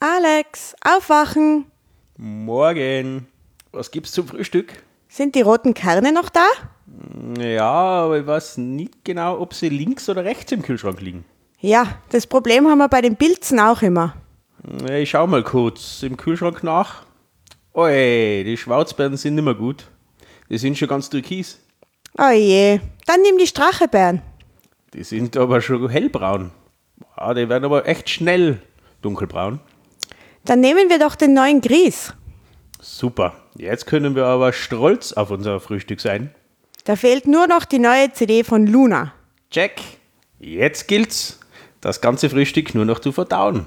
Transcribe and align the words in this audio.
Alex, 0.00 0.76
aufwachen. 0.84 1.64
Morgen. 2.18 3.28
Was 3.72 3.90
gibt's 3.90 4.12
zum 4.12 4.28
Frühstück? 4.28 4.82
Sind 5.08 5.34
die 5.34 5.40
roten 5.40 5.72
Kerne 5.72 6.12
noch 6.12 6.28
da? 6.28 6.46
Ja, 7.40 7.70
aber 7.70 8.18
ich 8.18 8.26
weiß 8.26 8.58
nicht 8.58 9.04
genau, 9.04 9.40
ob 9.40 9.54
sie 9.54 9.70
links 9.70 10.08
oder 10.10 10.22
rechts 10.24 10.52
im 10.52 10.60
Kühlschrank 10.60 11.00
liegen. 11.00 11.24
Ja, 11.60 11.98
das 12.10 12.26
Problem 12.26 12.68
haben 12.68 12.76
wir 12.78 12.88
bei 12.88 13.00
den 13.00 13.16
Pilzen 13.16 13.58
auch 13.58 13.80
immer. 13.80 14.14
Ich 14.90 15.10
schau 15.10 15.26
mal 15.26 15.42
kurz 15.42 16.02
im 16.02 16.18
Kühlschrank 16.18 16.62
nach. 16.62 17.04
Oi, 17.72 18.44
die 18.44 18.56
Schwarzbeeren 18.58 19.16
sind 19.16 19.36
nicht 19.36 19.44
mehr 19.44 19.54
gut. 19.54 19.86
Die 20.50 20.58
sind 20.58 20.76
schon 20.76 20.88
ganz 20.88 21.08
türkis. 21.08 21.58
Oh 22.18 22.30
je, 22.30 22.80
dann 23.06 23.22
nimm 23.22 23.38
die 23.38 23.46
Strachebeeren. 23.46 24.20
Die 24.92 25.04
sind 25.04 25.36
aber 25.38 25.62
schon 25.62 25.88
hellbraun. 25.88 26.50
Ja, 27.16 27.32
die 27.32 27.48
werden 27.48 27.64
aber 27.64 27.86
echt 27.88 28.10
schnell 28.10 28.60
dunkelbraun. 29.00 29.60
Dann 30.46 30.60
nehmen 30.60 30.88
wir 30.88 31.00
doch 31.00 31.16
den 31.16 31.34
neuen 31.34 31.60
Grieß. 31.60 32.14
Super. 32.80 33.34
Jetzt 33.56 33.86
können 33.86 34.14
wir 34.14 34.26
aber 34.26 34.52
stolz 34.52 35.12
auf 35.12 35.30
unser 35.32 35.58
Frühstück 35.58 36.00
sein. 36.00 36.32
Da 36.84 36.94
fehlt 36.94 37.26
nur 37.26 37.48
noch 37.48 37.64
die 37.64 37.80
neue 37.80 38.12
CD 38.12 38.44
von 38.44 38.64
Luna. 38.66 39.12
Check. 39.50 39.80
Jetzt 40.38 40.86
gilt's, 40.86 41.40
das 41.80 42.00
ganze 42.00 42.30
Frühstück 42.30 42.74
nur 42.76 42.84
noch 42.84 43.00
zu 43.00 43.10
verdauen. 43.10 43.66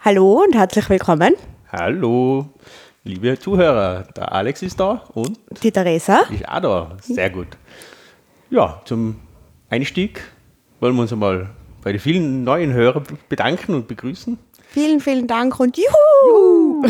Hallo 0.00 0.42
und 0.44 0.54
herzlich 0.54 0.88
willkommen. 0.88 1.34
Hallo, 1.70 2.48
liebe 3.04 3.38
Zuhörer. 3.38 4.04
Der 4.16 4.32
Alex 4.32 4.62
ist 4.62 4.80
da 4.80 5.04
und 5.12 5.38
Die 5.62 5.70
Theresa. 5.70 6.20
ich 6.30 6.48
auch 6.48 6.60
da. 6.60 6.96
Sehr 7.02 7.28
gut. 7.28 7.48
Ja, 8.48 8.80
zum 8.86 9.16
Einstieg 9.68 10.22
wollen 10.80 10.94
wir 10.94 11.02
uns 11.02 11.12
einmal 11.12 11.50
bei 11.82 11.92
den 11.92 12.00
vielen 12.00 12.44
neuen 12.44 12.72
Hörern 12.72 13.04
bedanken 13.28 13.74
und 13.74 13.88
begrüßen. 13.88 14.38
Vielen, 14.72 15.00
vielen 15.00 15.26
Dank 15.26 15.60
und 15.60 15.76
juhu! 15.76 16.82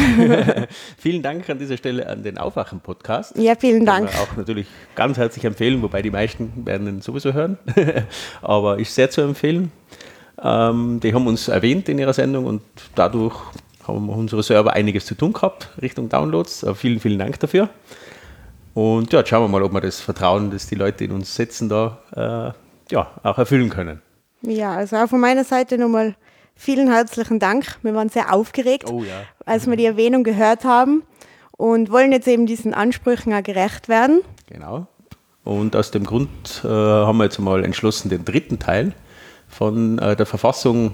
Vielen 0.99 1.21
Dank 1.21 1.51
an 1.51 1.59
dieser 1.59 1.77
Stelle 1.77 2.09
an 2.09 2.23
den 2.23 2.39
Aufwachen-Podcast. 2.39 3.37
Ja, 3.37 3.57
vielen 3.57 3.85
Dank. 3.85 4.09
auch 4.21 4.37
natürlich 4.37 4.69
ganz 4.95 5.19
herzlich 5.19 5.45
empfehlen, 5.45 5.83
wobei 5.83 6.01
die 6.01 6.13
meisten 6.13 6.65
werden 6.65 6.87
ihn 6.87 7.01
sowieso 7.01 7.33
hören. 7.33 7.59
Aber 8.41 8.79
ist 8.79 8.95
sehr 8.95 9.11
zu 9.11 9.23
empfehlen. 9.23 9.73
Ähm, 10.41 11.01
die 11.03 11.13
haben 11.13 11.27
uns 11.27 11.49
erwähnt 11.49 11.89
in 11.89 11.99
ihrer 11.99 12.13
Sendung 12.13 12.47
und 12.47 12.63
dadurch 12.95 13.35
haben 13.89 14.09
unsere 14.11 14.45
Server 14.45 14.73
einiges 14.75 15.05
zu 15.05 15.17
tun 15.17 15.33
gehabt 15.33 15.71
Richtung 15.83 16.09
Downloads. 16.09 16.63
Äh, 16.63 16.77
vielen, 16.77 17.01
vielen 17.01 17.19
Dank 17.19 17.41
dafür. 17.41 17.69
Und 18.75 19.13
ja, 19.13 19.19
jetzt 19.19 19.29
schauen 19.31 19.43
wir 19.43 19.49
mal, 19.49 19.65
ob 19.65 19.73
wir 19.73 19.81
das 19.81 20.01
Vertrauen, 20.01 20.53
das 20.53 20.69
die 20.69 20.77
Leute 20.77 21.03
in 21.03 21.11
uns 21.11 21.35
setzen, 21.35 21.69
da 21.69 21.99
äh, 22.15 22.93
ja, 22.95 23.11
auch 23.25 23.39
erfüllen 23.39 23.71
können. 23.71 24.01
Ja, 24.43 24.75
also 24.77 24.99
auch 24.99 25.09
von 25.09 25.19
meiner 25.19 25.43
Seite 25.43 25.79
nochmal 25.79 26.15
vielen 26.57 26.91
herzlichen 26.91 27.39
Dank. 27.39 27.79
Wir 27.83 27.95
waren 27.95 28.09
sehr 28.09 28.33
aufgeregt, 28.33 28.91
Oh 28.91 29.03
ja. 29.03 29.23
als 29.45 29.67
wir 29.67 29.77
die 29.77 29.85
Erwähnung 29.87 30.25
gehört 30.25 30.65
haben 30.65 31.03
und 31.57 31.91
wollen 31.91 32.13
jetzt 32.13 32.29
eben 32.29 32.47
diesen 32.47 32.75
Ansprüchen 32.75 33.33
auch 33.33 33.43
gerecht 33.43 33.89
werden. 33.89 34.21
Genau. 34.49 34.87
Und 35.45 35.75
aus 35.75 35.91
dem 35.91 36.05
Grund 36.05 36.63
äh, 36.65 36.69
haben 36.69 37.19
wir 37.19 37.25
jetzt 37.25 37.39
mal 37.39 37.65
entschlossen, 37.65 38.09
den 38.09 38.25
dritten 38.25 38.59
Teil 38.59 38.93
von 39.49 39.99
äh, 39.99 40.15
der 40.17 40.27
Verfassung, 40.27 40.93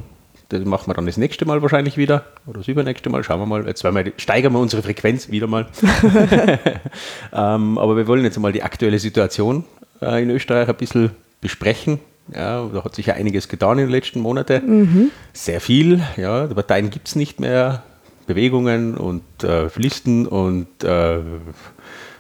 den 0.51 0.67
machen 0.67 0.89
wir 0.89 0.95
dann 0.95 1.05
das 1.07 1.19
nächste 1.19 1.45
Mal 1.45 1.61
wahrscheinlich 1.61 1.99
wieder 1.99 2.25
oder 2.47 2.59
das 2.61 2.69
übernächste 2.69 3.11
Mal, 3.11 3.23
schauen 3.23 3.41
wir 3.41 3.47
mal. 3.47 3.67
Jetzt 3.67 3.85
wir, 3.85 4.13
steigern 4.17 4.55
wir 4.55 4.61
unsere 4.61 4.83
Frequenz 4.83 5.29
wieder 5.31 5.47
mal. 5.47 5.67
ähm, 7.33 7.77
aber 7.77 7.97
wir 7.97 8.07
wollen 8.07 8.25
jetzt 8.25 8.39
mal 8.39 8.53
die 8.53 8.63
aktuelle 8.63 8.99
Situation 8.99 9.65
äh, 10.01 10.23
in 10.23 10.31
Österreich 10.31 10.69
ein 10.69 10.77
bisschen 10.77 11.11
besprechen. 11.41 12.01
Ja, 12.35 12.67
da 12.67 12.85
hat 12.85 12.95
sich 12.95 13.07
ja 13.07 13.15
einiges 13.15 13.49
getan 13.49 13.79
in 13.79 13.87
den 13.87 13.91
letzten 13.91 14.21
Monaten. 14.21 15.11
Sehr 15.33 15.61
viel. 15.61 16.03
Ja, 16.17 16.47
die 16.47 16.55
Parteien 16.55 16.91
gibt 16.91 17.09
es 17.09 17.17
nicht 17.17 17.41
mehr. 17.41 17.83
Bewegungen 18.27 18.97
und 18.97 19.23
äh, 19.43 19.69
Listen 19.77 20.27
und 20.27 20.85
äh, 20.85 21.21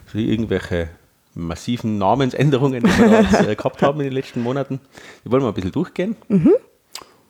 so 0.06 0.18
irgendwelche 0.18 0.88
massiven 1.34 1.98
Namensänderungen, 1.98 2.82
die 2.82 2.98
wir 2.98 3.20
jetzt, 3.20 3.46
äh, 3.46 3.54
gehabt 3.54 3.82
haben 3.82 4.00
in 4.00 4.04
den 4.04 4.14
letzten 4.14 4.42
Monaten. 4.42 4.80
Die 5.24 5.30
wollen 5.30 5.42
wir 5.42 5.48
ein 5.48 5.54
bisschen 5.54 5.72
durchgehen. 5.72 6.16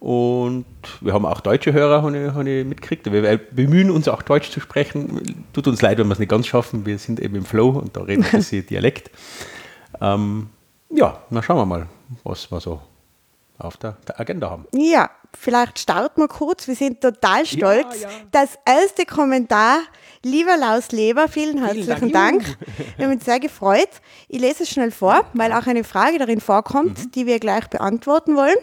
Und 0.01 0.65
wir 1.01 1.13
haben 1.13 1.27
auch 1.27 1.41
deutsche 1.41 1.73
Hörer, 1.73 2.03
habe 2.03 2.17
ich, 2.17 2.33
habe 2.33 2.49
ich 2.49 2.65
mitgekriegt. 2.65 3.11
Wir 3.11 3.37
bemühen 3.37 3.91
uns 3.91 4.07
auch 4.07 4.23
Deutsch 4.23 4.51
zu 4.51 4.61
sprechen. 4.61 5.21
Tut 5.53 5.67
uns 5.67 5.83
leid, 5.83 5.99
wenn 5.99 6.07
wir 6.07 6.13
es 6.13 6.21
nicht 6.21 6.31
ganz 6.31 6.47
schaffen. 6.47 6.87
Wir 6.87 6.99
sind 6.99 7.19
eben 7.19 7.35
im 7.35 7.45
Flow 7.45 7.71
und 7.71 7.97
da 7.97 8.03
reden 8.03 8.23
wir 8.23 8.31
ein 8.31 8.39
bisschen 8.39 8.65
Dialekt. 8.65 9.11
Ähm, 10.01 10.51
ja, 10.91 11.21
na 11.31 11.43
schauen 11.43 11.57
wir 11.57 11.67
mal, 11.67 11.87
was 12.25 12.51
wir 12.51 12.61
so 12.61 12.81
auf 13.59 13.77
der, 13.77 13.97
der 14.07 14.21
Agenda 14.21 14.51
haben. 14.51 14.67
Ja, 14.73 15.11
vielleicht 15.37 15.81
starten 15.81 16.21
wir 16.21 16.29
kurz. 16.29 16.69
Wir 16.69 16.77
sind 16.77 17.01
total 17.01 17.45
stolz. 17.45 18.03
ja. 18.03 18.09
Das 18.31 18.57
erste 18.65 19.05
Kommentar, 19.05 19.81
lieber 20.23 20.57
Laus 20.57 20.93
Leber, 20.93 21.27
vielen 21.29 21.65
herzlichen 21.65 22.13
Dank. 22.13 22.45
Dank. 22.45 22.59
Wir 22.97 23.07
haben 23.07 23.15
uns 23.15 23.25
sehr 23.25 23.41
gefreut. 23.41 23.89
Ich 24.29 24.41
lese 24.41 24.63
es 24.63 24.71
schnell 24.71 24.93
vor, 24.93 25.25
weil 25.35 25.53
auch 25.53 25.67
eine 25.67 25.83
Frage 25.85 26.19
darin 26.19 26.41
vorkommt, 26.41 26.99
Mhm. 27.07 27.11
die 27.13 27.27
wir 27.27 27.41
gleich 27.41 27.67
beantworten 27.69 28.37
wollen. 28.37 28.57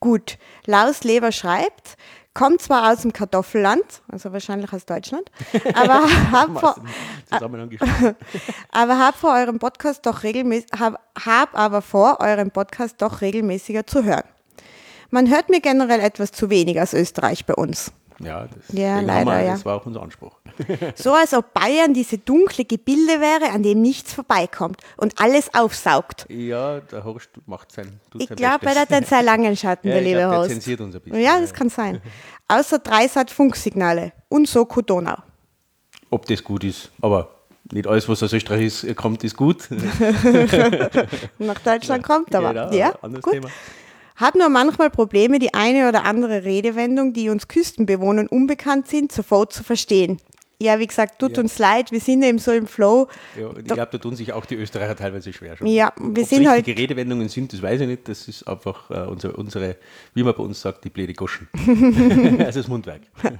Gut, 0.00 0.38
Laus 0.66 1.04
Leber 1.04 1.30
schreibt, 1.32 1.96
kommt 2.34 2.62
zwar 2.62 2.92
aus 2.92 3.02
dem 3.02 3.12
Kartoffelland, 3.12 3.84
also 4.08 4.32
wahrscheinlich 4.32 4.72
aus 4.72 4.86
Deutschland, 4.86 5.30
aber 5.74 6.02
hab 6.32 6.58
vor, 6.58 6.76
aber 8.70 8.98
hab 8.98 9.16
vor 9.16 9.34
eurem 9.34 9.58
Podcast 9.58 10.06
doch 10.06 10.22
regelmäßig, 10.22 10.68
hab, 10.78 11.00
hab 11.18 11.56
aber 11.58 11.82
vor, 11.82 12.18
euren 12.20 12.50
Podcast 12.50 13.00
doch 13.00 13.20
regelmäßiger 13.20 13.86
zu 13.86 14.04
hören. 14.04 14.24
Man 15.10 15.28
hört 15.28 15.50
mir 15.50 15.60
generell 15.60 16.00
etwas 16.00 16.32
zu 16.32 16.48
wenig 16.48 16.80
aus 16.80 16.94
Österreich 16.94 17.44
bei 17.44 17.54
uns. 17.54 17.92
Ja, 18.20 18.46
das, 18.46 18.76
Ja, 18.76 19.00
leider, 19.00 19.30
wir, 19.30 19.42
ja. 19.44 19.52
das 19.52 19.64
war 19.64 19.76
auch 19.76 19.86
unser 19.86 20.02
Anspruch. 20.02 20.38
So 20.94 21.12
als 21.14 21.34
ob 21.34 21.52
Bayern 21.54 21.94
diese 21.94 22.18
dunkle 22.18 22.64
Gebilde 22.64 23.20
wäre, 23.20 23.50
an 23.52 23.62
dem 23.62 23.80
nichts 23.82 24.12
vorbeikommt 24.12 24.80
und 24.96 25.20
alles 25.20 25.52
aufsaugt. 25.54 26.26
Ja, 26.28 26.80
der 26.80 27.04
Horst 27.04 27.30
macht 27.46 27.72
sein. 27.72 28.00
Ich 28.18 28.28
glaube, 28.28 28.66
er 28.66 28.80
hat 28.80 28.92
einen 28.92 29.06
sehr 29.06 29.22
langen 29.22 29.56
Schatten, 29.56 29.88
Ja, 29.88 29.94
der 29.94 30.02
liebe 30.02 30.18
glaub, 30.18 30.30
der 30.30 30.38
Horst. 30.38 30.50
zensiert 30.50 30.80
uns 30.80 30.94
ein 30.94 31.00
bisschen, 31.00 31.20
Ja, 31.20 31.40
das 31.40 31.52
kann 31.54 31.68
sein. 31.68 32.00
Außer 32.48 32.78
Dreisat-Funksignale 32.80 34.12
und 34.28 34.46
Soko 34.48 34.82
Donau. 34.82 35.16
Ob 36.10 36.26
das 36.26 36.44
gut 36.44 36.64
ist, 36.64 36.90
aber 37.00 37.30
nicht 37.70 37.86
alles, 37.86 38.06
was 38.08 38.22
aus 38.22 38.32
Österreich 38.32 38.66
ist, 38.84 38.96
kommt, 38.96 39.24
ist 39.24 39.36
gut. 39.36 39.68
Nach 41.38 41.58
Deutschland 41.60 42.02
kommt 42.04 42.34
aber. 42.34 42.52
Genau, 42.52 42.72
ja, 42.72 42.92
anderes 43.00 43.22
gut. 43.22 43.32
Thema. 43.32 43.48
Hab 44.22 44.34
nur 44.36 44.48
manchmal 44.48 44.88
Probleme, 44.88 45.38
die 45.38 45.52
eine 45.52 45.88
oder 45.88 46.04
andere 46.04 46.44
Redewendung, 46.44 47.12
die 47.12 47.28
uns 47.28 47.48
Küstenbewohnern 47.48 48.28
unbekannt 48.28 48.86
sind, 48.86 49.10
sofort 49.12 49.52
zu 49.52 49.62
verstehen. 49.64 50.18
Ja, 50.60 50.78
wie 50.78 50.86
gesagt, 50.86 51.18
tut 51.18 51.36
Ja. 51.36 51.42
uns 51.42 51.58
leid, 51.58 51.90
wir 51.90 51.98
sind 51.98 52.22
eben 52.22 52.38
so 52.38 52.52
im 52.52 52.68
Flow. 52.68 53.08
Ja, 53.36 53.50
ich 53.58 53.64
glaube, 53.64 53.88
da 53.90 53.98
tun 53.98 54.14
sich 54.14 54.32
auch 54.32 54.46
die 54.46 54.54
Österreicher 54.54 54.94
teilweise 54.94 55.32
schwer. 55.32 55.56
Schon. 55.56 55.66
Ja, 55.66 55.92
wir 55.98 56.22
Ob 56.22 56.28
sind 56.28 56.48
halt- 56.48 56.64
Redewendungen 56.68 57.28
sind, 57.28 57.52
das 57.52 57.60
weiß 57.60 57.80
ich 57.80 57.88
nicht. 57.88 58.08
Das 58.08 58.28
ist 58.28 58.46
einfach 58.46 58.88
äh, 58.92 59.00
unsere, 59.08 59.32
unsere, 59.32 59.76
wie 60.14 60.22
man 60.22 60.34
bei 60.36 60.42
uns 60.44 60.60
sagt, 60.60 60.84
die 60.84 60.90
blöde 60.90 61.14
Goschen. 61.14 61.48
also 62.38 62.60
das 62.60 62.68
Mundwerk. 62.68 63.00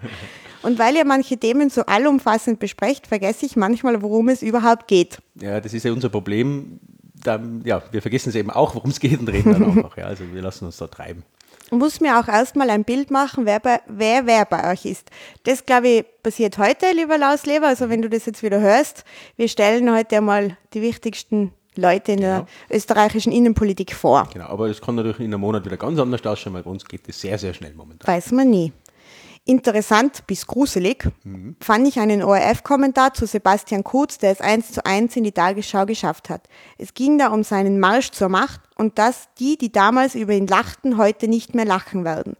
Und 0.62 0.80
weil 0.80 0.96
ihr 0.96 1.04
manche 1.04 1.36
Themen 1.38 1.70
so 1.70 1.82
allumfassend 1.82 2.58
besprecht, 2.58 3.06
vergesse 3.06 3.46
ich 3.46 3.54
manchmal, 3.54 4.02
worum 4.02 4.28
es 4.28 4.42
überhaupt 4.42 4.88
geht. 4.88 5.18
Ja, 5.40 5.60
das 5.60 5.74
ist 5.74 5.84
ja 5.84 5.92
unser 5.92 6.08
Problem. 6.08 6.80
Dann, 7.24 7.62
ja, 7.64 7.82
wir 7.90 8.02
vergessen 8.02 8.30
es 8.30 8.34
eben 8.34 8.50
auch, 8.50 8.74
worum 8.74 8.90
es 8.90 9.00
geht 9.00 9.20
und 9.20 9.28
reden 9.28 9.52
dann 9.52 9.64
einfach. 9.64 9.96
Ja, 9.96 10.04
also 10.06 10.24
wir 10.32 10.42
lassen 10.42 10.66
uns 10.66 10.76
da 10.76 10.86
treiben. 10.86 11.24
Muss 11.70 12.00
mir 12.00 12.20
auch 12.20 12.28
erstmal 12.28 12.68
ein 12.68 12.84
Bild 12.84 13.10
machen, 13.10 13.46
wer, 13.46 13.58
bei, 13.58 13.80
wer 13.86 14.26
wer 14.26 14.44
bei 14.44 14.70
euch 14.70 14.84
ist. 14.84 15.10
Das, 15.44 15.64
glaube 15.64 15.88
ich, 15.88 16.04
passiert 16.22 16.58
heute, 16.58 16.86
lieber 16.94 17.16
Lausleber. 17.16 17.68
Also 17.68 17.88
wenn 17.88 18.02
du 18.02 18.10
das 18.10 18.26
jetzt 18.26 18.42
wieder 18.42 18.60
hörst, 18.60 19.04
wir 19.36 19.48
stellen 19.48 19.90
heute 19.90 20.18
einmal 20.18 20.58
die 20.74 20.82
wichtigsten 20.82 21.52
Leute 21.74 22.12
in 22.12 22.20
der 22.20 22.46
österreichischen 22.70 23.32
Innenpolitik 23.32 23.94
vor. 23.94 24.28
Genau, 24.32 24.46
aber 24.48 24.68
es 24.68 24.82
kann 24.82 24.96
natürlich 24.96 25.20
in 25.20 25.26
einem 25.26 25.40
Monat 25.40 25.64
wieder 25.64 25.78
ganz 25.78 25.98
anders 25.98 26.24
ausschauen, 26.26 26.54
weil 26.54 26.62
bei 26.62 26.70
uns 26.70 26.84
geht 26.84 27.08
es 27.08 27.20
sehr, 27.20 27.38
sehr 27.38 27.54
schnell 27.54 27.72
momentan. 27.72 28.06
Weiß 28.06 28.32
man 28.32 28.50
nie. 28.50 28.72
Interessant 29.44 30.24
bis 30.28 30.46
gruselig 30.46 31.08
fand 31.60 31.88
ich 31.88 31.98
einen 31.98 32.22
ORF-Kommentar 32.22 33.12
zu 33.14 33.26
Sebastian 33.26 33.82
Kurz, 33.82 34.18
der 34.18 34.30
es 34.30 34.40
eins 34.40 34.70
zu 34.70 34.86
eins 34.86 35.16
in 35.16 35.24
die 35.24 35.32
Tagesschau 35.32 35.84
geschafft 35.84 36.30
hat. 36.30 36.48
Es 36.78 36.94
ging 36.94 37.18
da 37.18 37.28
um 37.28 37.42
seinen 37.42 37.80
Marsch 37.80 38.12
zur 38.12 38.28
Macht 38.28 38.60
und 38.76 38.98
dass 39.00 39.28
die, 39.40 39.58
die 39.58 39.72
damals 39.72 40.14
über 40.14 40.32
ihn 40.32 40.46
lachten, 40.46 40.96
heute 40.96 41.26
nicht 41.26 41.56
mehr 41.56 41.64
lachen 41.64 42.04
werden. 42.04 42.36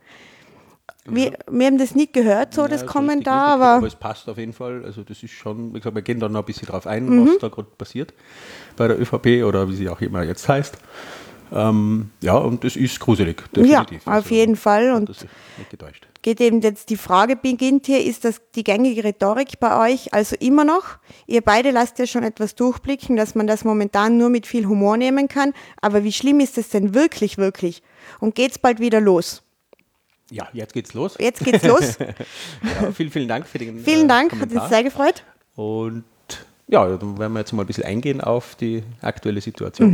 Wir, 1.04 1.32
wir 1.50 1.66
haben 1.66 1.78
das 1.78 1.96
nicht 1.96 2.12
gehört, 2.12 2.54
so 2.54 2.62
Ja, 2.62 2.69
das 2.69 2.87
Kommentar, 2.87 3.54
aber 3.54 3.66
aber 3.78 3.87
es 3.88 3.96
passt 3.96 4.28
auf 4.28 4.38
jeden 4.38 4.52
Fall. 4.52 4.84
Also 4.84 5.02
das 5.02 5.20
ist 5.25 5.32
schon, 5.32 5.75
wie 5.75 5.78
gesagt, 5.81 5.96
wir 5.96 6.02
gehen 6.02 6.20
dann 6.20 6.31
noch 6.31 6.40
ein 6.43 6.46
bisschen 6.46 6.69
drauf 6.69 6.87
ein, 6.87 7.06
Mhm. 7.08 7.26
was 7.26 7.38
da 7.38 7.49
gerade 7.49 7.69
passiert 7.76 8.14
bei 8.76 8.87
der 8.87 9.00
ÖVP 9.00 9.43
oder 9.44 9.69
wie 9.69 9.75
sie 9.75 9.88
auch 9.88 10.00
immer 10.00 10.22
jetzt 10.22 10.49
heißt. 10.49 10.76
Ähm, 11.52 12.10
ja, 12.20 12.37
und 12.37 12.62
das 12.62 12.76
ist 12.76 13.00
gruselig, 13.00 13.43
definitiv. 13.52 14.06
Ja, 14.06 14.19
auf 14.19 14.31
jeden 14.31 14.54
Fall. 14.54 14.93
Und 14.93 15.08
das 15.08 15.19
sich 15.19 15.31
nicht 15.58 15.70
getäuscht. 15.70 16.06
Geht 16.23 16.41
eben 16.41 16.61
jetzt 16.61 16.89
die 16.91 16.97
Frage 16.97 17.37
beginnt 17.37 17.87
hier, 17.87 18.05
ist 18.05 18.25
das 18.25 18.41
die 18.55 18.65
gängige 18.65 19.05
Rhetorik 19.05 19.59
bei 19.61 19.93
euch 19.93 20.15
also 20.15 20.37
immer 20.39 20.65
noch? 20.65 20.99
Ihr 21.27 21.43
beide 21.43 21.71
lasst 21.71 21.99
ja 21.99 22.07
schon 22.07 22.23
etwas 22.23 22.55
durchblicken, 22.55 23.17
dass 23.17 23.35
man 23.35 23.47
das 23.47 23.65
momentan 23.65 24.17
nur 24.17 24.31
mit 24.31 24.47
viel 24.47 24.67
Humor 24.67 24.97
nehmen 24.97 25.29
kann, 25.29 25.53
aber 25.81 26.05
wie 26.05 26.13
schlimm 26.13 26.41
ist 26.41 26.59
es 26.59 26.71
denn 26.71 26.95
wirklich, 26.95 27.39
wirklich? 27.39 27.83
Und 28.21 28.35
geht's 28.35 28.59
bald 28.59 28.81
wieder 28.81 29.01
los? 29.01 29.43
Ja, 30.31 30.49
jetzt 30.53 30.73
geht's 30.73 30.95
los. 30.95 31.17
Jetzt 31.19 31.45
geht's 31.45 31.65
los. 31.65 31.99
ja, 31.99 32.93
vielen, 32.95 33.11
vielen 33.11 33.29
Dank 33.29 33.47
für 33.47 33.59
den 33.59 33.81
Vielen 33.81 34.07
äh, 34.07 34.09
Dank, 34.09 34.31
Kommentar. 34.31 34.57
hat 34.57 34.63
uns 34.63 34.71
sehr 34.71 34.85
gefreut. 34.85 35.25
Und 35.57 36.05
ja, 36.69 36.97
dann 36.97 37.19
werden 37.19 37.33
wir 37.35 37.41
jetzt 37.41 37.53
mal 37.53 37.65
ein 37.65 37.67
bisschen 37.67 37.85
eingehen 37.85 38.21
auf 38.21 38.55
die 38.55 38.83
aktuelle 39.03 39.41
Situation. 39.41 39.93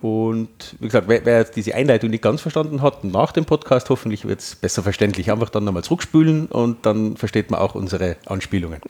Und 0.00 0.76
wie 0.78 0.86
gesagt, 0.86 1.08
wer, 1.08 1.24
wer 1.26 1.42
diese 1.44 1.74
Einleitung 1.74 2.10
nicht 2.10 2.22
ganz 2.22 2.40
verstanden 2.40 2.82
hat, 2.82 3.02
nach 3.02 3.32
dem 3.32 3.44
Podcast 3.44 3.90
hoffentlich 3.90 4.26
wird 4.28 4.38
es 4.40 4.54
besser 4.54 4.82
verständlich. 4.84 5.30
Einfach 5.32 5.50
dann 5.50 5.64
nochmal 5.64 5.82
zurückspülen 5.82 6.46
und 6.46 6.86
dann 6.86 7.16
versteht 7.16 7.50
man 7.50 7.58
auch 7.60 7.74
unsere 7.74 8.16
Anspielungen. 8.26 8.80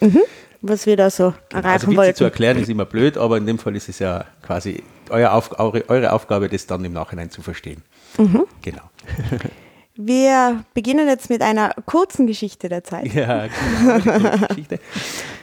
Was 0.60 0.84
wir 0.86 0.96
da 0.96 1.08
so 1.08 1.26
Also 1.28 1.36
erreichen 1.50 1.86
Witze 1.88 1.96
wollten. 1.96 2.16
zu 2.16 2.24
erklären 2.24 2.58
ist 2.58 2.68
immer 2.68 2.84
blöd, 2.84 3.16
aber 3.16 3.38
in 3.38 3.46
dem 3.46 3.58
Fall 3.58 3.74
ist 3.76 3.88
es 3.88 4.00
ja 4.00 4.26
quasi 4.42 4.82
euer 5.08 5.32
Auf, 5.32 5.58
eure, 5.58 5.88
eure 5.88 6.12
Aufgabe, 6.12 6.48
das 6.48 6.66
dann 6.66 6.84
im 6.84 6.92
Nachhinein 6.92 7.30
zu 7.30 7.40
verstehen. 7.40 7.82
Genau. 8.62 8.82
Wir 10.00 10.64
beginnen 10.74 11.08
jetzt 11.08 11.28
mit 11.28 11.42
einer 11.42 11.70
kurzen 11.86 12.26
Geschichte 12.26 12.68
der 12.68 12.84
Zeit. 12.84 13.12
Ja, 13.14 13.46
genau. 13.48 14.46
Geschichte. 14.48 14.78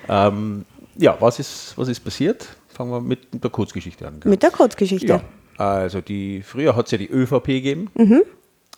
ähm, 0.08 0.64
ja, 0.96 1.18
was 1.20 1.40
ist, 1.40 1.74
was 1.76 1.88
ist 1.90 2.00
passiert? 2.00 2.48
Fangen 2.70 2.92
wir 2.92 3.02
mit 3.02 3.28
der 3.44 3.50
Kurzgeschichte 3.50 4.08
an. 4.08 4.20
gell? 4.20 4.30
Mit 4.30 4.44
der 4.44 4.52
Kurzgeschichte. 4.52 5.08
Ja, 5.08 5.22
also 5.58 6.02
die, 6.02 6.42
früher 6.42 6.76
hat 6.76 6.86
es 6.86 6.92
ja 6.92 6.98
die 6.98 7.10
ÖVP 7.10 7.46
gegeben. 7.48 7.90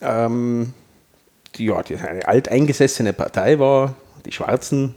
Ähm, 0.01 0.73
die, 1.55 1.65
ja, 1.65 1.81
die 1.81 1.95
eine 1.95 2.27
alteingesessene 2.27 3.13
Partei 3.13 3.59
war, 3.59 3.95
die 4.25 4.31
Schwarzen. 4.31 4.95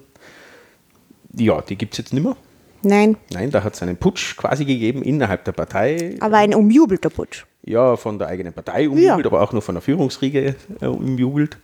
Ja, 1.34 1.60
die 1.62 1.76
gibt 1.76 1.94
es 1.94 1.98
jetzt 1.98 2.12
nicht 2.12 2.22
mehr. 2.22 2.36
Nein, 2.82 3.16
Nein, 3.30 3.50
da 3.50 3.62
hat 3.62 3.74
es 3.74 3.82
einen 3.82 3.96
Putsch 3.96 4.36
quasi 4.36 4.64
gegeben 4.64 5.02
innerhalb 5.02 5.44
der 5.44 5.52
Partei. 5.52 6.16
aber 6.20 6.38
ein 6.38 6.54
umjubelter 6.54 7.10
Putsch. 7.10 7.44
Ja, 7.62 7.96
von 7.96 8.18
der 8.18 8.28
eigenen 8.28 8.54
Partei 8.54 8.88
umjubelt, 8.88 9.26
aber 9.26 9.42
auch 9.42 9.52
nur 9.52 9.60
von 9.60 9.74
der 9.74 9.82
Führungsriege 9.82 10.54
äh, 10.80 10.86
umjubelt. 10.86 11.58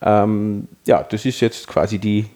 Ähm, 0.00 0.66
ja, 0.86 1.02
das 1.02 1.26
ist 1.26 1.40
jetzt 1.40 1.68
quasi 1.68 1.98
die, 1.98 2.26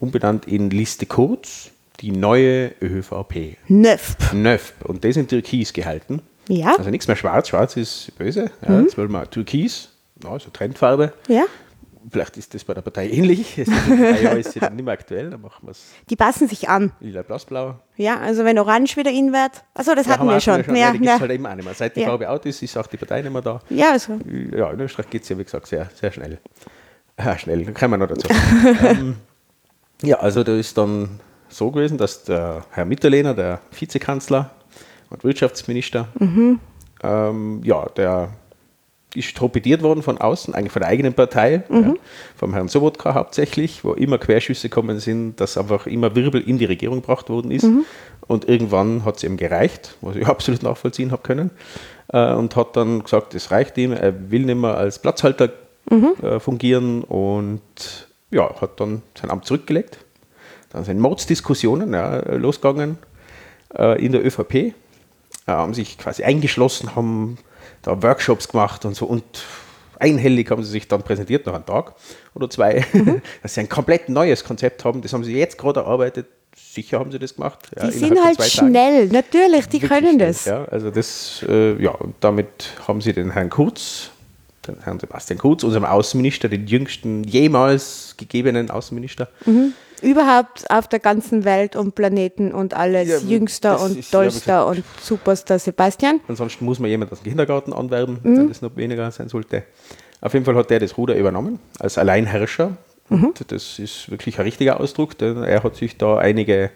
umbenannt 0.00 0.46
in 0.46 0.70
Liste 0.70 1.06
Kurz, 1.06 1.70
die 2.00 2.12
neue 2.12 2.72
ÖVP. 2.82 3.56
Neuf. 3.68 4.16
Neuf. 4.32 4.72
Und 4.84 5.04
das 5.04 5.16
in 5.16 5.28
Türkis 5.28 5.72
gehalten. 5.72 6.22
Ja. 6.48 6.74
Also 6.76 6.90
nichts 6.90 7.06
mehr 7.06 7.16
schwarz. 7.16 7.48
Schwarz 7.48 7.76
ist 7.76 8.12
böse. 8.18 8.50
Ja, 8.66 8.80
Jetzt 8.80 8.96
wollen 8.98 9.12
wir 9.12 9.28
Türkis, 9.30 9.90
ja, 10.24 10.38
so 10.38 10.50
Trendfarbe. 10.50 11.12
Ja. 11.28 11.44
Vielleicht 12.10 12.38
ist 12.38 12.54
das 12.54 12.64
bei 12.64 12.72
der 12.72 12.80
Partei 12.80 13.10
ähnlich. 13.10 13.58
Es 13.58 13.68
ist 13.68 14.62
dann 14.62 14.74
nicht 14.74 14.84
mehr 14.86 14.94
aktuell. 14.94 15.28
Dann 15.30 15.42
machen 15.42 15.66
wir 15.66 15.72
es 15.72 15.90
Die 16.08 16.16
passen 16.16 16.48
sich 16.48 16.66
an. 16.68 16.92
lila, 17.00 17.20
blassblau. 17.22 17.74
Ja, 17.96 18.18
also 18.18 18.44
wenn 18.44 18.58
Orange 18.58 18.96
wieder 18.96 19.10
in 19.10 19.32
wird. 19.32 19.62
Achso, 19.74 19.94
das 19.94 20.06
Ja, 20.06 20.14
hatten 20.14 20.26
wir 20.26 20.38
auch 20.38 20.40
schon. 20.40 20.64
schon. 20.64 20.74
Ja, 20.74 20.80
Ja, 20.86 20.92
die 20.92 20.98
gibt 20.98 21.06
ja. 21.06 21.14
es 21.16 21.20
halt 21.20 21.30
eben 21.30 21.46
auch 21.46 21.54
nicht 21.54 21.64
mehr. 21.66 21.74
Seit 21.74 21.94
die 21.96 22.00
Ja. 22.00 22.06
Farbe 22.06 22.28
out 22.30 22.46
ist, 22.46 22.62
ist 22.62 22.76
auch 22.78 22.86
die 22.86 22.96
Partei 22.96 23.20
nicht 23.20 23.30
mehr 23.32 23.42
da. 23.42 23.60
ja, 23.68 23.92
also. 23.92 24.18
Ja, 24.56 24.70
in 24.70 24.80
Österreich 24.80 25.10
geht 25.10 25.22
es 25.24 25.28
ja, 25.28 25.38
wie 25.38 25.44
gesagt, 25.44 25.66
sehr, 25.66 25.90
sehr 25.94 26.10
schnell. 26.10 26.38
Ah, 27.18 27.36
schnell, 27.36 27.70
kommen 27.74 28.00
wir 28.00 28.06
noch 28.06 28.08
dazu. 28.08 28.28
ähm, 28.88 29.16
ja, 30.02 30.16
also 30.20 30.42
da 30.42 30.56
ist 30.56 30.76
dann 30.78 31.20
so 31.50 31.70
gewesen, 31.70 31.98
dass 31.98 32.24
der 32.24 32.64
Herr 32.70 32.84
Mitterlehner, 32.84 33.34
der 33.34 33.60
Vizekanzler 33.78 34.50
und 35.10 35.24
Wirtschaftsminister, 35.24 36.08
ähm, 37.02 37.60
ja, 37.64 37.86
der 37.96 38.30
ist 39.14 39.36
torpediert 39.36 39.82
worden 39.82 40.02
von 40.02 40.18
außen, 40.18 40.54
eigentlich 40.54 40.72
von 40.72 40.80
der 40.80 40.88
eigenen 40.88 41.14
Partei, 41.14 41.64
ja, 41.68 41.94
vom 42.36 42.54
Herrn 42.54 42.68
Sobotka 42.68 43.14
hauptsächlich, 43.14 43.84
wo 43.84 43.92
immer 43.92 44.18
Querschüsse 44.18 44.68
gekommen 44.68 45.00
sind, 45.00 45.40
dass 45.40 45.58
einfach 45.58 45.86
immer 45.86 46.14
Wirbel 46.14 46.40
in 46.40 46.58
die 46.58 46.64
Regierung 46.64 47.00
gebracht 47.00 47.28
worden 47.28 47.50
ist. 47.50 47.64
Und 48.28 48.48
irgendwann 48.48 49.04
hat 49.04 49.16
es 49.16 49.24
ihm 49.24 49.36
gereicht, 49.36 49.96
was 50.00 50.14
ich 50.14 50.26
absolut 50.28 50.62
nachvollziehen 50.62 51.10
habe 51.10 51.22
können, 51.22 51.50
äh, 52.12 52.32
und 52.32 52.54
hat 52.54 52.76
dann 52.76 53.02
gesagt, 53.02 53.34
es 53.34 53.50
reicht 53.50 53.76
ihm, 53.78 53.92
er 53.92 54.30
will 54.30 54.44
nicht 54.44 54.58
mehr 54.58 54.76
als 54.76 55.00
Platzhalter 55.00 55.50
äh, 56.22 56.38
fungieren 56.38 57.02
und 57.02 57.60
ja, 58.30 58.60
hat 58.60 58.78
dann 58.78 59.02
sein 59.20 59.30
Amt 59.30 59.44
zurückgelegt. 59.44 59.98
Dann 60.70 60.84
sind 60.84 61.00
Mordsdiskussionen 61.00 61.92
ja, 61.92 62.20
losgegangen 62.36 62.98
äh, 63.76 64.04
in 64.04 64.12
der 64.12 64.24
ÖVP, 64.24 64.54
äh, 64.54 64.72
haben 65.46 65.74
sich 65.74 65.98
quasi 65.98 66.22
eingeschlossen, 66.24 66.94
haben 66.94 67.38
da 67.82 68.02
Workshops 68.02 68.48
gemacht 68.48 68.84
und 68.84 68.94
so 68.94 69.06
und 69.06 69.24
einhellig 69.98 70.50
haben 70.50 70.62
sie 70.62 70.70
sich 70.70 70.88
dann 70.88 71.02
präsentiert 71.02 71.46
nach 71.46 71.54
einem 71.54 71.66
Tag 71.66 71.94
oder 72.34 72.48
zwei, 72.48 72.84
dass 73.42 73.54
sie 73.54 73.60
ein 73.60 73.68
komplett 73.68 74.08
neues 74.08 74.44
Konzept 74.44 74.84
haben. 74.84 75.02
Das 75.02 75.12
haben 75.12 75.24
sie 75.24 75.34
jetzt 75.36 75.58
gerade 75.58 75.80
erarbeitet. 75.80 76.26
Sicher 76.56 76.98
haben 76.98 77.12
sie 77.12 77.18
das 77.18 77.34
gemacht. 77.36 77.70
ja, 77.76 77.86
Die 77.86 77.98
innerhalb 77.98 78.08
sind 78.08 78.24
halt 78.24 78.36
zwei 78.36 78.48
Tagen. 78.48 78.70
schnell. 78.70 79.06
Natürlich, 79.08 79.66
die 79.66 79.82
Wirklich 79.82 79.90
können 79.90 80.14
schnell, 80.16 80.28
das. 80.28 80.44
Ja, 80.46 80.64
also 80.64 80.90
das, 80.90 81.44
äh, 81.48 81.82
ja, 81.82 81.90
und 81.92 82.14
damit 82.20 82.48
haben 82.86 83.00
sie 83.00 83.12
den 83.12 83.30
Herrn 83.30 83.50
Kurz, 83.50 84.10
den 84.66 84.76
Herrn 84.82 84.98
Sebastian 84.98 85.38
Kurz, 85.38 85.64
unserem 85.64 85.84
Außenminister, 85.84 86.48
den 86.48 86.66
jüngsten 86.66 87.24
jemals 87.24 88.14
gegebenen 88.16 88.70
Außenminister, 88.70 89.28
Überhaupt 90.02 90.70
auf 90.70 90.88
der 90.88 90.98
ganzen 90.98 91.44
Welt 91.44 91.76
und 91.76 91.94
Planeten 91.94 92.52
und 92.52 92.74
alles 92.74 93.08
Ja, 93.08 93.18
jüngster 93.18 93.80
und 93.82 93.98
ist- 93.98 94.10
tollster 94.10 94.66
und 94.66 94.82
superster 95.02 95.58
Sebastian. 95.58 96.20
Ansonsten 96.28 96.64
muss 96.64 96.78
man 96.78 96.90
jemand 96.90 97.12
aus 97.12 97.20
dem 97.22 97.28
Kindergarten 97.30 97.72
anwerben, 97.72 98.18
wenn 98.22 98.48
das 98.48 98.62
noch 98.62 98.76
weniger 98.76 99.10
sein 99.10 99.28
sollte. 99.28 99.62
Auf 100.20 100.32
jeden 100.34 100.44
Fall 100.44 100.54
hat 100.56 100.70
der 100.70 100.80
das 100.80 100.96
Ruder 100.98 101.14
übernommen 101.16 101.58
als 101.78 101.98
Alleinherrscher. 101.98 102.76
Und 103.08 103.50
das 103.50 103.78
ist 103.78 104.10
wirklich 104.10 104.38
ein 104.38 104.44
richtiger 104.44 104.78
Ausdruck, 104.78 105.18
denn 105.18 105.42
er 105.42 105.62
hat 105.64 105.74
sich 105.76 105.98
da 105.98 106.16
einige 106.18 106.70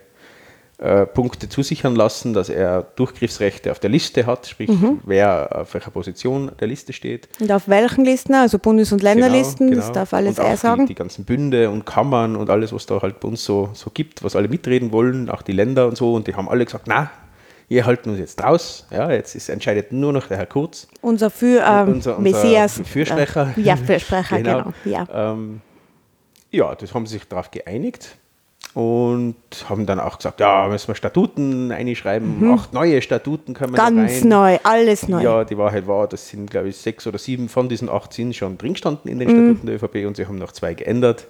äh, 0.79 1.07
Punkte 1.07 1.49
zusichern 1.49 1.95
lassen, 1.95 2.35
dass 2.35 2.49
er 2.49 2.83
Durchgriffsrechte 2.97 3.71
auf 3.71 3.79
der 3.79 3.91
Liste 3.91 4.27
hat, 4.27 4.47
sprich, 4.49 4.71
wer 5.05 5.61
auf 5.63 5.73
welcher 5.75 5.91
Position 5.93 6.51
der 6.59 6.67
Liste 6.67 6.93
steht. 6.93 7.29
Und 7.41 7.53
auf 7.53 7.69
welchen 7.69 8.05
Listen? 8.05 8.35
Also 8.35 8.59
Bundes- 8.59 8.91
und 8.93 9.03
Länderlisten, 9.03 9.69
Genau, 9.69 9.77
das 9.79 9.87
genau. 9.87 9.95
darf 10.01 10.15
alles 10.15 10.39
und 10.39 10.45
er 10.45 10.57
sagen. 10.57 10.83
Die, 10.87 10.89
die 10.89 10.95
ganzen 10.97 11.25
Bünde 11.25 11.71
und 11.71 11.87
Kammern 11.87 12.35
und 12.35 12.51
alles, 12.51 12.73
was 12.73 12.87
da 12.87 13.01
halt 13.01 13.21
bei 13.21 13.29
uns 13.29 13.45
so, 13.45 13.71
so 13.73 13.91
gibt, 13.95 14.25
was 14.25 14.35
alle 14.35 14.49
mitreden 14.49 14.91
wollen, 14.91 15.31
auch 15.31 15.43
die 15.43 15.53
Länder 15.53 15.87
und 15.87 15.97
so. 15.97 16.13
Und 16.15 16.27
die 16.27 16.35
haben 16.35 16.49
alle 16.49 16.65
gesagt, 16.65 16.87
na, 16.89 17.11
wir 17.69 17.87
halten 17.87 18.11
uns 18.11 18.19
jetzt 18.19 18.43
raus. 18.43 18.87
Ja, 18.91 19.11
jetzt 19.11 19.35
ist, 19.37 19.49
entscheidet 19.49 19.93
nur 19.93 20.13
noch 20.13 20.27
der 20.27 20.39
Herr 20.39 20.47
Kurz. 20.47 20.89
unser 21.01 21.31
für 21.31 21.63
ähm, 21.65 21.95
unser, 21.95 22.19
unser 22.19 22.21
Messias. 22.21 22.81
Fürsprecher. 22.85 23.55
Äh, 23.57 23.61
ja, 23.61 23.77
Fürsprecher, 23.77 24.37
genau. 24.43 24.73
Ja. 24.85 25.07
Ähm, 25.13 25.61
ja, 26.51 26.75
das 26.75 26.93
haben 26.95 27.07
sie 27.07 27.15
sich 27.15 27.29
darauf 27.29 27.51
geeinigt 27.51 28.17
und 28.75 29.37
haben 29.69 29.87
dann 29.87 30.01
auch 30.01 30.17
gesagt, 30.17 30.41
ja, 30.41 30.67
müssen 30.69 30.89
wir 30.89 30.95
Statuten 30.97 31.71
einschreiben, 31.71 32.53
acht 32.53 32.73
neue 32.73 33.01
Statuten 33.01 33.55
können 33.55 33.73
wir 33.77 33.83
Mhm. 33.91 33.97
Ganz 33.97 34.23
rein. 34.23 34.29
neu, 34.29 34.59
alles 34.65 35.09
neu. 35.09 35.23
Ja, 35.23 35.45
die 35.45 35.57
Wahrheit 35.57 35.87
war, 35.87 36.09
das 36.09 36.29
sind, 36.29 36.51
glaube 36.51 36.69
ich, 36.69 36.77
sechs 36.77 37.07
oder 37.07 37.19
sieben 37.19 37.49
von 37.49 37.69
diesen 37.69 37.89
acht 37.89 38.13
sind 38.13 38.35
schon 38.35 38.59
drin 38.59 38.73
gestanden 38.73 39.09
in 39.11 39.19
den 39.21 39.29
Mhm. 39.29 39.33
Statuten 39.55 39.67
der 39.67 39.77
ÖVP 39.77 40.07
und 40.07 40.17
sie 40.17 40.27
haben 40.27 40.39
noch 40.39 40.51
zwei 40.53 40.75
geändert. 40.75 41.27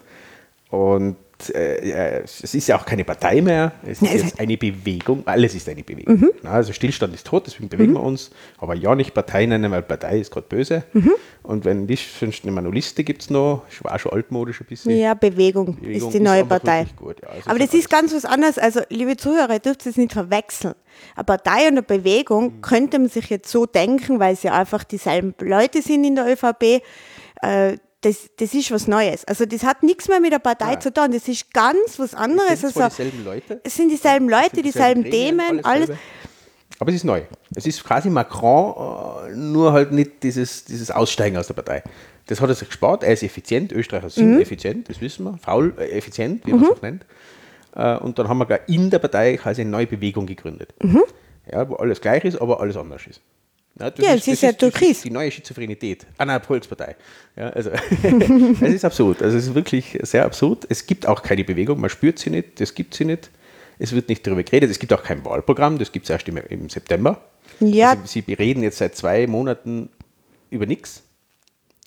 Und 0.71 1.17
äh, 1.51 1.87
ja, 1.89 1.97
es 2.25 2.55
ist 2.55 2.67
ja 2.69 2.79
auch 2.79 2.85
keine 2.87 3.05
Partei 3.05 3.41
mehr, 3.41 3.73
es 3.83 4.03
ist 4.03 4.15
es 4.15 4.23
jetzt 4.23 4.41
eine 4.41 4.57
Bewegung, 4.57 5.23
alles 5.27 5.55
ist 5.55 5.69
eine 5.69 5.83
Bewegung. 5.83 6.31
Na, 6.43 6.51
Also 6.51 6.73
Stillstand 6.73 7.15
ist 7.15 7.27
tot, 7.27 7.47
deswegen 7.47 7.69
bewegen 7.69 7.93
wir 7.95 8.03
uns, 8.03 8.31
aber 8.59 8.75
ja 8.75 8.95
nicht 8.95 9.15
Partei 9.15 9.47
nennen, 9.47 9.71
weil 9.71 9.83
Partei 9.83 10.19
ist 10.21 10.31
gerade 10.31 10.47
böse. 10.49 10.85
Und 11.43 11.65
wenn 11.65 11.87
nicht, 11.87 12.19
sonst 12.19 12.47
eine 12.47 12.71
Liste 12.71 13.05
gibt 13.05 13.23
es 13.23 13.31
noch, 13.31 13.65
ich 13.71 13.83
war 13.85 13.99
schon 13.99 14.13
altmodisch 14.13 14.61
ein 14.61 14.67
bisschen. 14.67 14.97
Ja, 14.97 15.15
Bewegung, 15.15 15.77
Bewegung 15.77 16.09
ist 16.09 16.15
die 16.15 16.21
neue 16.21 16.45
Partei. 16.45 16.87
gut, 16.97 17.21
ja. 17.23 17.29
Also 17.29 17.51
Aber 17.51 17.59
das 17.59 17.75
ist 17.75 17.91
ganz 17.91 18.15
was 18.15 18.25
anderes. 18.25 18.59
Also, 18.59 18.81
liebe 18.89 19.17
Zuhörer, 19.17 19.53
ihr 19.53 19.59
dürft 19.59 19.85
es 19.87 19.97
nicht 19.97 20.13
verwechseln. 20.13 20.75
Eine 21.15 21.25
Partei 21.25 21.63
und 21.63 21.73
eine 21.73 21.83
Bewegung 21.83 22.61
könnte 22.63 22.99
man 22.99 23.09
sich 23.09 23.29
jetzt 23.29 23.51
so 23.51 23.67
denken, 23.67 24.21
weil 24.21 24.35
es 24.35 24.43
ja 24.43 24.53
einfach 24.53 24.85
dieselben 24.85 25.35
Leute 25.41 25.83
sind 25.83 26.05
in 26.05 26.15
der 26.15 26.27
ÖVP. 26.27 26.83
Das, 28.05 28.29
das 28.37 28.53
ist 28.53 28.71
was 28.71 28.87
Neues. 28.87 29.25
Also 29.25 29.47
das 29.47 29.63
hat 29.63 29.83
nichts 29.83 30.09
mehr 30.09 30.21
mit 30.21 30.31
der 30.31 30.39
Partei 30.39 30.73
Nein. 30.73 30.81
zu 30.81 30.93
tun. 30.93 31.11
Das 31.11 31.27
ist 31.27 31.53
ganz 31.55 31.99
was 31.99 32.15
anderes. 32.15 32.61
sind 32.61 32.75
zwar 32.75 32.85
Also, 32.85 33.03
dieselben 33.03 33.25
Leute, 33.25 33.61
es 33.65 33.75
sind 33.75 33.89
dieselben 33.89 34.29
Leute, 34.29 34.57
sind 34.57 34.67
dieselben 34.67 35.03
Gremien, 35.05 35.39
Themen, 35.39 35.65
alles. 35.65 35.87
selbe. 35.87 36.01
Aber 36.81 36.91
es 36.91 36.97
ist 36.97 37.05
neu. 37.05 37.23
Es 37.55 37.67
ist 37.67 37.83
quasi 37.83 38.11
Macron, 38.11 39.31
äh, 39.31 39.37
nur 39.37 39.73
halt 39.73 39.93
nicht 39.93 40.23
dieses, 40.23 40.65
dieses 40.65 40.91
Aussteigen 40.91 41.39
aus 41.39 41.47
der 41.47 41.55
Partei. 41.55 41.83
Das 42.27 42.43
hat 42.43 42.49
er 42.51 42.55
sich 42.55 42.69
gespart. 42.69 43.05
Er 43.05 43.13
ist 43.15 43.23
effizient. 43.23 43.73
Österreicher 43.73 44.11
sind 44.11 44.39
effizient, 44.39 44.91
das 44.91 45.01
wissen 45.01 45.25
wir. 45.25 45.39
Faul, 45.39 45.73
äh, 45.79 45.91
effizient, 45.91 46.47
wie 46.47 46.53
man 46.53 46.65
es 46.65 46.71
auch 46.71 46.83
nennt. 46.83 47.07
Äh, 47.75 47.97
und 47.97 48.19
dann 48.19 48.29
haben 48.29 48.39
wir 48.39 48.47
gleich 48.47 48.61
in 48.67 48.91
der 48.91 48.99
Partei 48.99 49.37
quasi 49.39 49.63
eine 49.63 49.71
neue 49.71 49.87
Bewegung 49.87 50.27
gegründet. 50.27 50.75
Ja, 51.51 51.69
wo 51.69 51.77
alles 51.77 52.01
gleich 52.01 52.25
ist, 52.25 52.39
aber 52.41 52.61
alles 52.61 52.77
anders 52.77 53.07
ist. 53.07 53.21
Ja, 53.79 53.91
das 53.91 54.05
Ja, 54.05 54.15
es 54.15 54.27
ist 54.29 54.43
ja 54.43 54.51
das 54.53 54.59
Türkis. 54.59 55.03
die 55.03 55.11
neue 55.11 55.31
Schizophrenität. 55.31 56.07
Ah, 56.19 56.25
nein, 56.25 56.41
Volkspartei. 56.43 56.95
Ja, 57.37 57.49
also, 57.51 57.71
es 58.03 58.61
ist 58.75 58.85
absurd. 58.85 59.23
Also, 59.23 59.37
es 59.37 59.47
ist 59.49 59.55
wirklich 59.55 59.99
sehr 60.03 60.25
absurd. 60.25 60.65
Es 60.69 60.87
gibt 60.87 61.07
auch 61.07 61.23
keine 61.23 61.45
Bewegung, 61.45 61.81
man 61.81 61.91
spürt 61.91 62.19
sie 62.19 62.31
nicht, 62.31 62.61
das 62.61 62.75
gibt 62.75 62.95
sie 62.95 63.05
nicht. 63.05 63.31
Es 63.79 63.93
wird 63.93 64.09
nicht 64.09 64.25
darüber 64.27 64.45
geredet. 64.45 64.71
Es 64.71 64.79
gibt 64.79 64.93
auch 64.93 65.03
kein 65.03 65.25
Wahlprogramm, 65.25 65.79
das 65.79 65.91
gibt 65.91 66.05
es 66.07 66.11
erst 66.11 66.29
im, 66.29 66.37
im 66.37 66.69
September. 66.69 67.21
Ja, 67.61 67.91
Also, 67.91 68.03
sie 68.07 68.21
reden 68.33 68.63
jetzt 68.63 68.79
seit 68.79 68.95
zwei 68.97 69.27
Monaten 69.27 69.89
über 70.51 70.67
nichts. 70.67 71.03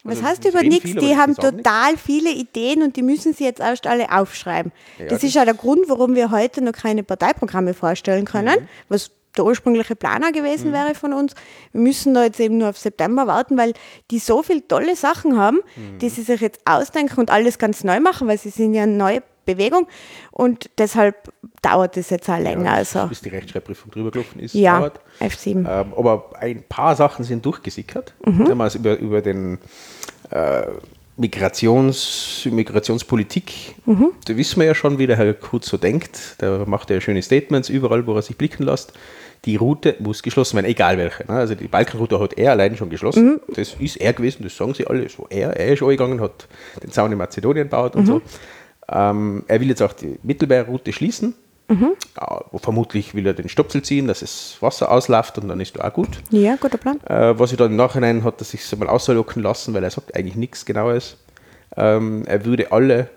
Was 0.03 0.17
Also, 0.17 0.27
heißt 0.27 0.45
über 0.45 0.63
nichts? 0.63 0.91
Die 0.93 1.15
haben 1.17 1.35
total 1.35 1.97
viele 1.97 2.31
Ideen 2.31 2.81
und 2.83 2.95
die 2.97 3.01
müssen 3.01 3.33
sie 3.33 3.45
jetzt 3.45 3.59
erst 3.61 3.87
alle 3.87 4.11
aufschreiben. 4.11 4.71
Ja, 4.99 5.05
das 5.05 5.13
das- 5.21 5.23
ist 5.29 5.35
ja 5.35 5.45
der 5.45 5.53
Grund, 5.53 5.87
warum 5.87 6.15
wir 6.15 6.31
heute 6.31 6.61
noch 6.61 6.73
keine 6.73 7.03
Parteiprogramme 7.03 7.73
vorstellen 7.73 8.25
können, 8.25 8.59
Mhm. 8.61 8.67
was 8.89 9.11
der 9.37 9.45
ursprüngliche 9.45 9.95
Planer 9.95 10.31
gewesen 10.31 10.69
mhm. 10.69 10.73
wäre 10.73 10.95
von 10.95 11.13
uns. 11.13 11.33
Wir 11.71 11.81
müssen 11.81 12.13
da 12.13 12.23
jetzt 12.23 12.39
eben 12.39 12.57
nur 12.57 12.69
auf 12.69 12.77
September 12.77 13.27
warten, 13.27 13.57
weil 13.57 13.73
die 14.11 14.19
so 14.19 14.43
viele 14.43 14.67
tolle 14.67 14.95
Sachen 14.95 15.37
haben, 15.37 15.59
mhm. 15.75 15.99
die 15.99 16.09
sie 16.09 16.23
sich 16.23 16.41
jetzt 16.41 16.61
ausdenken 16.65 17.19
und 17.19 17.31
alles 17.31 17.57
ganz 17.57 17.83
neu 17.83 17.99
machen, 17.99 18.27
weil 18.27 18.37
sie 18.37 18.49
sind 18.49 18.73
ja 18.73 18.83
eine 18.83 18.93
neue 18.93 19.21
Bewegung 19.47 19.87
und 20.31 20.69
deshalb 20.77 21.33
dauert 21.63 21.97
es 21.97 22.11
jetzt 22.11 22.29
auch 22.29 22.37
länger. 22.37 22.65
Ja, 22.65 22.73
also. 22.73 23.07
Bis 23.07 23.21
die 23.21 23.29
Rechtschreibprüfung 23.29 23.89
drüber 23.89 24.11
gelaufen 24.11 24.39
ist. 24.39 24.53
Ja, 24.53 24.79
dauert. 24.79 24.99
F7. 25.19 25.49
Ähm, 25.49 25.65
aber 25.65 26.29
ein 26.39 26.63
paar 26.69 26.95
Sachen 26.95 27.25
sind 27.25 27.43
durchgesickert. 27.43 28.13
Mhm. 28.25 28.47
Wenn 28.47 28.57
man 28.57 28.71
über, 28.73 28.97
über 28.97 29.21
den 29.21 29.57
äh, 30.29 30.63
Migrations, 31.15 32.47
Migrationspolitik, 32.51 33.75
mhm. 33.85 34.11
da 34.25 34.37
wissen 34.37 34.59
wir 34.59 34.67
ja 34.67 34.75
schon, 34.75 34.99
wie 34.99 35.07
der 35.07 35.17
Herr 35.17 35.33
Kurz 35.33 35.67
so 35.67 35.77
denkt. 35.77 36.35
Da 36.37 36.63
macht 36.67 36.91
er 36.91 37.01
schöne 37.01 37.23
Statements 37.23 37.69
überall, 37.69 38.05
wo 38.05 38.15
er 38.15 38.21
sich 38.21 38.37
blicken 38.37 38.63
lässt. 38.63 38.93
Die 39.45 39.55
Route 39.55 39.95
muss 39.99 40.23
geschlossen 40.23 40.55
werden, 40.55 40.65
egal 40.67 40.97
welche. 40.97 41.23
Ne? 41.31 41.37
Also 41.37 41.55
die 41.55 41.67
Balkanroute 41.67 42.19
hat 42.19 42.33
er 42.37 42.51
allein 42.51 42.75
schon 42.75 42.89
geschlossen. 42.89 43.25
Mhm. 43.25 43.41
Das 43.55 43.75
ist 43.79 43.97
er 43.97 44.13
gewesen, 44.13 44.43
das 44.43 44.57
sagen 44.57 44.73
sie 44.73 44.87
alle. 44.87 45.07
So 45.09 45.27
er, 45.29 45.55
er 45.55 45.73
ist 45.73 45.81
angegangen, 45.81 46.19
hat 46.21 46.47
den 46.83 46.91
Zaun 46.91 47.11
in 47.11 47.17
Mazedonien 47.17 47.65
gebaut 47.65 47.95
und 47.95 48.03
mhm. 48.03 48.07
so. 48.07 48.21
Ähm, 48.89 49.43
er 49.47 49.59
will 49.59 49.69
jetzt 49.69 49.81
auch 49.81 49.93
die 49.93 50.17
Mittelmeerroute 50.23 50.93
schließen. 50.93 51.33
Mhm. 51.69 51.95
Ja, 52.15 52.45
vermutlich 52.55 53.13
will 53.13 53.27
er 53.27 53.33
den 53.33 53.49
Stopsel 53.49 53.81
ziehen, 53.81 54.07
dass 54.07 54.21
das 54.21 54.57
Wasser 54.61 54.89
ausläuft 54.89 55.37
und 55.37 55.49
dann 55.49 55.59
ist 55.59 55.75
da 55.75 55.87
auch 55.87 55.93
gut. 55.93 56.09
Ja, 56.29 56.55
guter 56.55 56.77
Plan. 56.77 56.99
Äh, 57.05 57.37
was 57.37 57.51
ich 57.51 57.57
dann 57.57 57.71
im 57.71 57.75
Nachhinein 57.75 58.23
hat 58.23 58.39
er 58.41 58.45
sich 58.45 58.63
so 58.65 58.77
mal 58.77 58.87
auslocken 58.87 59.43
lassen, 59.43 59.73
weil 59.73 59.83
er 59.83 59.89
sagt 59.89 60.15
eigentlich 60.15 60.35
nichts 60.35 60.65
Genaues. 60.65 61.17
Ähm, 61.75 62.23
er 62.25 62.45
würde 62.45 62.71
alle, 62.71 63.09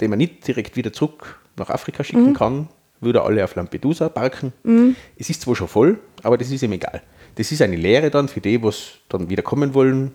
die 0.00 0.06
man 0.06 0.18
nicht 0.18 0.46
direkt 0.46 0.76
wieder 0.76 0.92
zurück 0.92 1.40
nach 1.56 1.70
Afrika 1.70 2.04
schicken 2.04 2.30
mhm. 2.30 2.34
kann, 2.34 2.68
würde 3.00 3.22
alle 3.22 3.44
auf 3.44 3.54
Lampedusa 3.54 4.08
parken. 4.08 4.52
Mhm. 4.62 4.96
Es 5.16 5.30
ist 5.30 5.42
zwar 5.42 5.56
schon 5.56 5.68
voll, 5.68 5.98
aber 6.22 6.38
das 6.38 6.50
ist 6.50 6.62
ihm 6.62 6.72
egal. 6.72 7.02
Das 7.36 7.52
ist 7.52 7.62
eine 7.62 7.76
Lehre 7.76 8.10
dann 8.10 8.28
für 8.28 8.40
die, 8.40 8.62
was 8.62 8.98
dann 9.08 9.30
wieder 9.30 9.42
kommen 9.42 9.74
wollen, 9.74 10.12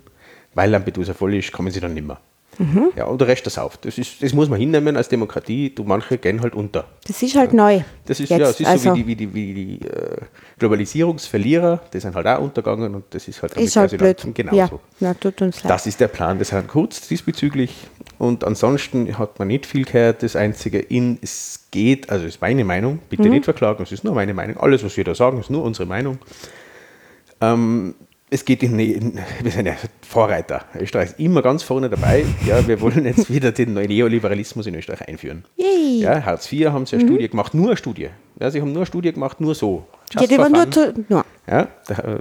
weil 0.54 0.70
Lampedusa 0.70 1.13
voll 1.13 1.36
ist, 1.36 1.51
kommen 1.51 1.72
sie 1.72 1.80
dann 1.80 1.94
nicht 1.94 2.06
mehr. 2.06 2.20
Mhm. 2.58 2.92
Ja, 2.96 3.06
und 3.06 3.20
der 3.20 3.28
Rest 3.28 3.46
das 3.46 3.58
auf. 3.58 3.78
Das, 3.78 3.98
ist, 3.98 4.22
das 4.22 4.34
muss 4.34 4.50
man 4.50 4.60
hinnehmen 4.60 4.96
als 4.96 5.10
Demokratie. 5.10 5.74
Du, 5.74 5.84
manche 5.84 6.18
gehen 6.18 6.42
halt 6.42 6.56
unter. 6.56 6.86
Das 7.06 7.22
ist 7.22 7.36
halt 7.36 7.52
ja. 7.52 7.58
neu. 7.58 7.82
Das 8.06 8.20
ist, 8.20 8.30
ja, 8.30 8.38
das 8.38 8.60
ist 8.60 8.68
also 8.68 8.90
so 8.92 8.96
wie 8.96 9.04
die, 9.04 9.08
wie 9.08 9.16
die, 9.16 9.34
wie 9.34 9.54
die 9.54 9.88
äh, 9.88 10.18
Globalisierungsverlierer, 10.60 11.82
die 11.94 12.00
sind 12.00 12.16
halt 12.16 12.28
auch 12.28 12.42
untergegangen 12.42 12.96
und 12.96 13.06
das 13.10 13.28
ist 13.28 13.42
halt, 13.42 13.56
ist 13.58 13.76
halt 13.76 13.98
blöd. 13.98 14.26
genauso. 14.34 14.58
Ja. 14.58 14.70
Na, 15.00 15.14
tut 15.14 15.42
uns 15.42 15.64
leid. 15.64 15.72
Das 15.72 15.86
ist 15.86 16.00
der 16.00 16.08
Plan 16.08 16.40
des 16.40 16.52
Herrn 16.52 16.68
Kurz 16.68 17.08
diesbezüglich. 17.08 17.88
Und 18.18 18.44
ansonsten 18.44 19.18
hat 19.18 19.40
man 19.40 19.50
nicht 19.50 19.66
viel 19.66 19.86
gehört. 19.86 20.24
Das 20.24 20.36
Einzige, 20.36 20.80
in, 20.80 21.20
es 21.22 21.66
geht, 21.72 22.10
also 22.10 22.26
ist 22.26 22.42
meine 22.42 22.64
Meinung, 22.64 23.00
bitte 23.10 23.24
mhm. 23.24 23.32
nicht 23.32 23.46
verklagen, 23.46 23.84
es 23.84 23.92
ist 23.92 24.04
nur 24.04 24.16
meine 24.16 24.34
Meinung. 24.34 24.58
Alles, 24.58 24.84
was 24.84 24.96
wir 24.96 25.04
da 25.04 25.14
sagen, 25.14 25.40
ist 25.40 25.50
nur 25.50 25.64
unsere 25.64 25.86
Meinung. 25.86 26.20
Ähm, 27.42 27.96
es 28.29 28.44
geht 28.44 28.63
in, 28.63 28.79
in, 28.79 29.20
wir 29.41 29.51
sind 29.51 29.67
ja 29.67 29.75
Vorreiter. 30.01 30.65
Österreich 30.79 31.12
ist 31.12 31.20
immer 31.20 31.41
ganz 31.44 31.62
vorne 31.62 31.89
dabei. 31.89 32.25
Ja, 32.46 32.67
wir 32.67 32.82
wollen 32.82 33.05
jetzt 33.05 33.29
wieder 33.34 33.51
den 33.51 33.74
Neoliberalismus 33.75 34.65
in 34.65 34.75
Österreich 34.75 35.08
einführen. 35.08 35.46
Yay. 35.58 36.00
Ja, 36.00 36.25
Hartz 36.25 36.51
IV 36.51 36.70
haben 36.70 36.86
sie 36.86 36.96
eine 36.96 37.03
mhm. 37.03 37.10
Studie 37.10 37.29
gemacht, 37.29 37.53
nur 37.53 37.67
eine 37.67 37.77
Studie. 37.77 38.10
Ja, 38.39 38.50
sie 38.50 38.62
haben 38.62 38.72
nur 38.72 38.79
eine 38.79 38.88
Studie 38.88 39.13
gemacht, 39.13 39.39
nur 39.41 39.53
so. 39.53 39.86
ja, 40.13 40.25
die 40.25 40.38
war 40.38 40.50
nur, 40.50 40.70
zu, 40.72 40.94
nur. 41.08 41.24
Ja, 41.48 41.67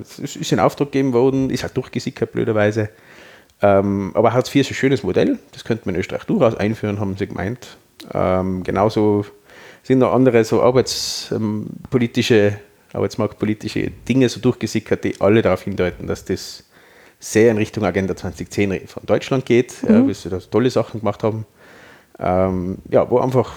es 0.03 0.19
ist 0.19 0.53
in 0.53 0.61
Auftrag 0.61 0.93
gegeben 0.93 1.15
worden, 1.15 1.49
ist 1.49 1.63
halt 1.63 1.75
durchgesickert, 1.77 2.33
blöderweise. 2.33 2.91
Ähm, 3.63 4.11
aber 4.15 4.35
Hartz 4.35 4.55
IV 4.55 4.57
ist 4.61 4.73
ein 4.73 4.75
schönes 4.75 5.03
Modell, 5.03 5.39
das 5.53 5.65
könnte 5.65 5.87
man 5.87 5.95
in 5.95 6.01
Österreich 6.01 6.25
durchaus 6.25 6.55
einführen, 6.55 7.01
haben 7.01 7.17
sie 7.17 7.27
gemeint. 7.27 7.79
Ähm, 8.13 8.63
genauso 8.63 9.25
sind 9.83 10.01
noch 10.01 10.13
andere 10.13 10.45
so 10.45 10.63
arbeitspolitische 10.63 12.35
ähm, 12.35 12.57
arbeitsmarktpolitische 12.95 13.91
Dinge 14.09 14.29
so 14.29 14.41
durchgesickert, 14.41 15.05
die 15.05 15.21
alle 15.21 15.43
darauf 15.43 15.63
hindeuten, 15.63 16.07
dass 16.07 16.25
das 16.25 16.65
sehr 17.19 17.51
in 17.51 17.57
Richtung 17.57 17.85
Agenda 17.85 18.15
2010 18.15 18.87
von 18.87 19.05
Deutschland 19.07 19.47
geht, 19.47 19.83
mhm. 19.83 19.89
ja, 19.89 20.09
wie 20.09 20.15
sie 20.15 20.29
da 20.29 20.39
tolle 20.39 20.71
Sachen 20.71 21.01
gemacht 21.01 21.23
haben, 21.23 21.47
ähm, 22.19 22.79
ja, 22.91 23.09
wo 23.11 23.19
einfach 23.19 23.57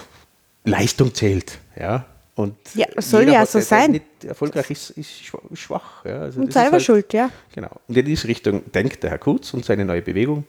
Leistung 0.64 1.14
zählt. 1.14 1.58
Ja, 1.78 2.06
und 2.38 2.54
ja, 2.74 2.86
soll 2.98 3.28
ja 3.28 3.44
so 3.44 3.58
sein. 3.60 3.90
Nicht 3.90 4.04
erfolgreich 4.24 4.70
ist, 4.70 4.90
ist 4.90 5.10
schwach. 5.54 6.04
Ja. 6.04 6.20
Also 6.20 6.40
und 6.40 6.52
selber 6.52 6.72
halt, 6.72 6.82
schuld, 6.82 7.12
ja. 7.12 7.30
Genau. 7.52 7.70
Und 7.88 7.96
in 7.96 8.04
diese 8.04 8.28
Richtung 8.28 8.62
denkt 8.72 9.02
der 9.02 9.10
Herr 9.10 9.18
Kurz 9.18 9.52
und 9.54 9.64
seine 9.64 9.84
neue 9.84 10.02
Bewegung. 10.02 10.44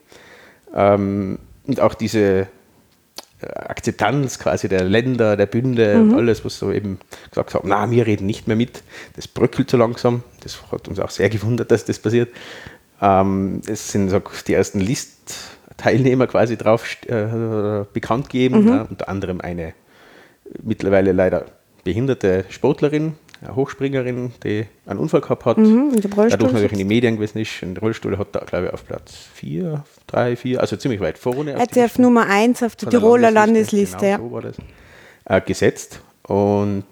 Ähm, 0.73 1.39
und 1.65 1.79
auch 1.79 1.95
diese 1.95 2.47
Akzeptanz 3.41 4.37
quasi 4.39 4.67
der 4.67 4.83
Länder, 4.83 5.37
der 5.37 5.45
Bünde 5.45 5.95
mhm. 5.95 6.11
und 6.11 6.17
alles, 6.17 6.43
was 6.43 6.59
so 6.59 6.71
eben 6.71 6.99
gesagt 7.29 7.53
haben, 7.53 7.69
na, 7.69 7.89
wir 7.89 8.05
reden 8.05 8.25
nicht 8.25 8.47
mehr 8.47 8.57
mit, 8.57 8.83
das 9.15 9.27
bröckelt 9.27 9.69
so 9.69 9.77
langsam. 9.77 10.23
Das 10.41 10.59
hat 10.71 10.87
uns 10.87 10.99
auch 10.99 11.09
sehr 11.09 11.29
gewundert, 11.29 11.71
dass 11.71 11.85
das 11.85 11.99
passiert. 11.99 12.29
Ähm, 13.01 13.61
es 13.65 13.91
sind 13.91 14.09
so 14.09 14.21
die 14.47 14.53
ersten 14.53 14.81
List-Teilnehmer 14.81 16.27
quasi 16.27 16.57
drauf 16.57 16.85
äh, 17.07 17.85
bekannt 17.93 18.29
gegeben, 18.29 18.61
mhm. 18.63 18.67
ja, 18.67 18.81
unter 18.81 19.07
anderem 19.07 19.39
eine 19.39 19.73
mittlerweile 20.61 21.11
leider 21.11 21.45
behinderte 21.83 22.45
Sportlerin, 22.49 23.13
eine 23.41 23.55
Hochspringerin, 23.55 24.33
die 24.43 24.65
einen 24.85 24.99
Unfall 24.99 25.21
gehabt 25.21 25.45
hat, 25.45 25.57
mhm, 25.57 25.91
dadurch 26.01 26.33
natürlich 26.33 26.71
in 26.73 26.77
die 26.77 26.83
Medien 26.83 27.15
gewesen 27.15 27.39
ist. 27.39 27.63
Ein 27.63 27.77
Rollstuhl 27.77 28.17
hat 28.17 28.29
da, 28.33 28.39
glaube 28.39 28.67
ich, 28.67 28.73
auf 28.73 28.85
Platz 28.85 29.15
4, 29.33 29.83
3, 30.07 30.35
4, 30.35 30.59
also 30.59 30.75
ziemlich 30.75 30.99
weit 30.99 31.17
vorne. 31.17 31.53
Er 31.53 31.85
auf 31.85 31.97
Nummer 31.97 32.27
1 32.27 32.63
auf 32.63 32.75
der 32.75 32.89
Tiroler 32.89 33.31
Landesliste, 33.31 33.95
Landesliste 33.97 34.17
genau, 34.17 34.39
ja. 34.39 34.51
so 34.51 34.61
äh, 35.25 35.41
gesetzt. 35.41 36.01
Und 36.23 36.83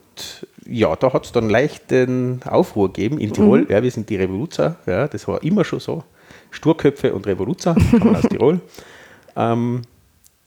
ja, 0.65 0.95
da 0.95 1.13
hat 1.13 1.25
es 1.25 1.31
dann 1.31 1.49
leicht 1.49 1.91
den 1.91 2.41
Aufruhr 2.45 2.91
gegeben 2.91 3.19
in 3.19 3.33
Tirol. 3.33 3.61
Mhm. 3.61 3.67
Ja, 3.69 3.83
wir 3.83 3.91
sind 3.91 4.09
die 4.09 4.15
Revoluzer, 4.15 4.77
ja, 4.85 5.07
das 5.07 5.27
war 5.27 5.43
immer 5.43 5.63
schon 5.63 5.79
so. 5.79 6.03
Sturköpfe 6.51 7.13
und 7.13 7.27
Revoluzer, 7.27 7.75
kommen 7.91 8.15
aus 8.15 8.21
Tirol. 8.29 8.61
Ähm, 9.35 9.81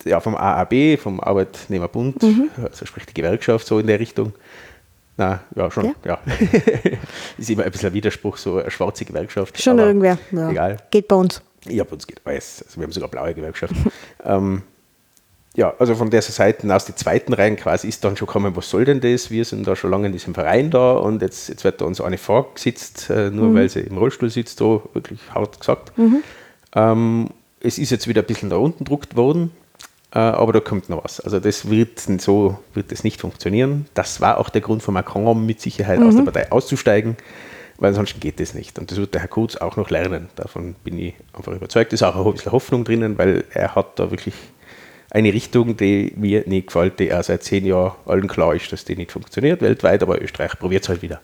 ja, 0.04 0.18
vom 0.20 0.34
AAB, 0.34 0.98
vom 0.98 1.20
Arbeitnehmerbund, 1.20 2.22
mhm. 2.22 2.50
also 2.62 2.86
sprich 2.86 3.04
die 3.06 3.14
Gewerkschaft, 3.14 3.66
so 3.66 3.78
in 3.78 3.86
der 3.86 4.00
Richtung. 4.00 4.32
Na, 5.20 5.40
ja, 5.54 5.70
schon, 5.70 5.84
ja. 5.84 5.92
ja. 6.06 6.18
ist 7.36 7.50
immer 7.50 7.64
ein 7.64 7.70
bisschen 7.70 7.90
ein 7.90 7.94
Widerspruch, 7.94 8.38
so 8.38 8.56
eine 8.56 8.70
schwarze 8.70 9.04
Gewerkschaft. 9.04 9.60
Schon 9.60 9.78
irgendwer, 9.78 10.16
ja. 10.30 10.50
Egal. 10.50 10.76
Geht 10.90 11.08
bei 11.08 11.16
uns. 11.16 11.42
Ja, 11.66 11.84
bei 11.84 11.92
uns 11.92 12.06
geht 12.06 12.24
weiß. 12.24 12.64
Also 12.66 12.80
wir 12.80 12.84
haben 12.84 12.92
sogar 12.92 13.10
blaue 13.10 13.34
Gewerkschaft. 13.34 13.74
ähm, 14.24 14.62
ja, 15.54 15.74
also 15.78 15.94
von 15.94 16.08
der 16.08 16.22
Seite 16.22 16.74
aus 16.74 16.86
die 16.86 16.94
zweiten 16.94 17.34
Reihen 17.34 17.56
quasi 17.56 17.86
ist 17.86 18.02
dann 18.02 18.16
schon 18.16 18.28
gekommen, 18.28 18.56
was 18.56 18.70
soll 18.70 18.86
denn 18.86 19.02
das? 19.02 19.30
Wir 19.30 19.44
sind 19.44 19.66
da 19.66 19.76
schon 19.76 19.90
lange 19.90 20.06
in 20.06 20.12
diesem 20.12 20.32
Verein 20.32 20.70
da 20.70 20.92
und 20.92 21.20
jetzt, 21.20 21.50
jetzt 21.50 21.64
wird 21.64 21.82
da 21.82 21.84
uns 21.84 22.00
eine 22.00 22.16
vorgesetzt, 22.16 23.10
äh, 23.10 23.30
nur 23.30 23.48
mhm. 23.48 23.54
weil 23.56 23.68
sie 23.68 23.80
im 23.80 23.98
Rollstuhl 23.98 24.30
sitzt, 24.30 24.58
so 24.58 24.88
wirklich 24.94 25.20
hart 25.34 25.60
gesagt. 25.60 25.98
Mhm. 25.98 26.22
Ähm, 26.74 27.28
es 27.60 27.76
ist 27.76 27.90
jetzt 27.90 28.08
wieder 28.08 28.22
ein 28.22 28.26
bisschen 28.26 28.48
da 28.48 28.56
unten 28.56 28.84
gedruckt 28.84 29.16
worden, 29.16 29.50
aber 30.18 30.52
da 30.52 30.60
kommt 30.60 30.88
noch 30.88 31.04
was. 31.04 31.20
Also 31.20 31.38
das 31.38 31.70
wird 31.70 32.00
so 32.00 32.58
wird 32.74 32.90
das 32.90 33.04
nicht 33.04 33.20
funktionieren. 33.20 33.86
Das 33.94 34.20
war 34.20 34.38
auch 34.38 34.48
der 34.48 34.60
Grund 34.60 34.82
von 34.82 34.94
Macron, 34.94 35.46
mit 35.46 35.60
Sicherheit 35.60 36.00
mhm. 36.00 36.08
aus 36.08 36.16
der 36.16 36.22
Partei 36.24 36.52
auszusteigen, 36.52 37.16
weil 37.78 37.90
ansonsten 37.90 38.18
geht 38.18 38.40
das 38.40 38.54
nicht. 38.54 38.78
Und 38.78 38.90
das 38.90 38.98
wird 38.98 39.14
der 39.14 39.20
Herr 39.20 39.28
Kurz 39.28 39.56
auch 39.56 39.76
noch 39.76 39.90
lernen. 39.90 40.28
Davon 40.34 40.74
bin 40.82 40.98
ich 40.98 41.14
einfach 41.32 41.52
überzeugt. 41.52 41.92
Es 41.92 42.00
ist 42.00 42.06
auch 42.06 42.26
ein 42.26 42.32
bisschen 42.32 42.52
Hoffnung 42.52 42.84
drinnen, 42.84 43.18
weil 43.18 43.44
er 43.52 43.74
hat 43.74 43.98
da 43.98 44.10
wirklich 44.10 44.34
eine 45.10 45.32
Richtung, 45.32 45.76
die 45.76 46.12
mir 46.16 46.44
nicht 46.46 46.68
gefällt, 46.68 46.98
die 47.00 47.08
er 47.08 47.22
seit 47.22 47.42
zehn 47.42 47.66
Jahren 47.66 47.92
allen 48.06 48.28
klar 48.28 48.54
ist, 48.54 48.72
dass 48.72 48.84
die 48.84 48.96
nicht 48.96 49.12
funktioniert 49.12 49.60
weltweit, 49.60 50.02
aber 50.02 50.20
Österreich 50.22 50.58
probiert 50.58 50.84
es 50.84 50.88
halt 50.88 51.02
wieder. 51.02 51.20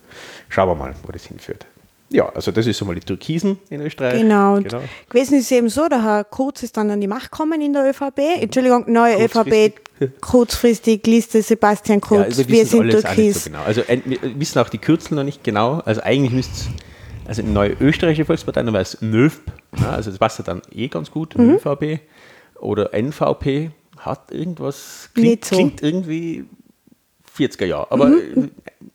Schauen 0.48 0.68
wir 0.68 0.74
mal, 0.74 0.94
wo 1.04 1.12
das 1.12 1.24
hinführt. 1.24 1.66
Ja, 2.10 2.28
also 2.28 2.52
das 2.52 2.66
ist 2.66 2.78
so 2.78 2.84
mal 2.84 2.94
die 2.94 3.00
Türkisen 3.00 3.58
in 3.68 3.80
Österreich. 3.80 4.20
Genau. 4.20 4.60
genau. 4.60 4.80
Gewesen 5.08 5.38
ist 5.38 5.46
es 5.46 5.50
eben 5.50 5.68
so, 5.68 5.88
der 5.88 6.04
Herr 6.04 6.24
Kurz 6.24 6.62
ist 6.62 6.76
dann 6.76 6.90
an 6.90 7.00
die 7.00 7.08
Macht 7.08 7.32
gekommen 7.32 7.60
in 7.60 7.72
der 7.72 7.88
ÖVP. 7.88 8.18
Entschuldigung, 8.40 8.84
neue 8.86 9.24
ÖVP, 9.24 9.72
kurzfristig 10.20 11.04
Liste 11.06 11.42
Sebastian 11.42 12.00
Kurz. 12.00 12.20
Ja, 12.20 12.24
also 12.26 12.48
wir, 12.48 12.66
sind 12.66 12.90
Türkis. 12.90 13.44
So 13.44 13.50
genau. 13.50 13.62
Also 13.64 13.82
wir 13.88 14.38
wissen 14.38 14.58
auch 14.60 14.68
die 14.68 14.78
Kürzel 14.78 15.16
noch 15.16 15.24
nicht 15.24 15.42
genau. 15.42 15.80
Also 15.84 16.00
eigentlich 16.02 16.32
müsste 16.32 16.70
also 17.26 17.42
eine 17.42 17.50
neue 17.50 17.76
österreichische 17.80 18.24
Volkspartei, 18.24 18.62
dann 18.62 18.72
wäre 18.72 18.82
es 18.82 19.00
NÖVP. 19.00 19.52
Ja, 19.80 19.90
also 19.90 20.10
das 20.10 20.18
passt 20.18 20.38
ja 20.38 20.44
dann 20.44 20.62
eh 20.72 20.88
ganz 20.88 21.10
gut, 21.10 21.36
mhm. 21.36 21.56
ÖVP. 21.56 22.00
Oder 22.60 22.94
NVP 22.94 23.70
hat 23.98 24.30
irgendwas, 24.30 25.10
klingt, 25.14 25.44
so. 25.44 25.56
klingt 25.56 25.82
irgendwie 25.82 26.44
40er 27.36 27.64
Jahre, 27.64 27.90
aber 27.90 28.06
mhm. 28.06 28.50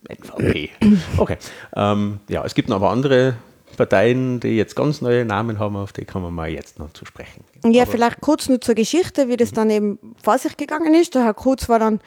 NVP. 0.09 0.69
Okay. 1.17 1.37
Ähm, 1.75 2.19
ja, 2.27 2.43
es 2.45 2.55
gibt 2.55 2.69
noch 2.69 2.77
aber 2.77 2.89
andere 2.89 3.35
Parteien, 3.77 4.39
die 4.39 4.57
jetzt 4.57 4.75
ganz 4.75 5.01
neue 5.01 5.25
Namen 5.25 5.59
haben, 5.59 5.75
auf 5.75 5.93
die 5.93 6.05
kommen 6.05 6.25
wir 6.25 6.31
mal 6.31 6.49
jetzt 6.49 6.79
noch 6.79 6.91
zu 6.93 7.05
sprechen. 7.05 7.43
Ja, 7.65 7.83
aber 7.83 7.91
vielleicht 7.91 8.21
kurz 8.21 8.49
nur 8.49 8.59
zur 8.61 8.75
Geschichte, 8.75 9.27
wie 9.27 9.37
das 9.37 9.51
dann 9.51 9.69
eben 9.69 9.99
vor 10.21 10.37
sich 10.37 10.57
gegangen 10.57 10.93
ist. 10.93 11.15
Der 11.15 11.23
Herr 11.23 11.33
Kurz 11.33 11.69
war 11.69 11.79
dann 11.79 11.99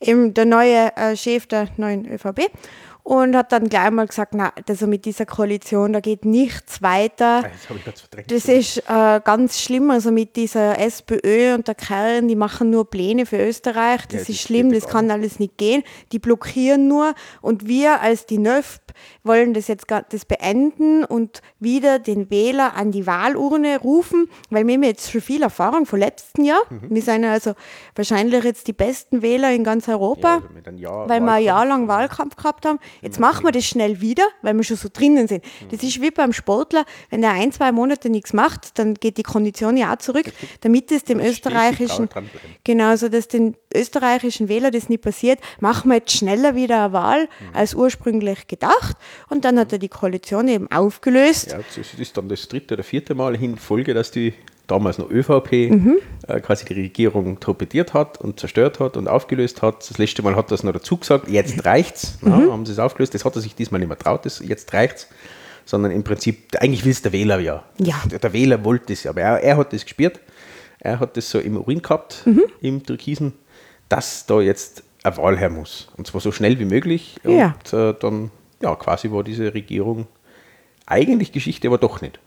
eben 0.00 0.34
der 0.34 0.44
neue 0.44 0.96
äh, 0.96 1.16
Chef 1.16 1.46
der 1.46 1.68
neuen 1.76 2.06
ÖVP 2.06 2.50
und 3.08 3.34
hat 3.34 3.52
dann 3.52 3.70
gleich 3.70 3.90
mal 3.90 4.06
gesagt, 4.06 4.34
na, 4.34 4.52
also 4.68 4.86
mit 4.86 5.06
dieser 5.06 5.24
Koalition, 5.24 5.94
da 5.94 6.00
geht 6.00 6.26
nichts 6.26 6.82
weiter. 6.82 7.42
Ah, 7.44 7.48
Das. 7.86 8.04
Das 8.26 8.44
ist 8.44 8.82
äh, 8.86 9.20
ganz 9.24 9.58
schlimm, 9.60 9.90
also 9.90 10.10
mit 10.10 10.36
dieser 10.36 10.78
SPÖ 10.78 11.54
und 11.54 11.66
der 11.66 11.74
Kern, 11.74 12.28
die 12.28 12.36
machen 12.36 12.68
nur 12.68 12.90
Pläne 12.90 13.24
für 13.24 13.38
Österreich, 13.38 14.02
das 14.08 14.12
Ja, 14.12 14.20
ist 14.20 14.28
das 14.28 14.40
schlimm, 14.40 14.72
das 14.74 14.86
kann 14.88 15.10
alles 15.10 15.38
nicht 15.38 15.56
gehen, 15.56 15.84
die 16.12 16.18
blockieren 16.18 16.86
nur 16.86 17.14
und 17.40 17.66
wir 17.66 18.02
als 18.02 18.26
die 18.26 18.36
NÖFP 18.36 18.92
wollen 19.24 19.54
das 19.54 19.68
jetzt 19.68 19.86
das 19.88 20.24
beenden 20.26 21.04
und 21.04 21.40
wieder 21.60 21.98
den 21.98 22.30
Wähler 22.30 22.74
an 22.76 22.90
die 22.90 23.06
Wahlurne 23.06 23.78
rufen, 23.80 24.28
weil 24.50 24.66
wir 24.66 24.74
haben 24.74 24.82
jetzt 24.82 25.10
schon 25.10 25.22
viel 25.22 25.42
Erfahrung 25.42 25.86
vom 25.86 25.98
letzten 25.98 26.44
Jahr, 26.44 26.60
Mhm. 26.68 26.82
wir 26.90 27.00
sind 27.02 27.22
ja 27.22 27.32
also 27.32 27.54
wahrscheinlich 27.94 28.44
jetzt 28.44 28.66
die 28.66 28.72
besten 28.74 29.22
Wähler 29.22 29.50
in 29.52 29.64
ganz 29.64 29.88
Europa 29.88 30.34
also 30.34 30.48
einem 30.66 30.76
Jahr 30.76 31.08
weil 31.08 31.20
wir 31.22 31.32
ein 31.32 31.42
Jahr 31.44 31.56
Wahlkampf. 31.60 31.78
lang 31.78 31.88
Wahlkampf 31.88 32.36
gehabt 32.36 32.66
haben. 32.66 32.78
Jetzt 33.00 33.20
machen 33.20 33.44
wir 33.44 33.52
das 33.52 33.64
schnell 33.64 34.00
wieder, 34.00 34.26
weil 34.42 34.54
wir 34.56 34.62
schon 34.64 34.76
so 34.76 34.88
drinnen 34.92 35.28
sind. 35.28 35.44
Das 35.70 35.82
ist 35.82 36.00
wie 36.00 36.10
beim 36.10 36.32
Sportler, 36.32 36.84
wenn 37.10 37.20
der 37.20 37.32
ein, 37.32 37.52
zwei 37.52 37.72
Monate 37.72 38.10
nichts 38.10 38.32
macht, 38.32 38.78
dann 38.78 38.94
geht 38.94 39.16
die 39.18 39.22
Kondition 39.22 39.76
ja 39.76 39.92
auch 39.94 39.98
zurück, 39.98 40.26
damit 40.62 40.90
es 40.92 41.04
dem 41.04 41.20
österreichischen, 41.20 42.08
genau, 42.64 42.96
so 42.96 43.08
dass 43.08 43.28
den 43.28 43.56
österreichischen 43.74 44.48
Wähler 44.48 44.70
das 44.70 44.88
nicht 44.88 45.02
passiert, 45.02 45.38
machen 45.60 45.90
wir 45.90 45.96
jetzt 45.96 46.12
schneller 46.12 46.54
wieder 46.54 46.84
eine 46.84 46.92
Wahl 46.92 47.28
Mhm. 47.40 47.56
als 47.56 47.74
ursprünglich 47.74 48.46
gedacht. 48.46 48.96
Und 49.28 49.44
dann 49.44 49.58
hat 49.58 49.72
er 49.72 49.78
die 49.78 49.88
Koalition 49.88 50.48
eben 50.48 50.70
aufgelöst. 50.70 51.52
Ja, 51.52 51.58
das 51.58 51.94
ist 51.94 52.16
dann 52.16 52.28
das 52.28 52.48
dritte 52.48 52.74
oder 52.74 52.82
vierte 52.84 53.14
Mal 53.14 53.34
in 53.36 53.56
Folge, 53.56 53.94
dass 53.94 54.10
die 54.10 54.34
damals 54.68 54.98
noch 54.98 55.10
ÖVP 55.10 55.70
Mhm. 55.70 55.96
äh, 56.28 56.40
quasi 56.40 56.64
die 56.64 56.74
Regierung 56.74 57.40
torpediert 57.40 57.94
hat 57.94 58.20
und 58.20 58.38
zerstört 58.38 58.78
hat 58.78 58.96
und 58.96 59.08
aufgelöst 59.08 59.62
hat. 59.62 59.88
Das 59.90 59.98
letzte 59.98 60.22
Mal 60.22 60.36
hat 60.36 60.50
er 60.52 60.54
es 60.54 60.62
noch 60.62 60.72
dazu 60.72 60.96
gesagt, 60.98 61.28
jetzt 61.28 61.64
reicht's, 61.64 62.18
Mhm. 62.20 62.28
ja, 62.30 62.52
haben 62.52 62.64
sie 62.66 62.72
es 62.72 62.78
aufgelöst. 62.78 63.14
Das 63.14 63.24
hat 63.24 63.34
er 63.34 63.40
sich 63.42 63.54
diesmal 63.56 63.80
nicht 63.80 63.88
mehr 63.88 63.98
traut, 63.98 64.24
das, 64.24 64.38
jetzt 64.46 64.72
reicht's. 64.72 65.08
Sondern 65.64 65.90
im 65.90 66.02
Prinzip, 66.04 66.56
eigentlich 66.60 66.84
will 66.84 66.92
es 66.92 67.02
der 67.02 67.12
Wähler 67.12 67.40
ja. 67.40 67.62
Ja. 67.78 68.00
Der, 68.10 68.20
der 68.20 68.32
Wähler 68.32 68.64
wollte 68.64 68.92
es, 68.92 69.06
aber 69.06 69.20
er, 69.20 69.42
er 69.42 69.56
hat 69.58 69.72
das 69.72 69.82
gespürt. 69.84 70.20
Er 70.80 71.00
hat 71.00 71.16
das 71.16 71.28
so 71.30 71.38
im 71.40 71.56
Urin 71.56 71.82
gehabt, 71.82 72.22
Mhm. 72.24 72.42
im 72.60 72.86
Türkisen, 72.86 73.32
dass 73.88 74.24
da 74.26 74.40
jetzt 74.40 74.82
eine 75.02 75.16
Wahl 75.16 75.36
her 75.38 75.50
muss. 75.50 75.88
Und 75.96 76.06
zwar 76.06 76.20
so 76.20 76.30
schnell 76.32 76.58
wie 76.58 76.64
möglich. 76.64 77.16
Ja. 77.24 77.54
Und 77.58 77.72
äh, 77.78 77.94
dann, 78.00 78.30
ja, 78.62 78.74
quasi 78.76 79.10
war 79.10 79.24
diese 79.24 79.52
Regierung 79.54 80.06
eigentlich 80.86 81.32
Geschichte, 81.32 81.68
aber 81.68 81.78
doch 81.78 82.00
nicht. 82.00 82.18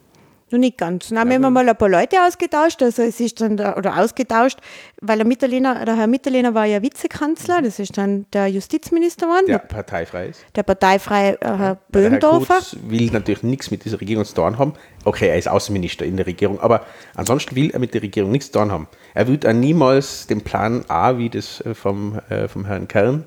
Noch 0.51 0.59
nicht 0.59 0.77
ganz. 0.77 1.09
Dann 1.09 1.19
haben 1.19 1.29
wir 1.29 1.49
mal 1.49 1.67
ein 1.67 1.75
paar 1.75 1.89
Leute 1.89 2.17
ausgetauscht, 2.27 2.83
also 2.83 3.01
es 3.03 3.19
ist 3.19 3.39
dann, 3.39 3.57
der, 3.57 3.77
oder 3.77 3.97
ausgetauscht, 3.97 4.59
weil 5.01 5.17
der, 5.17 5.25
Mitterlehner, 5.25 5.85
der 5.85 5.95
Herr 5.95 6.07
Mitterlehner 6.07 6.53
war 6.53 6.65
ja 6.65 6.81
Vizekanzler, 6.81 7.61
das 7.61 7.79
ist 7.79 7.97
dann 7.97 8.25
der 8.33 8.47
Justizminister 8.47 9.27
geworden, 9.27 9.45
Der 9.47 9.59
parteifrei 9.59 10.27
ist. 10.27 10.45
der 10.55 10.63
parteifreie 10.63 11.39
äh, 11.41 11.45
Herr 11.45 11.77
Der 11.89 12.11
Herr 12.11 12.61
will 12.87 13.09
natürlich 13.11 13.43
nichts 13.43 13.71
mit 13.71 13.85
dieser 13.85 14.01
Regierung 14.01 14.25
zu 14.25 14.35
tun 14.35 14.57
haben. 14.57 14.73
Okay, 15.05 15.29
er 15.29 15.37
ist 15.37 15.47
Außenminister 15.47 16.05
in 16.05 16.17
der 16.17 16.27
Regierung, 16.27 16.59
aber 16.59 16.85
ansonsten 17.15 17.55
will 17.55 17.71
er 17.71 17.79
mit 17.79 17.93
der 17.93 18.01
Regierung 18.01 18.31
nichts 18.31 18.51
zu 18.51 18.59
tun 18.59 18.71
haben. 18.71 18.87
Er 19.13 19.27
wird 19.27 19.45
auch 19.45 19.53
niemals 19.53 20.27
den 20.27 20.41
Plan 20.41 20.83
A, 20.89 21.17
wie 21.17 21.29
das 21.29 21.61
äh, 21.61 21.73
vom, 21.73 22.19
äh, 22.29 22.47
vom 22.47 22.65
Herrn 22.65 22.87
Kern 22.87 23.25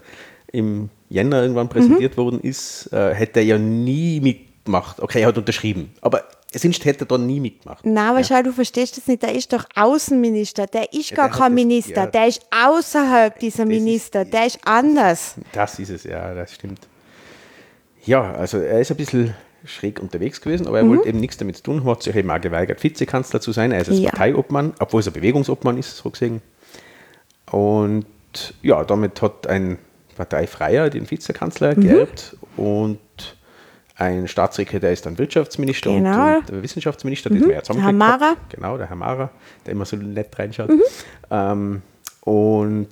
im 0.53 0.91
Jänner 1.09 1.43
irgendwann 1.43 1.69
präsentiert 1.69 2.17
worden 2.17 2.41
ist, 2.41 2.93
äh, 2.93 3.15
hätte 3.15 3.41
er 3.41 3.47
ja 3.47 3.59
nie 3.59 4.21
mitgemacht. 4.21 5.01
Okay, 5.01 5.23
er 5.23 5.29
hat 5.29 5.39
unterschrieben, 5.39 5.93
aber 6.01 6.25
sonst 6.59 6.85
hätte 6.85 7.05
er 7.05 7.07
da 7.07 7.19
nie 7.19 7.41
mitgemacht. 7.41 7.85
Nein, 7.87 7.99
aber 8.09 8.25
schau, 8.25 8.43
du 8.43 8.53
verstehst 8.53 8.97
das 8.97 9.07
nicht. 9.07 9.23
Der 9.23 9.35
ist 9.35 9.53
doch 9.53 9.65
Außenminister. 9.75 10.67
Der 10.67 10.93
ist 10.93 11.11
Ja, 11.11 11.17
gar 11.17 11.29
der 11.29 11.39
kein 11.39 11.53
das- 11.53 11.65
Minister. 11.65 11.95
ja. 12.05 12.07
Der 12.07 12.27
ist 12.27 12.43
außerhalb 12.51 13.39
dieser 13.39 13.65
Das 13.65 13.73
ist- 13.75 13.81
Minister. 13.83 14.25
der 14.25 14.47
ist 14.47 14.59
anders. 14.65 15.35
Das 15.53 15.79
ist 15.79 15.91
es, 15.91 16.05
ja, 16.05 16.35
das 16.35 16.53
stimmt. 16.55 16.81
Ja, 18.05 18.33
also 18.35 18.59
er 18.59 18.81
ist 18.81 18.91
ein 18.91 18.97
bisschen 18.97 19.35
schräg 19.65 19.99
unterwegs 20.01 20.41
gewesen, 20.43 20.67
aber 20.67 20.79
er 20.81 20.87
wollte 20.89 21.09
eben 21.09 21.21
nichts 21.21 21.39
damit 21.39 21.57
zu 21.57 21.63
tun, 21.63 21.85
hat 21.85 22.03
sich 22.03 22.15
eben 22.15 22.31
auch 22.31 22.41
geweigert, 22.41 22.83
Vizekanzler 22.85 23.41
zu 23.41 23.51
sein. 23.53 23.73
Er 23.73 23.81
ist 23.81 23.89
als 23.89 23.99
Ja. 23.99 24.11
Parteiobmann, 24.11 24.75
obwohl 24.79 25.01
es 25.01 25.07
ein 25.07 25.15
Bewegungsobmann 25.15 25.79
ist, 25.79 25.97
so 25.97 26.11
gesehen. 26.11 26.43
Und 27.51 28.05
ja, 28.63 28.85
damit 28.85 29.23
hat 29.23 29.47
ein 29.47 29.79
Parteifreier 30.17 30.91
den 30.91 31.11
Vizekanzler 31.11 31.75
geerbt 31.75 32.37
und 32.57 32.99
ein 33.97 34.27
Staatssekretär 34.29 34.93
ist 34.93 35.07
dann 35.07 35.19
Wirtschaftsminister 35.19 35.91
Genau. 35.91 36.29
und, 36.29 36.37
und 36.39 36.49
der 36.49 36.63
Wissenschaftsminister, 36.63 37.31
den 37.31 37.43
wir 37.43 37.49
ja 37.49 37.55
Herr 37.57 37.63
zusammengekriegt 37.63 37.99
Mara. 37.99 38.31
haben. 38.31 38.41
Genau, 38.49 38.77
der 38.77 38.89
Herr 38.89 38.97
Mara, 38.97 39.31
der 39.65 39.73
immer 39.73 39.85
so 39.85 39.97
nett 39.97 40.37
reinschaut. 40.39 40.69
Mhm. 40.69 40.83
Ähm, 41.31 41.83
und 42.23 42.89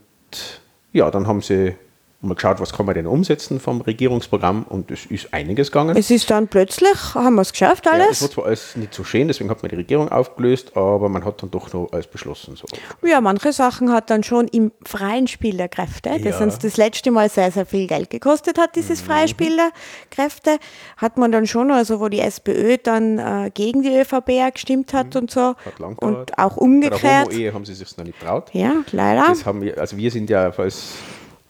ja, 0.93 1.11
dann 1.11 1.27
haben 1.27 1.41
sie 1.41 1.75
mal 2.23 2.35
geschaut, 2.35 2.61
was 2.61 2.73
kann 2.73 2.87
man 2.87 2.95
denn 2.95 3.07
umsetzen 3.07 3.59
vom 3.61 3.81
Regierungsprogramm 3.81 4.65
und 4.69 4.91
es 4.91 5.07
ist 5.07 5.35
einiges 5.35 5.73
gegangen. 5.73 5.97
Es 5.97 6.11
ist 6.11 6.31
dann 6.31 6.47
plötzlich, 6.49 7.15
haben 7.15 7.35
wir 7.35 7.43
es 7.43 7.53
geschafft 7.53 7.87
ja, 7.87 7.93
es 7.97 8.01
alles. 8.01 8.23
war 8.23 8.31
zwar 8.31 8.47
alles 8.47 8.77
nicht 8.77 8.95
so 8.95 9.03
schön, 9.05 9.27
deswegen 9.29 9.51
hat 9.51 9.63
man 9.63 9.71
die 9.71 9.77
Regierung 9.77 10.09
aufgelöst, 10.11 10.77
aber 10.77 11.09
man 11.09 11.25
hat 11.25 11.43
dann 11.43 11.51
doch 11.51 11.73
noch 11.73 11.89
alles 11.93 12.07
beschlossen. 12.07 12.55
So. 12.57 12.65
Ja, 13.07 13.21
manche 13.21 13.53
Sachen 13.53 13.93
hat 13.93 14.09
dann 14.11 14.23
schon 14.23 14.47
im 14.49 14.71
freien 14.87 15.27
Spiel 15.27 15.57
der 15.57 15.69
Kräfte, 15.69 16.11
das 16.23 16.39
Ja. 16.39 16.45
uns 16.45 16.59
das 16.59 16.77
letzte 16.77 17.11
Mal 17.11 17.29
sehr, 17.29 17.51
sehr 17.51 17.67
viel 17.67 17.87
Geld 17.87 18.11
gekostet 18.11 18.59
hat, 18.59 18.77
dieses 18.77 19.03
Mhm. 19.03 19.07
freie 19.07 19.29
Spiel 19.29 19.57
der 19.57 19.71
Kräfte, 20.11 20.59
hat 20.99 21.19
man 21.19 21.33
dann 21.33 21.47
schon, 21.47 21.71
also 21.73 21.99
wo 22.01 22.09
die 22.09 22.21
SPÖ 22.21 22.77
dann 22.83 23.19
äh, 23.19 23.51
gegen 23.53 23.83
die 23.83 23.97
ÖVP 23.99 24.53
gestimmt 24.53 24.93
hat 24.95 25.17
und 25.17 25.31
so 25.31 25.41
Mhm. 25.41 25.55
Hat 25.65 25.79
lang 25.81 25.99
und 25.99 26.39
auch 26.39 26.51
Bei 26.51 26.55
der 26.55 26.63
umgekehrt. 26.63 27.27
Homo-Ehe 27.31 27.53
haben 27.53 27.65
sie 27.65 27.75
sich 27.75 27.97
noch 27.97 28.05
nicht 28.05 28.21
traut. 28.21 28.53
Ja, 28.55 28.75
leider. 28.93 29.25
Das 29.29 29.45
haben 29.45 29.61
wir, 29.61 29.77
also 29.79 29.97
wir 29.97 30.11
sind 30.11 30.31
ja, 30.31 30.53
falls 30.53 30.93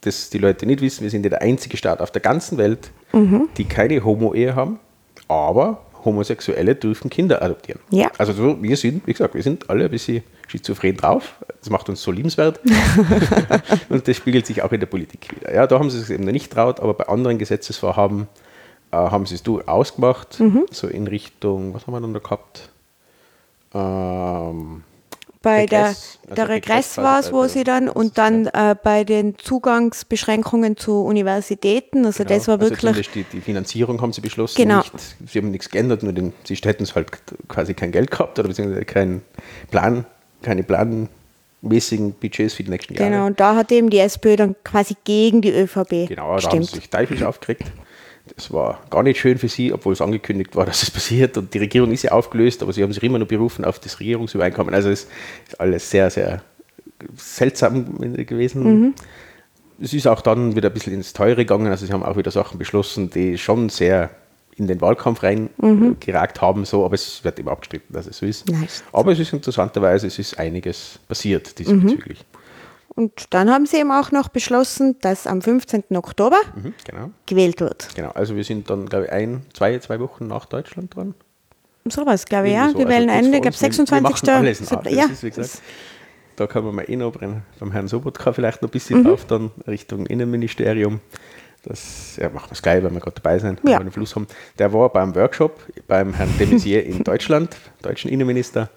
das 0.03 0.31
die 0.31 0.38
Leute 0.38 0.67
nicht 0.67 0.81
wissen, 0.81 1.03
wir 1.03 1.11
sind 1.11 1.25
ja 1.25 1.31
der 1.31 1.43
einzige 1.43 1.77
Staat 1.77 2.01
auf 2.01 2.11
der 2.11 2.23
ganzen 2.23 2.59
Welt, 2.59 2.91
Mhm. 3.12 3.49
die 3.57 3.65
keine 3.65 4.05
Homo-Ehe 4.05 4.55
haben, 4.55 4.79
aber 5.29 5.83
Homosexuelle 6.05 6.75
dürfen 6.75 7.11
Kinder 7.11 7.43
adoptieren. 7.43 7.81
Ja. 7.91 8.11
Also 8.19 8.33
so, 8.33 8.61
wir 8.62 8.77
sind, 8.77 9.07
wie 9.07 9.12
gesagt, 9.12 9.35
wir 9.35 9.43
sind 9.43 9.71
alle 9.71 9.85
ein 9.85 9.91
bisschen 9.91 10.23
schizophren 10.49 10.97
drauf. 10.97 11.37
Das 11.61 11.71
macht 11.71 11.88
uns 11.88 12.03
so 12.03 12.11
liebenswert. 12.11 12.59
Und 13.88 14.09
das 14.09 14.17
spiegelt 14.17 14.47
sich 14.47 14.62
auch 14.62 14.73
in 14.73 14.81
der 14.81 14.87
Politik 14.88 15.29
wieder. 15.37 15.55
Ja, 15.55 15.67
da 15.67 15.79
haben 15.79 15.91
sie 15.91 15.99
es 15.99 16.11
eben 16.11 16.25
noch 16.25 16.33
nicht 16.33 16.51
traut, 16.53 16.81
aber 16.81 16.95
bei 16.95 17.07
anderen 17.07 17.38
Gesetzesvorhaben 17.38 18.27
äh, 18.91 18.97
haben 18.97 19.27
sie 19.27 19.37
es 19.37 19.43
durchaus 19.45 19.95
gemacht. 19.95 20.41
Mhm. 20.41 20.67
So 20.73 20.88
in 20.88 21.07
Richtung, 21.07 21.73
was 21.75 21.87
haben 21.87 21.95
wir 21.95 22.01
dann 22.01 22.15
da 22.15 22.19
gehabt? 22.19 22.71
Ähm, 23.75 24.83
Bei 25.43 25.67
der, 25.67 25.81
Regress, 25.89 26.19
also 26.23 26.35
der 26.37 26.49
Regress 26.49 26.71
Regress 26.71 26.95
quasi 26.95 27.03
war 27.05 27.21
es, 27.21 27.33
wo 27.33 27.41
der- 27.41 27.49
sie 27.51 27.65
dann 27.65 27.89
und 27.89 28.17
dann 28.19 28.47
äh, 28.47 28.75
bei 28.83 29.05
den 29.05 29.37
Zugangsbeschränkungen 29.39 30.77
zu 30.77 31.03
Universitäten, 31.05 32.07
also 32.07 32.25
das 32.25 32.49
war 32.49 32.55
also 32.55 32.71
wirklich, 32.71 32.81
zumindest 32.81 33.15
die, 33.15 33.25
die 33.25 33.41
Finanzierung 33.41 34.01
haben 34.01 34.13
sie 34.13 34.21
beschlossen. 34.21 34.57
Genau. 34.63 34.79
Nicht, 34.79 34.93
sie 35.27 35.39
haben 35.39 35.51
nichts 35.51 35.69
geändert, 35.69 36.03
nur 36.03 36.13
den, 36.13 36.33
sie 36.45 36.55
hätten 36.55 36.85
es 36.85 36.95
halt 36.95 37.09
quasi 37.49 37.75
kein 37.75 37.93
Geld 37.93 38.11
gehabt 38.11 38.39
oder 38.39 38.49
beziehungsweise 38.49 38.85
keinen 38.85 39.23
Plan, 39.71 40.05
keine 40.43 40.63
planmäßigen 40.63 42.13
Budgets 42.15 42.55
für 42.55 42.63
die 42.65 42.71
nächsten 42.71 42.95
Jahre. 42.95 43.11
genau, 43.11 43.27
und 43.27 43.39
da 43.41 43.55
hat 43.57 43.71
eben 43.73 43.91
die 43.91 43.99
SPÖ 43.99 44.37
dann 44.37 44.57
quasi 44.65 44.97
gegen 45.05 45.41
die 45.43 45.51
ÖVP 45.51 46.09
Genau, 46.09 46.15
da 46.17 46.23
haben 46.25 46.37
gestimmt. 46.37 46.67
sie 46.67 46.75
sich 46.77 46.91
teuflisch 46.91 47.23
aufgeregt. 47.23 47.65
Das 48.37 48.53
war 48.53 48.81
gar 48.91 49.03
nicht 49.03 49.19
schön 49.19 49.39
für 49.39 49.49
sie, 49.49 49.73
obwohl 49.73 49.93
es 49.93 50.01
angekündigt 50.01 50.55
war, 50.55 50.67
dass 50.67 50.83
es 50.83 50.91
passiert. 50.91 51.37
Und 51.37 51.53
die 51.55 51.59
Regierung 51.59 51.93
ist 51.93 52.03
ja 52.03 52.13
aufgelöst, 52.13 52.63
aber 52.63 52.73
sie 52.73 52.83
haben 52.83 52.93
sich 52.93 53.03
immer 53.03 53.19
noch 53.19 53.27
berufen 53.27 53.65
auf 53.65 53.79
das 53.79 54.01
Regierungsübereinkommen. 54.01 54.75
Also 54.75 54.91
es 54.91 55.05
ist 55.49 55.61
alles 55.61 55.91
sehr, 55.91 56.11
sehr 56.11 56.43
seltsam 57.17 57.99
gewesen. 58.27 58.63
Mhm. 58.63 58.95
Es 59.81 59.93
ist 59.93 60.07
auch 60.07 60.21
dann 60.21 60.55
wieder 60.55 60.71
ein 60.71 60.75
bisschen 60.75 60.95
ins 60.95 61.13
Teure 61.13 61.37
gegangen. 61.37 61.67
Also 61.67 61.87
sie 61.87 61.93
haben 61.93 62.05
auch 62.05 62.17
wieder 62.17 62.31
Sachen 62.31 62.59
beschlossen, 62.59 63.11
die 63.11 63.39
schon 63.39 63.69
sehr 63.69 64.11
in 64.57 64.67
den 64.67 64.81
Wahlkampf 64.81 65.23
reingeragt 65.23 66.41
haben, 66.41 66.65
so, 66.65 66.85
aber 66.85 66.95
es 66.95 67.25
wird 67.25 67.39
immer 67.39 67.53
abgestritten, 67.53 67.95
dass 67.95 68.07
es 68.07 68.19
so 68.19 68.27
ist. 68.27 68.49
Mhm. 68.49 68.61
Nice. 68.61 68.85
Aber 68.93 69.13
es 69.13 69.19
ist 69.19 69.33
interessanterweise, 69.33 70.07
es 70.07 70.19
ist 70.19 70.39
einiges 70.39 70.99
passiert 71.09 71.59
diesbezüglich. 71.59 72.25
Und 72.95 73.33
dann 73.35 73.51
haben 73.51 73.65
sie 73.67 73.79
eben 73.79 73.91
auch 73.91 74.11
noch 74.13 74.29
beschlossen, 74.29 74.97
dass 75.01 75.27
am 75.27 75.41
15. 75.43 75.85
Oktober 75.97 76.39
Mhm, 76.55 76.75
genau. 76.85 77.11
gewählt 77.27 77.61
wird. 77.61 77.89
Genau, 77.95 78.11
also 78.11 78.37
wir 78.37 78.45
sind 78.45 78.69
dann, 78.69 78.87
glaube 78.87 79.07
ich, 79.07 79.13
ein, 79.13 79.47
zwei, 79.55 79.79
zwei 79.79 79.99
Wochen 80.01 80.27
nach 80.27 80.45
Deutschland 80.47 80.95
dran. 80.95 81.15
Sowas, 81.87 82.27
glaube 82.27 82.49
ich, 82.49 82.55
ja. 82.55 82.69
So. 82.71 82.79
Die 82.79 82.87
wählen 82.89 83.09
Also 83.11 83.25
Ende, 83.27 83.41
glaube 83.41 83.57
vor 83.57 83.67
uns, 83.67 83.77
26. 83.77 84.27
Wir 84.27 84.35
alles 84.37 84.71
nach. 84.71 84.83
Das 84.83 84.93
Ja, 84.93 85.05
ist, 85.07 85.23
wie 85.25 85.31
gesagt, 85.31 85.63
da 86.37 86.47
kann 86.47 86.65
man 86.65 86.75
mal 86.75 86.85
eh 86.89 86.97
noch 86.97 87.13
beim, 87.13 87.43
beim 87.59 87.73
Herrn 87.73 87.89
Sobotka 87.89 88.33
vielleicht 88.33 88.63
noch 88.63 88.69
ein 88.69 88.73
bisschen 88.73 89.01
Mhm. 89.01 89.05
drauf, 89.05 89.25
dann 89.27 89.51
Richtung 89.67 90.07
Innenministerium. 90.07 91.01
Das 91.65 92.17
ja, 92.17 92.29
machen 92.29 92.51
wir 92.51 92.53
es 92.53 92.63
gleich, 92.63 92.83
wenn 92.83 92.93
wir 92.93 93.01
gerade 93.01 93.15
dabei 93.21 93.39
sind, 93.39 93.63
wenn 93.65 93.73
Ja. 93.73 93.79
wir 93.79 93.85
den 93.85 93.93
Fluss 93.93 94.15
haben. 94.17 94.27
Der 94.59 94.73
war 94.73 94.89
beim 94.91 95.15
Workshop 95.15 95.61
beim 95.87 96.13
Herrn 96.15 96.29
de 96.39 96.47
Maizière 96.47 96.81
in 96.81 97.03
Deutschland, 97.05 97.57
deutschen 97.83 98.11
Innenminister. 98.11 98.69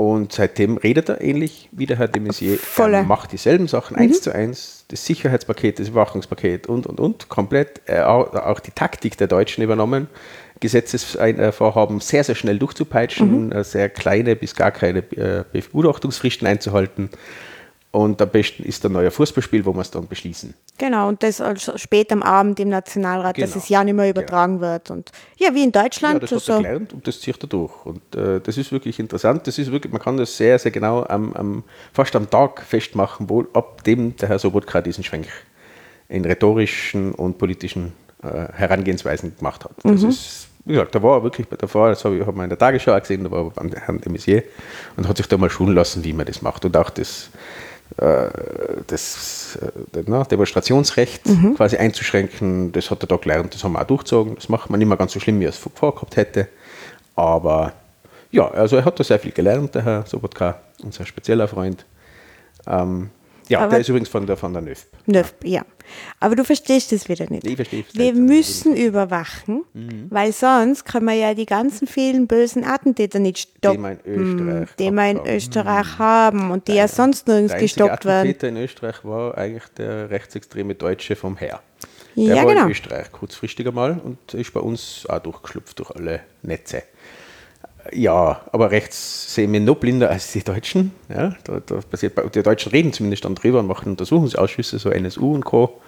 Und 0.00 0.32
seitdem 0.32 0.78
redet 0.78 1.10
er 1.10 1.20
ähnlich 1.20 1.68
wie 1.72 1.84
der 1.84 1.98
Herr 1.98 2.08
de 2.08 2.22
Maizière. 2.22 2.56
Volle. 2.56 2.96
Er 2.96 3.02
macht 3.02 3.32
dieselben 3.32 3.68
Sachen, 3.68 3.98
eins 3.98 4.22
zu 4.22 4.34
eins, 4.34 4.86
das 4.88 5.04
Sicherheitspaket, 5.04 5.78
das 5.78 5.88
Überwachungspaket 5.88 6.68
und, 6.68 6.86
und, 6.86 6.98
und, 6.98 7.28
komplett. 7.28 7.82
Äh, 7.84 8.00
auch, 8.00 8.32
auch 8.32 8.60
die 8.60 8.70
Taktik 8.70 9.18
der 9.18 9.26
Deutschen 9.26 9.62
übernommen, 9.62 10.08
Gesetzesvorhaben 10.58 12.00
sehr, 12.00 12.24
sehr 12.24 12.34
schnell 12.34 12.58
durchzupeitschen, 12.58 13.52
äh, 13.52 13.62
sehr 13.62 13.90
kleine 13.90 14.36
bis 14.36 14.54
gar 14.54 14.70
keine 14.70 15.00
äh, 15.00 15.44
Begutachtungsfristen 15.52 16.46
einzuhalten. 16.46 17.10
Und 17.92 18.22
am 18.22 18.28
besten 18.28 18.62
ist 18.62 18.86
ein 18.86 18.92
neuer 18.92 19.10
Fußballspiel, 19.10 19.66
wo 19.66 19.72
wir 19.74 19.80
es 19.80 19.90
dann 19.90 20.06
beschließen. 20.06 20.54
Genau, 20.78 21.08
und 21.08 21.24
das 21.24 21.40
also 21.40 21.76
spät 21.76 22.12
am 22.12 22.22
Abend 22.22 22.60
im 22.60 22.68
Nationalrat, 22.68 23.34
Genau. 23.34 23.46
dass 23.48 23.56
es 23.56 23.68
ja 23.68 23.82
nicht 23.82 23.94
mehr 23.94 24.08
übertragen 24.08 24.60
wird. 24.60 24.92
Und 24.92 25.10
ja, 25.38 25.52
wie 25.54 25.64
in 25.64 25.72
Ja, 25.74 25.82
Deutschland. 25.82 26.22
das 26.22 26.30
hat 26.30 26.36
also, 26.38 26.52
er 26.52 26.58
gelernt 26.58 26.92
und 26.92 27.06
das 27.08 27.20
zieht 27.20 27.42
er 27.42 27.48
durch. 27.48 27.72
Und 27.84 28.14
äh, 28.14 28.40
das 28.40 28.56
ist 28.58 28.70
wirklich 28.70 29.00
interessant. 29.00 29.44
Das 29.48 29.58
ist 29.58 29.72
wirklich, 29.72 29.92
man 29.92 30.00
kann 30.00 30.16
das 30.16 30.36
sehr, 30.36 30.56
sehr 30.60 30.70
genau 30.70 31.02
am, 31.04 31.32
am, 31.32 31.64
fast 31.92 32.14
am 32.14 32.30
Tag 32.30 32.62
festmachen, 32.62 33.28
wo 33.28 33.44
ab 33.54 33.82
dem 33.82 34.14
der 34.16 34.28
Herr 34.28 34.38
Sobotka 34.38 34.80
diesen 34.82 35.02
Schwenk 35.02 35.26
in 36.08 36.24
rhetorischen 36.24 37.12
und 37.12 37.38
politischen 37.38 37.92
äh, 38.22 38.52
Herangehensweisen 38.52 39.36
gemacht 39.36 39.64
hat. 39.64 39.72
Das 39.82 40.02
ist, 40.04 40.48
wie 40.64 40.74
gesagt, 40.74 40.94
da 40.94 41.02
war 41.02 41.18
er 41.18 41.22
wirklich 41.24 41.48
bei 41.48 41.56
der 41.56 41.68
Frau, 41.68 41.88
das 41.88 42.04
habe 42.04 42.18
ich, 42.18 42.26
hat 42.26 42.34
man 42.36 42.44
in 42.44 42.50
der 42.50 42.58
Tagesschau 42.58 42.98
gesehen, 43.00 43.24
da 43.24 43.30
war 43.30 43.46
er 43.46 43.50
beim 43.50 43.72
Herrn 43.72 44.00
de 44.00 44.12
Maizière 44.12 44.42
und 44.96 45.08
hat 45.08 45.16
sich 45.16 45.26
da 45.26 45.36
mal 45.36 45.50
schulen 45.50 45.74
lassen, 45.74 46.04
wie 46.04 46.12
man 46.12 46.26
das 46.26 46.40
macht. 46.42 46.64
Und 46.64 46.76
auch 46.76 46.90
das, 46.90 47.30
das 47.96 49.58
äh, 49.60 50.02
na, 50.06 50.24
Demonstrationsrecht 50.24 51.22
quasi 51.56 51.76
einzuschränken, 51.76 52.72
das 52.72 52.90
hat 52.90 53.02
er 53.02 53.08
da 53.08 53.16
gelernt, 53.16 53.54
das 53.54 53.64
haben 53.64 53.72
wir 53.72 53.82
auch 53.82 53.86
durchgezogen. 53.86 54.34
Das 54.36 54.48
macht 54.48 54.70
man 54.70 54.78
nicht 54.78 54.88
mehr 54.88 54.96
ganz 54.96 55.12
so 55.12 55.20
schlimm, 55.20 55.40
wie 55.40 55.44
er 55.44 55.50
es 55.50 55.56
vorgehabt 55.56 56.16
hätte. 56.16 56.48
Aber 57.16 57.72
ja, 58.30 58.48
also 58.48 58.76
er 58.76 58.84
hat 58.84 58.98
da 58.98 59.04
sehr 59.04 59.18
viel 59.18 59.32
gelernt, 59.32 59.74
der 59.74 59.84
Herr 59.84 60.06
Sobotka, 60.06 60.60
unser 60.82 61.04
spezieller 61.04 61.48
Freund. 61.48 61.84
Ähm, 62.66 63.10
ja, 63.50 63.58
Aber- 63.60 63.70
der 63.70 63.80
ist 63.80 63.88
übrigens 63.88 64.08
von 64.08 64.26
der, 64.26 64.36
von 64.36 64.52
der 64.52 64.62
NÖF. 64.62 64.86
Nöf, 65.06 65.34
ja. 65.44 65.64
Aber 66.20 66.36
du 66.36 66.44
verstehst 66.44 66.92
das 66.92 67.08
wieder 67.08 67.28
nicht. 67.28 67.44
Ich 67.46 67.56
verstehe 67.56 67.84
es 67.88 67.94
Wir 67.98 68.12
nicht. 68.12 68.22
müssen 68.22 68.76
überwachen, 68.76 69.64
Mhm. 69.74 70.06
weil 70.08 70.32
sonst 70.32 70.84
können 70.84 71.06
wir 71.06 71.14
ja 71.14 71.34
die 71.34 71.46
ganzen 71.46 71.86
vielen 71.88 72.26
bösen 72.28 72.64
Attentäter 72.64 73.18
nicht 73.18 73.50
stoppen. 73.58 73.82
wir 73.82 73.98
in 74.04 74.20
Österreich 74.20 74.68
die 74.78 74.90
wir 74.90 75.10
in. 75.10 75.26
Österreich 75.26 75.98
haben 75.98 76.50
und 76.52 76.68
die 76.68 76.74
ja 76.74 76.86
sonst 76.88 77.26
nirgends 77.26 77.52
Der 77.52 77.60
gestoppt 77.60 78.04
werden. 78.04 78.20
Attentäter 78.30 78.48
in 78.48 78.56
Österreich 78.58 79.04
war 79.04 79.36
eigentlich 79.36 79.64
der 79.76 80.10
rechtsextreme 80.10 80.74
Deutsche 80.76 81.16
vom 81.16 81.36
Heer. 81.36 81.60
Ja, 82.14 82.34
Der 82.34 82.44
war 82.44 82.52
genau. 82.54 82.64
in 82.66 82.70
Österreich 82.72 83.10
kurzfristig 83.12 83.66
einmal 83.66 84.00
und 84.02 84.34
ist 84.34 84.52
bei 84.52 84.60
uns 84.60 85.06
auch 85.08 85.18
durchgeschlüpft 85.20 85.78
durch 85.78 85.90
alle 85.92 86.20
Netze. 86.42 86.82
Ja, 87.92 88.40
aber 88.52 88.70
rechts 88.70 89.34
sehen 89.34 89.52
wir 89.52 89.60
noch 89.60 89.76
blinder 89.76 90.10
als 90.10 90.32
die 90.32 90.42
Deutschen. 90.42 90.92
Ja, 91.08 91.34
da, 91.44 91.60
da 91.60 91.80
passiert 91.88 92.14
bei, 92.14 92.22
die 92.22 92.42
Deutschen 92.42 92.70
reden 92.72 92.92
zumindest 92.92 93.24
dann 93.24 93.34
drüber 93.34 93.60
und 93.60 93.66
machen 93.66 93.90
Untersuchungsausschüsse, 93.90 94.78
so 94.78 94.90
NSU 94.90 95.34
und 95.34 95.44
Co. 95.44 95.80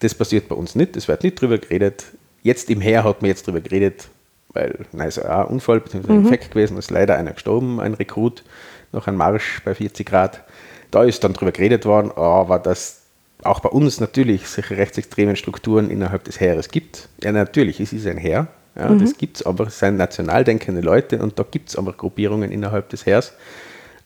Das 0.00 0.14
passiert 0.14 0.48
bei 0.48 0.54
uns 0.54 0.74
nicht, 0.74 0.96
es 0.96 1.08
wird 1.08 1.22
nicht 1.22 1.40
drüber 1.40 1.58
geredet. 1.58 2.04
Jetzt 2.42 2.70
im 2.70 2.80
Heer 2.80 3.04
hat 3.04 3.22
man 3.22 3.28
jetzt 3.28 3.46
drüber 3.46 3.60
geredet, 3.60 4.08
weil, 4.52 4.86
nein, 4.92 5.08
es 5.08 5.18
war 5.18 5.46
ein 5.46 5.54
Unfall 5.54 5.80
bzw. 5.80 6.12
ein 6.12 6.20
Infekt 6.20 6.50
gewesen, 6.50 6.76
ist 6.76 6.90
leider 6.90 7.16
einer 7.16 7.32
gestorben, 7.32 7.80
ein 7.80 7.94
Rekrut, 7.94 8.44
nach 8.92 9.06
einem 9.06 9.16
Marsch 9.16 9.62
bei 9.64 9.74
40 9.74 10.06
Grad. 10.06 10.44
Da 10.90 11.02
ist 11.04 11.24
dann 11.24 11.32
drüber 11.32 11.52
geredet 11.52 11.84
worden, 11.86 12.12
aber 12.12 12.58
dass 12.58 13.02
auch 13.42 13.60
bei 13.60 13.68
uns 13.68 14.00
natürlich 14.00 14.48
solche 14.48 14.76
rechtsextremen 14.76 15.36
Strukturen 15.36 15.90
innerhalb 15.90 16.24
des 16.24 16.40
Heeres 16.40 16.68
gibt. 16.68 17.08
Ja, 17.22 17.32
natürlich, 17.32 17.80
es 17.80 17.92
ist 17.92 18.06
ein 18.06 18.16
Heer, 18.16 18.48
ja, 18.78 18.94
das 18.94 19.16
gibt 19.16 19.38
es, 19.38 19.46
aber 19.46 19.66
es 19.68 19.78
sind 19.78 19.96
national 19.96 20.44
denkende 20.44 20.80
Leute 20.82 21.18
und 21.18 21.38
da 21.38 21.44
gibt 21.50 21.70
es 21.70 21.76
aber 21.76 21.92
Gruppierungen 21.92 22.50
innerhalb 22.52 22.88
des 22.90 23.06
Heers, 23.06 23.32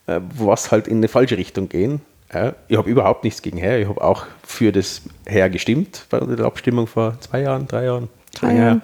äh, 0.07 0.21
was 0.37 0.71
halt 0.71 0.87
in 0.89 0.99
eine 0.99 1.09
falsche 1.09 1.37
Richtung 1.37 1.69
gehen. 1.69 2.01
Ja, 2.33 2.55
ich 2.69 2.77
habe 2.77 2.89
überhaupt 2.89 3.25
nichts 3.25 3.43
gegen 3.43 3.59
Heer, 3.59 3.81
ich 3.81 3.89
habe 3.89 4.01
auch 4.03 4.27
für 4.45 4.71
das 4.71 5.03
Heer 5.27 5.51
gestimmt 5.51 6.07
bei 6.11 6.21
der 6.21 6.47
Abstimmung 6.47 6.87
vor 6.87 7.17
zwei 7.21 7.41
Jahren, 7.43 7.67
drei 7.67 7.85
Jahren. 7.87 8.09
Drei 8.35 8.55
Jahren. 8.55 8.83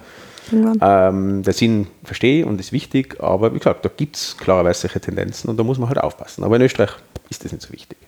her. 0.51 0.72
Ähm, 0.81 1.42
der 1.44 1.53
Sinn 1.53 1.87
verstehe 2.05 2.40
ich 2.40 2.46
und 2.46 2.59
ist 2.61 2.72
wichtig, 2.72 3.20
aber 3.20 3.55
wie 3.55 3.59
gesagt, 3.59 3.85
da 3.85 3.90
gibt 3.96 4.16
es 4.16 4.37
klarerweise 4.37 4.81
solche 4.83 5.01
Tendenzen 5.01 5.49
und 5.51 5.57
da 5.57 5.62
muss 5.64 5.79
man 5.79 5.88
halt 5.88 5.99
aufpassen. 5.99 6.42
Aber 6.44 6.57
in 6.57 6.62
Österreich 6.62 6.90
ist 7.31 7.44
das 7.44 7.53
nicht 7.53 7.62
so 7.62 7.72
wichtig. 7.72 7.99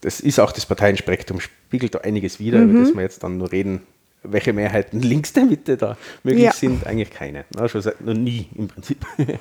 Das 0.00 0.20
ist 0.20 0.38
auch 0.38 0.52
das 0.52 0.66
Parteienspektrum, 0.66 1.40
spiegelt 1.40 1.94
da 1.94 2.00
einiges 2.00 2.38
wider, 2.38 2.58
Mhm. 2.58 2.70
über 2.70 2.80
das 2.80 2.94
wir 2.94 3.02
jetzt 3.02 3.22
dann 3.22 3.38
nur 3.38 3.50
reden. 3.52 3.82
Welche 4.24 4.52
Mehrheiten 4.52 5.00
links 5.00 5.32
der 5.32 5.44
Mitte 5.44 5.76
da 5.76 5.96
möglich 6.22 6.44
Ja. 6.44 6.52
sind, 6.52 6.86
eigentlich 6.86 7.10
keine. 7.10 7.44
Na, 7.54 7.68
schon 7.68 7.82
seit 7.82 8.00
noch 8.00 8.14
nie 8.14 8.48
im 8.54 8.68
Prinzip. 8.68 9.04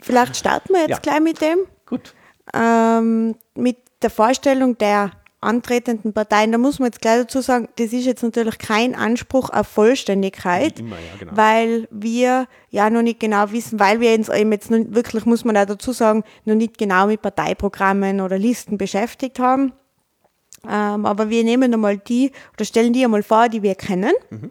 Vielleicht 0.00 0.36
starten 0.36 0.72
wir 0.72 0.80
jetzt 0.80 0.90
Ja. 0.90 0.98
gleich 0.98 1.20
mit 1.20 1.40
dem. 1.40 1.58
Gut. 1.86 2.14
ähm, 2.54 3.34
mit 3.54 3.76
der 4.02 4.10
Vorstellung 4.10 4.76
der 4.78 5.10
antretenden 5.40 6.12
Parteien, 6.12 6.50
da 6.50 6.58
muss 6.58 6.78
man 6.78 6.86
jetzt 6.86 7.00
gleich 7.00 7.18
dazu 7.20 7.40
sagen, 7.40 7.68
das 7.76 7.92
ist 7.92 8.04
jetzt 8.06 8.22
natürlich 8.22 8.58
kein 8.58 8.94
Anspruch 8.94 9.50
auf 9.50 9.68
Vollständigkeit, 9.68 10.80
immer, 10.80 10.96
ja, 10.96 11.02
genau. 11.18 11.32
weil 11.36 11.86
wir 11.90 12.46
ja 12.70 12.90
noch 12.90 13.02
nicht 13.02 13.20
genau 13.20 13.52
wissen, 13.52 13.78
weil 13.78 14.00
wir 14.00 14.12
uns 14.14 14.28
eben 14.28 14.50
jetzt 14.52 14.70
wirklich, 14.70 15.24
muss 15.26 15.44
man 15.44 15.56
auch 15.56 15.66
dazu 15.66 15.92
sagen, 15.92 16.24
noch 16.44 16.54
nicht 16.54 16.78
genau 16.78 17.06
mit 17.06 17.22
Parteiprogrammen 17.22 18.20
oder 18.20 18.38
Listen 18.38 18.78
beschäftigt 18.78 19.38
haben. 19.38 19.72
Ähm, 20.64 21.06
aber 21.06 21.28
wir 21.30 21.44
nehmen 21.44 21.72
einmal 21.72 21.96
die 21.98 22.32
oder 22.54 22.64
stellen 22.64 22.92
die 22.92 23.04
einmal 23.04 23.22
vor, 23.22 23.48
die 23.48 23.62
wir 23.62 23.74
kennen. 23.74 24.12
Mhm. 24.30 24.50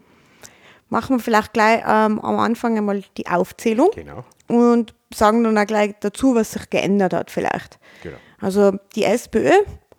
Machen 0.88 1.16
wir 1.16 1.20
vielleicht 1.20 1.52
gleich 1.52 1.80
ähm, 1.86 2.20
am 2.20 2.38
Anfang 2.38 2.76
einmal 2.78 3.02
die 3.16 3.26
Aufzählung 3.26 3.90
Genau. 3.94 4.24
und 4.48 4.94
sagen 5.12 5.42
dann 5.44 5.58
auch 5.58 5.66
gleich 5.66 5.94
dazu, 6.00 6.34
was 6.34 6.52
sich 6.52 6.70
geändert 6.70 7.12
hat 7.12 7.30
vielleicht. 7.30 7.78
Genau. 8.02 8.16
Also 8.40 8.72
die 8.94 9.04
SPÖ, 9.04 9.50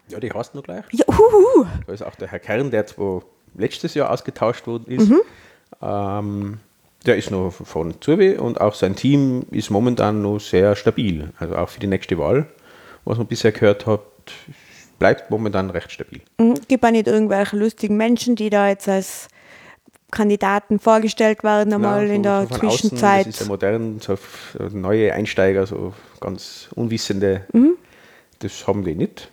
Ja, 0.08 0.20
die 0.20 0.32
hast 0.32 0.54
du 0.54 0.58
noch 0.60 0.63
gleich. 0.63 0.86
ja, 0.91 1.06
huhu, 1.08 1.65
Da 1.86 1.93
ist 1.93 2.04
auch 2.04 2.15
der 2.15 2.30
Herr 2.30 2.39
Kern, 2.39 2.72
der 2.72 2.86
zwar 2.88 3.22
letztes 3.56 3.93
Jahr 3.96 4.12
ausgetauscht 4.12 4.65
worden 4.67 4.86
ist. 4.91 5.10
Mhm. 5.10 5.22
Ähm, 5.82 6.60
der 7.06 7.17
ist 7.17 7.32
noch 7.32 7.52
von 7.52 8.00
Zurwe 8.02 8.39
und 8.39 8.60
auch 8.62 8.74
sein 8.74 8.96
Team 8.96 9.46
ist 9.52 9.70
momentan 9.70 10.22
noch 10.22 10.39
sehr 10.39 10.76
stabil. 10.76 11.32
Also 11.38 11.56
auch 11.56 11.70
für 11.70 11.80
die 11.80 11.88
nächste 11.88 12.17
Wahl, 12.17 12.48
was 13.06 13.17
man 13.17 13.28
bisher 13.28 13.52
gehört 13.52 13.86
hat, 13.86 14.02
bleibt 15.00 15.30
momentan 15.32 15.70
recht 15.70 15.92
stabil. 15.92 16.22
Mhm, 16.40 16.56
gibt 16.68 16.86
auch 16.86 16.92
nicht 16.92 17.08
irgendwelche 17.08 17.56
lustigen 17.58 17.98
Menschen, 17.98 18.36
die 18.36 18.50
da 18.50 18.68
jetzt 18.68 18.88
als 18.90 19.28
Kandidaten 20.12 20.80
vorgestellt 20.80 21.44
werden, 21.44 21.74
einmal 21.74 22.04
Ja, 22.04 22.08
so- 22.08 22.14
in 22.14 22.24
der 22.24 22.48
von 22.48 22.52
außen, 22.68 22.70
Zwischenzeit. 22.70 23.28
das 23.28 23.36
ist 23.36 23.40
ja 23.42 23.48
modern, 23.48 24.00
so 24.00 24.14
f- 24.14 24.58
neue 24.72 25.14
Einsteiger, 25.14 25.66
so 25.68 25.94
ganz 26.22 26.70
Unwissende, 26.76 27.46
Mhm. 27.52 27.74
das 28.40 28.66
haben 28.68 28.84
die 28.86 28.96
nicht. 28.96 29.30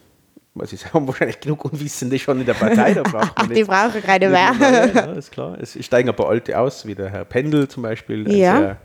Weil 0.56 0.66
sie 0.68 0.76
haben 0.92 1.06
wahrscheinlich 1.06 1.40
genug 1.40 1.64
Unwissende 1.64 2.18
schon 2.18 2.40
in 2.40 2.46
der 2.46 2.54
Partei, 2.54 2.94
da 2.94 3.02
braucht 3.02 3.12
man 3.14 3.30
Ach, 3.36 3.46
die 3.48 3.64
brauchen 3.64 4.02
keine 4.02 4.28
mehr. 4.28 4.52
Ja, 4.94 5.12
ist 5.12 5.30
klar. 5.32 5.56
Es 5.60 5.76
steigen 5.84 6.08
ein 6.08 6.14
paar 6.16 6.28
alte 6.28 6.58
aus, 6.58 6.86
wie 6.86 6.94
der 6.94 7.08
Herr 7.10 7.24
Pendel 7.24 7.66
zum 7.68 7.82
Beispiel. 7.84 8.24
ein 8.26 8.36
Ja. 8.36 8.58
sehr- 8.58 8.76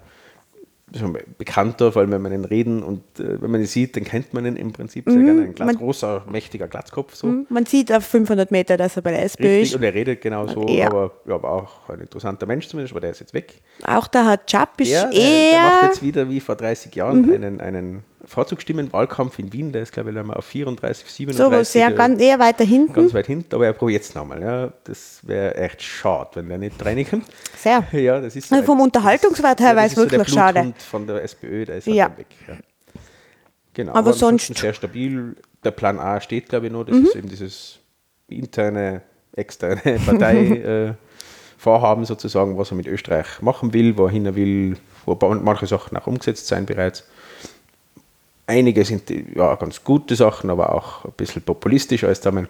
bekannter, 1.37 1.91
vor 1.91 2.01
allem 2.01 2.11
wenn 2.11 2.21
man 2.21 2.31
ihn 2.33 2.45
reden 2.45 2.83
und 2.83 3.01
äh, 3.19 3.41
wenn 3.41 3.51
man 3.51 3.61
ihn 3.61 3.67
sieht, 3.67 3.95
dann 3.95 4.03
kennt 4.03 4.33
man 4.33 4.45
ihn 4.45 4.55
im 4.55 4.71
Prinzip 4.73 5.09
sehr 5.09 5.21
gerne. 5.21 5.41
Ein 5.43 5.53
Glatz, 5.55 5.59
Mhm. 5.59 5.65
man- 5.65 5.75
großer, 5.77 6.25
mächtiger 6.31 6.67
Glatzkopf. 6.67 7.15
So. 7.15 7.45
Man 7.49 7.65
sieht 7.65 7.91
auf 7.91 8.05
500 8.05 8.51
Meter, 8.51 8.77
dass 8.77 8.95
er 8.95 9.01
bei 9.01 9.11
der 9.11 9.23
SPÖ 9.23 9.43
Richtig, 9.43 9.61
ist. 9.69 9.75
und 9.75 9.83
er 9.83 9.93
redet 9.93 10.21
genau 10.21 10.47
so, 10.47 10.67
Ja. 10.67 10.87
aber, 10.87 11.11
ja, 11.27 11.35
aber 11.35 11.51
auch 11.51 11.89
ein 11.89 11.99
interessanter 12.01 12.45
Mensch 12.45 12.67
zumindest, 12.67 12.93
aber 12.93 13.01
der 13.01 13.11
ist 13.11 13.19
jetzt 13.19 13.33
weg. 13.33 13.61
Auch 13.85 14.07
der 14.07 14.25
Herr 14.25 14.45
Chapp 14.45 14.79
ist 14.81 14.91
Der, 14.91 15.09
der, 15.09 15.11
der 15.11 15.61
macht 15.61 15.81
eher, 15.83 15.87
jetzt 15.89 16.03
wieder 16.03 16.29
wie 16.29 16.39
vor 16.39 16.55
30 16.55 16.93
Jahren 16.95 17.31
einen, 17.33 17.61
einen 17.61 18.03
Vorzugsstimmenwahlkampf 18.25 19.39
in 19.39 19.53
Wien, 19.53 19.71
der 19.71 19.83
ist 19.83 19.91
glaube 19.93 20.11
ich 20.11 20.17
auf 20.17 20.45
34, 20.45 21.09
37. 21.09 21.57
so 21.67 21.71
sehr 21.71 21.87
äh, 21.89 21.93
ganz, 21.93 22.21
eher 22.21 22.39
weiter 22.39 22.65
hinten. 22.65 22.93
ganz 22.93 23.13
weit 23.13 23.27
hinten, 23.27 23.53
aber 23.55 23.65
er 23.65 23.73
probiert 23.73 24.03
es 24.03 24.13
nochmal. 24.15 24.41
Ja. 24.41 24.73
Das 24.83 25.19
wäre 25.23 25.55
echt 25.55 25.81
schade, 25.81 26.29
wenn 26.35 26.49
der 26.49 26.57
nicht 26.57 26.83
reinkommt. 26.85 27.25
Sehr. 27.57 27.83
Ja, 27.91 28.19
das 28.19 28.35
ist 28.35 28.51
Also 28.51 28.65
vom 28.65 28.81
Unterhaltungswert 28.81 29.59
her 29.61 29.69
ja, 29.69 29.73
das 29.75 29.85
es 29.85 29.91
ist 29.91 29.95
so 29.97 30.05
der 30.05 30.19
wirklich 30.19 30.33
schade. 30.33 30.73
Von 30.89 31.07
der 31.07 31.23
SPÖ, 31.23 31.65
der 31.65 31.77
ist 31.77 31.87
halt 31.87 31.95
Ja. 31.95 32.09
dann 32.09 32.17
weg. 32.17 32.27
Ja. 32.47 32.57
Genau, 33.73 33.93
Aber 33.93 34.13
sonst- 34.13 34.55
sehr 34.57 34.73
stabil. 34.73 35.35
Der 35.63 35.71
Plan 35.71 35.99
A 35.99 36.19
steht, 36.21 36.49
glaube 36.49 36.67
ich, 36.67 36.71
noch. 36.71 36.87
Mhm. 36.87 37.01
Das 37.03 37.09
ist 37.11 37.15
eben 37.15 37.29
dieses 37.29 37.79
interne, 38.27 39.01
externe 39.35 39.81
Parteivorhaben 40.05 42.05
sozusagen, 42.05 42.57
was 42.57 42.71
er 42.71 42.77
mit 42.77 42.87
Österreich 42.87 43.41
machen 43.41 43.73
will, 43.73 43.97
wohin 43.97 44.25
er 44.25 44.35
will, 44.35 44.77
wo 45.05 45.15
manche 45.41 45.67
Sachen 45.67 45.97
auch 45.97 46.07
umgesetzt 46.07 46.47
sein 46.47 46.65
bereits. 46.65 47.05
Einige 48.49 48.83
sind 48.83 49.09
ja 49.35 49.53
ganz 49.55 49.83
gute 49.83 50.15
Sachen, 50.15 50.49
aber 50.49 50.73
auch 50.73 51.05
ein 51.05 51.11
bisschen 51.15 51.41
populistisch 51.43 52.03
als 52.03 52.19
Damen. 52.21 52.47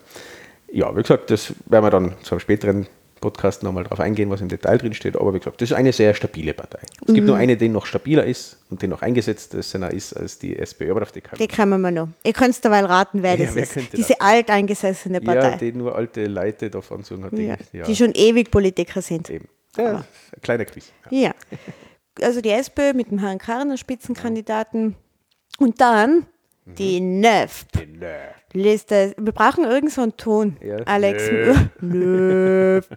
Ja, 0.72 0.96
wie 0.96 1.02
gesagt, 1.02 1.30
das 1.30 1.54
werden 1.66 1.84
wir 1.84 1.90
dann 1.90 2.14
zu 2.24 2.32
einem 2.36 2.40
späteren 2.40 2.88
Podcast 3.20 3.64
nochmal 3.64 3.84
drauf 3.84 4.00
eingehen, 4.00 4.30
was 4.30 4.40
im 4.40 4.48
Detail 4.48 4.78
drin 4.78 4.94
steht. 4.94 5.18
Aber 5.18 5.34
wie 5.34 5.40
gesagt, 5.40 5.60
das 5.62 5.72
ist 5.72 5.76
eine 5.76 5.92
sehr 5.92 6.14
stabile 6.14 6.54
Partei. 6.54 6.80
Es 7.06 7.14
gibt 7.14 7.28
nur 7.28 7.36
eine, 7.36 7.58
die 7.58 7.68
noch 7.68 7.86
stabiler 7.86 8.24
ist 8.24 8.58
und 8.70 8.82
die 8.82 8.88
noch 8.88 9.02
eingesetzter 9.02 9.58
ist 9.92 10.16
als 10.16 10.40
die 10.40 10.58
SPÖ, 10.58 10.92
aber 10.92 11.02
auf 11.02 11.12
die 11.12 11.20
kann 11.20 11.38
Die 11.38 11.48
kennen 11.48 11.82
wir 11.82 11.92
noch. 11.92 12.08
Ihr 12.24 12.32
könnt 12.32 12.64
derweil 12.64 12.86
raten, 12.86 13.22
wer 13.22 13.36
Ja, 13.38 13.46
das 13.46 13.56
wer 13.56 13.64
ist. 13.64 13.76
Diese 13.92 14.14
das? 14.14 14.22
alteingesessene 14.22 15.22
ja, 15.22 15.34
Partei. 15.34 15.58
die 15.58 15.74
nur 15.74 15.96
alte 15.96 16.28
Leute 16.28 16.70
davon 16.70 17.04
sagen 17.04 17.26
hat. 17.26 17.34
Ja, 17.34 17.58
Die, 17.58 17.78
ja, 17.78 17.84
Die 17.84 17.96
schon 17.96 18.14
ewig 18.14 18.50
Politiker 18.52 19.02
sind. 19.02 19.30
eben. 19.30 19.50
Ja, 19.76 19.96
ein 19.98 20.42
kleiner 20.42 20.64
Quiz. 20.64 20.90
Ja. 21.12 21.20
Ja. 21.20 21.32
Also 22.22 22.40
die 22.40 22.52
SPÖ 22.52 22.94
mit 22.94 23.12
dem 23.12 23.20
Herrn 23.20 23.38
Karner 23.38 23.76
Spitzenkandidaten. 23.78 24.96
Und 25.60 25.80
dann 25.82 26.26
Mhm. 26.66 26.76
die. 26.76 27.00
Nö. 27.02 27.46
Liste. 28.54 29.14
Wir 29.18 29.32
brauchen 29.32 29.64
irgend 29.64 29.92
so 29.92 30.02
einen 30.02 30.18
Ton, 30.18 30.58
Ja. 30.62 30.78
Alex. 30.86 31.24
Nö. 31.82 32.82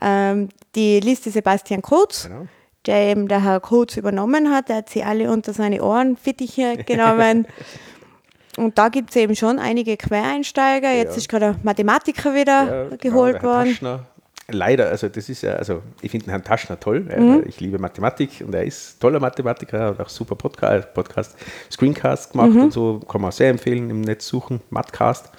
Ähm, 0.00 0.48
die 0.74 0.98
Liste 1.00 1.30
Sebastian 1.30 1.82
Kurz, 1.82 2.24
Genau. 2.26 2.46
der 2.86 3.10
eben 3.10 3.28
der 3.28 3.44
Herr 3.44 3.60
Kurz 3.60 3.96
übernommen 3.96 4.50
hat. 4.52 4.68
Der 4.68 4.76
hat 4.76 4.88
sie 4.90 5.04
alle 5.04 5.30
unter 5.30 5.52
seine 5.52 5.82
Ohren 5.82 6.16
Fittiche 6.16 6.78
genommen. 6.78 7.46
Und 8.58 8.76
da 8.78 8.88
gibt 8.88 9.10
es 9.10 9.16
eben 9.16 9.36
schon 9.36 9.58
einige 9.58 9.96
Quereinsteiger. 9.96 10.90
Jetzt 10.92 11.12
Ja. 11.12 11.16
ist 11.18 11.28
gerade 11.28 11.46
ein 11.46 11.60
Mathematiker 11.62 12.34
wieder 12.34 12.88
Ja, 12.90 12.96
geholt 12.96 13.00
genau, 13.00 13.22
der 13.22 13.32
Herr 13.34 13.42
worden. 13.42 13.68
Taschner. 13.70 14.06
Leider, 14.48 14.88
also 14.88 15.08
das 15.08 15.28
ist 15.28 15.42
ja, 15.42 15.54
also 15.54 15.82
ich 16.02 16.10
finde 16.10 16.26
den 16.26 16.30
Herrn 16.30 16.42
Taschner 16.44 16.78
toll. 16.78 17.00
Mhm. 17.00 17.44
Ich 17.46 17.60
liebe 17.60 17.78
Mathematik 17.78 18.42
und 18.44 18.54
er 18.54 18.64
ist 18.64 19.00
toller 19.00 19.20
Mathematiker, 19.20 19.86
hat 19.86 20.00
auch 20.00 20.08
super 20.08 20.34
Podcast, 20.34 20.92
Podcast 20.94 21.36
Screencast 21.70 22.32
gemacht 22.32 22.50
Mhm. 22.50 22.62
und 22.64 22.72
so, 22.72 22.98
kann 23.08 23.20
man 23.20 23.28
auch 23.28 23.32
sehr 23.32 23.50
empfehlen 23.50 23.88
im 23.88 24.00
Netz 24.00 24.26
suchen, 24.26 24.60
Mathcast. 24.70 25.30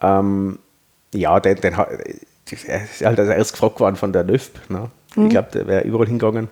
Ähm, 0.00 0.58
ja, 1.14 1.38
den, 1.40 1.60
den, 1.60 1.76
hat- 1.76 1.90
er 2.66 2.82
ist 2.84 3.04
halt 3.04 3.20
als 3.20 3.28
erst 3.28 3.52
gefragt 3.52 3.80
worden 3.80 3.96
von 3.96 4.12
der 4.12 4.24
NÖFP. 4.24 4.70
Ne? 4.70 4.90
Mhm. 5.14 5.24
Ich 5.26 5.30
glaube, 5.30 5.48
der 5.52 5.66
wäre 5.66 5.84
überall 5.84 6.06
hingegangen. 6.06 6.48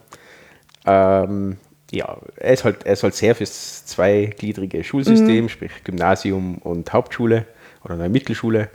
Ähm, 0.86 1.56
ja, 1.90 2.16
er 2.36 2.52
ist, 2.52 2.64
halt, 2.64 2.84
er 2.86 2.92
ist 2.92 3.02
halt 3.02 3.14
sehr 3.14 3.34
fürs 3.34 3.84
zweigliedrige 3.86 4.84
Schulsystem, 4.84 5.44
Mhm. 5.44 5.48
sprich 5.48 5.72
Gymnasium 5.84 6.58
und 6.58 6.92
Hauptschule 6.92 7.46
oder 7.84 7.94
eine 7.94 8.08
Mittelschule. 8.08 8.68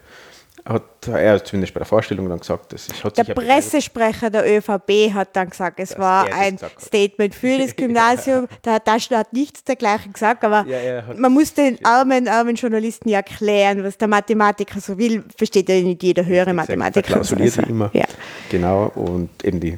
Hat 0.68 1.08
er 1.08 1.44
zumindest 1.44 1.76
bei 1.76 1.80
der 1.80 1.86
Vorstellung 1.86 2.28
dann 2.28 2.40
gesagt, 2.40 2.74
das 2.74 2.88
hat 3.04 3.18
Der 3.20 3.26
ja 3.26 3.34
Pressesprecher 3.36 4.32
der 4.32 4.58
ÖVP 4.58 5.14
hat 5.14 5.36
dann 5.36 5.52
gesagt, 5.52 5.80
es 5.80 5.96
war 6.00 6.26
ein 6.34 6.56
gesagt. 6.56 6.82
Statement 6.82 7.36
für 7.36 7.60
das 7.60 7.76
Gymnasium. 7.76 8.48
Der 8.64 8.74
Herr 8.74 8.84
Taschner 8.84 9.20
hat 9.20 9.32
nichts 9.32 9.64
dergleichen 9.64 10.14
gesagt, 10.14 10.44
aber 10.44 10.66
Ja, 10.66 11.04
man 11.16 11.32
muss 11.34 11.54
den 11.54 11.78
armen, 11.86 12.28
armen 12.28 12.56
Journalisten 12.56 13.10
ja 13.10 13.18
erklären, 13.18 13.84
was 13.84 14.00
der 14.00 14.08
Mathematiker 14.08 14.82
so 14.82 14.98
will. 14.98 15.24
Versteht 15.38 15.70
ja 15.70 15.80
nicht 15.80 16.02
jeder 16.02 16.26
höhere 16.26 16.54
Mathematiker. 16.54 17.06
Verklausuliert 17.06 17.58
Also, 17.58 17.68
wie 17.68 17.72
immer. 17.72 17.92
Ja. 17.94 18.06
Genau, 18.50 18.92
und 18.96 19.30
eben 19.46 19.60
die 19.60 19.78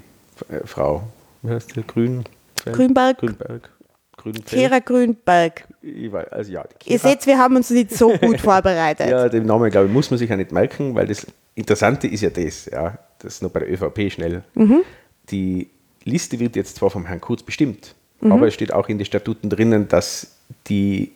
äh, 0.49 0.65
Frau, 0.65 1.03
wie 1.41 1.51
heißt 1.51 1.75
die? 1.75 1.85
Grün? 1.85 2.23
Grünberg. 2.63 3.17
Grünberg. 3.17 3.69
Grünfeld. 4.31 4.61
Kira 4.61 4.79
Grünberg. 4.79 5.67
Ich 5.81 6.11
weiß, 6.11 6.27
also 6.31 6.51
ja, 6.51 6.63
die 6.85 6.91
Ihr 6.91 6.99
seht, 6.99 7.25
wir 7.25 7.37
haben 7.37 7.55
uns 7.55 7.69
nicht 7.69 7.91
so 7.91 8.09
gut 8.17 8.39
vorbereitet. 8.41 9.09
Ja, 9.09 9.29
den 9.29 9.45
Namen, 9.45 9.69
glaube 9.71 9.87
ich, 9.87 9.93
muss 9.93 10.09
man 10.09 10.17
sich 10.17 10.29
ja 10.29 10.35
nicht 10.37 10.51
merken, 10.51 10.95
weil 10.95 11.07
das 11.07 11.25
Interessante 11.55 12.07
ist 12.07 12.21
ja 12.21 12.29
das, 12.29 12.65
ja, 12.65 12.97
das 13.19 13.35
ist 13.35 13.43
noch 13.43 13.49
bei 13.51 13.61
der 13.61 13.71
ÖVP 13.71 14.11
schnell. 14.11 14.43
Mhm. 14.53 14.81
Die 15.31 15.69
Liste 16.03 16.39
wird 16.39 16.55
jetzt 16.55 16.75
zwar 16.77 16.89
vom 16.89 17.05
Herrn 17.05 17.21
Kurz 17.21 17.43
bestimmt, 17.43 17.95
Mhm. 18.19 18.31
aber 18.31 18.47
es 18.47 18.53
steht 18.55 18.73
auch 18.73 18.89
in 18.89 18.97
den 18.97 19.05
Statuten 19.05 19.49
drinnen, 19.49 19.87
dass 19.87 20.31
die, 20.67 21.11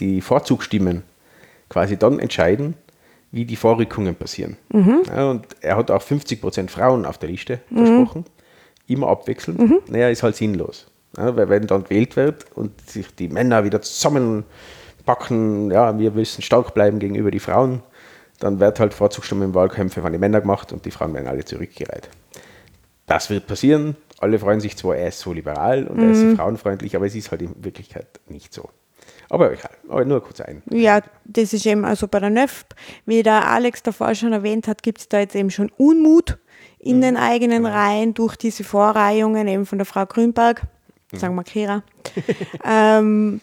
die 0.00 0.20
Vorzugsstimmen 0.20 1.02
quasi 1.68 1.96
dann 1.96 2.18
entscheiden, 2.18 2.74
wie 3.30 3.44
die 3.44 3.56
Vorrückungen 3.56 4.14
passieren. 4.14 4.56
Mhm. 4.72 5.02
Ja, 5.08 5.30
und 5.30 5.46
er 5.60 5.76
hat 5.76 5.90
auch 5.90 6.00
50 6.02 6.40
Prozent 6.40 6.70
Frauen 6.70 7.04
auf 7.04 7.18
der 7.18 7.28
Liste 7.28 7.60
versprochen, 7.72 8.24
immer 8.86 9.08
abwechselnd. 9.08 9.58
Mhm. 9.60 9.78
Naja, 9.88 10.08
ist 10.08 10.22
halt 10.22 10.34
sinnlos. 10.36 10.86
Ja, 11.18 11.36
weil 11.36 11.48
wenn 11.48 11.66
dann 11.66 11.82
gewählt 11.84 12.14
wird 12.16 12.46
und 12.54 12.80
sich 12.88 13.12
die 13.14 13.28
Männer 13.28 13.64
wieder 13.64 13.82
zusammenpacken, 13.82 15.70
ja, 15.70 15.98
wir 15.98 16.10
müssen 16.12 16.42
stark 16.42 16.74
bleiben 16.74 16.98
gegenüber 16.98 17.30
die 17.30 17.40
Frauen, 17.40 17.82
dann 18.38 18.60
wird 18.60 18.78
halt 18.78 18.94
Vorzugsstimme 18.94 19.44
im 19.44 19.54
Wahlkämpfe 19.54 20.00
von 20.00 20.12
den 20.12 20.20
Männern 20.20 20.42
gemacht 20.42 20.72
und 20.72 20.84
die 20.84 20.90
Frauen 20.90 21.12
werden 21.14 21.26
alle 21.28 21.44
zurückgereiht. 21.44 22.08
Das 23.06 23.30
wird 23.30 23.46
passieren. 23.46 23.96
Alle 24.20 24.38
freuen 24.38 24.60
sich 24.60 24.76
zwar, 24.76 24.96
er 24.96 25.08
ist 25.08 25.20
so 25.20 25.32
liberal 25.32 25.86
und 25.86 26.00
er 26.00 26.10
ist 26.10 26.20
so 26.20 26.36
frauenfreundlich, 26.36 26.94
aber 26.96 27.06
es 27.06 27.14
ist 27.14 27.30
halt 27.30 27.42
in 27.42 27.54
Wirklichkeit 27.64 28.06
nicht 28.28 28.52
so. 28.52 28.68
Aber 29.30 29.52
egal, 29.52 29.70
aber 29.88 30.04
nur 30.04 30.22
kurz 30.22 30.40
ein. 30.40 30.62
Ja, 30.70 31.00
das 31.24 31.52
ist 31.52 31.66
eben 31.66 31.84
also 31.84 32.08
bei 32.08 32.18
der 32.18 32.30
NÖFP, 32.30 32.74
wie 33.06 33.22
der 33.22 33.46
Alex 33.48 33.82
davor 33.82 34.14
schon 34.14 34.32
erwähnt 34.32 34.66
hat, 34.66 34.82
gibt 34.82 34.98
es 34.98 35.08
da 35.08 35.18
jetzt 35.20 35.34
eben 35.36 35.50
schon 35.50 35.70
Unmut 35.76 36.38
in 36.80 36.96
Mhm. 36.98 37.02
den 37.02 37.16
eigenen 37.16 37.66
Reihen 37.66 38.14
durch 38.14 38.36
diese 38.36 38.64
Vorreihungen 38.64 39.46
eben 39.48 39.66
von 39.66 39.78
der 39.78 39.84
Frau 39.86 40.04
Grünberg, 40.06 40.62
Mhm. 40.62 40.68
Sagen 41.12 41.34
wir 41.34 41.44
Kira. 41.44 41.82
ähm, 42.64 43.40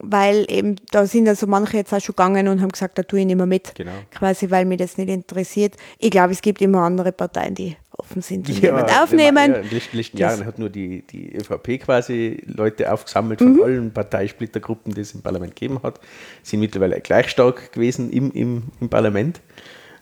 weil 0.00 0.46
eben 0.48 0.76
da 0.92 1.06
sind 1.06 1.28
also 1.28 1.46
manche 1.48 1.78
jetzt 1.78 1.92
auch 1.92 2.00
schon 2.00 2.14
gegangen 2.14 2.46
und 2.46 2.60
haben 2.60 2.70
gesagt, 2.70 2.98
da 2.98 3.02
tue 3.02 3.20
ich 3.20 3.26
nicht 3.26 3.36
mehr 3.36 3.46
mit. 3.46 3.74
Genau. 3.74 3.90
Quasi, 4.12 4.48
weil 4.50 4.64
mich 4.64 4.78
das 4.78 4.96
nicht 4.96 5.08
interessiert. 5.08 5.74
Ich 5.98 6.10
glaube, 6.10 6.32
es 6.32 6.40
gibt 6.40 6.62
immer 6.62 6.82
andere 6.82 7.10
Parteien, 7.10 7.54
die 7.56 7.76
offen 7.96 8.22
sind 8.22 8.48
und 8.48 8.56
Ja, 8.58 8.70
jemand 8.70 8.90
aufnehmen. 9.02 9.50
Ja, 9.52 9.58
in 9.58 9.68
den 9.68 9.80
letzten, 9.96 10.16
Jahren 10.18 10.46
hat 10.46 10.60
nur 10.60 10.70
die, 10.70 11.02
die 11.02 11.34
ÖVP 11.34 11.80
quasi 11.80 12.40
Leute 12.46 12.92
aufgesammelt 12.92 13.40
Mhm. 13.40 13.56
von 13.56 13.64
allen 13.64 13.92
Parteisplittergruppen, 13.92 14.94
die 14.94 15.00
es 15.00 15.14
im 15.14 15.22
Parlament 15.22 15.56
gegeben 15.56 15.82
hat. 15.82 15.98
Sind 16.44 16.60
mittlerweile 16.60 17.00
gleich 17.00 17.28
stark 17.28 17.72
gewesen 17.72 18.10
im, 18.10 18.30
im, 18.30 18.62
im 18.80 18.88
Parlament, 18.88 19.40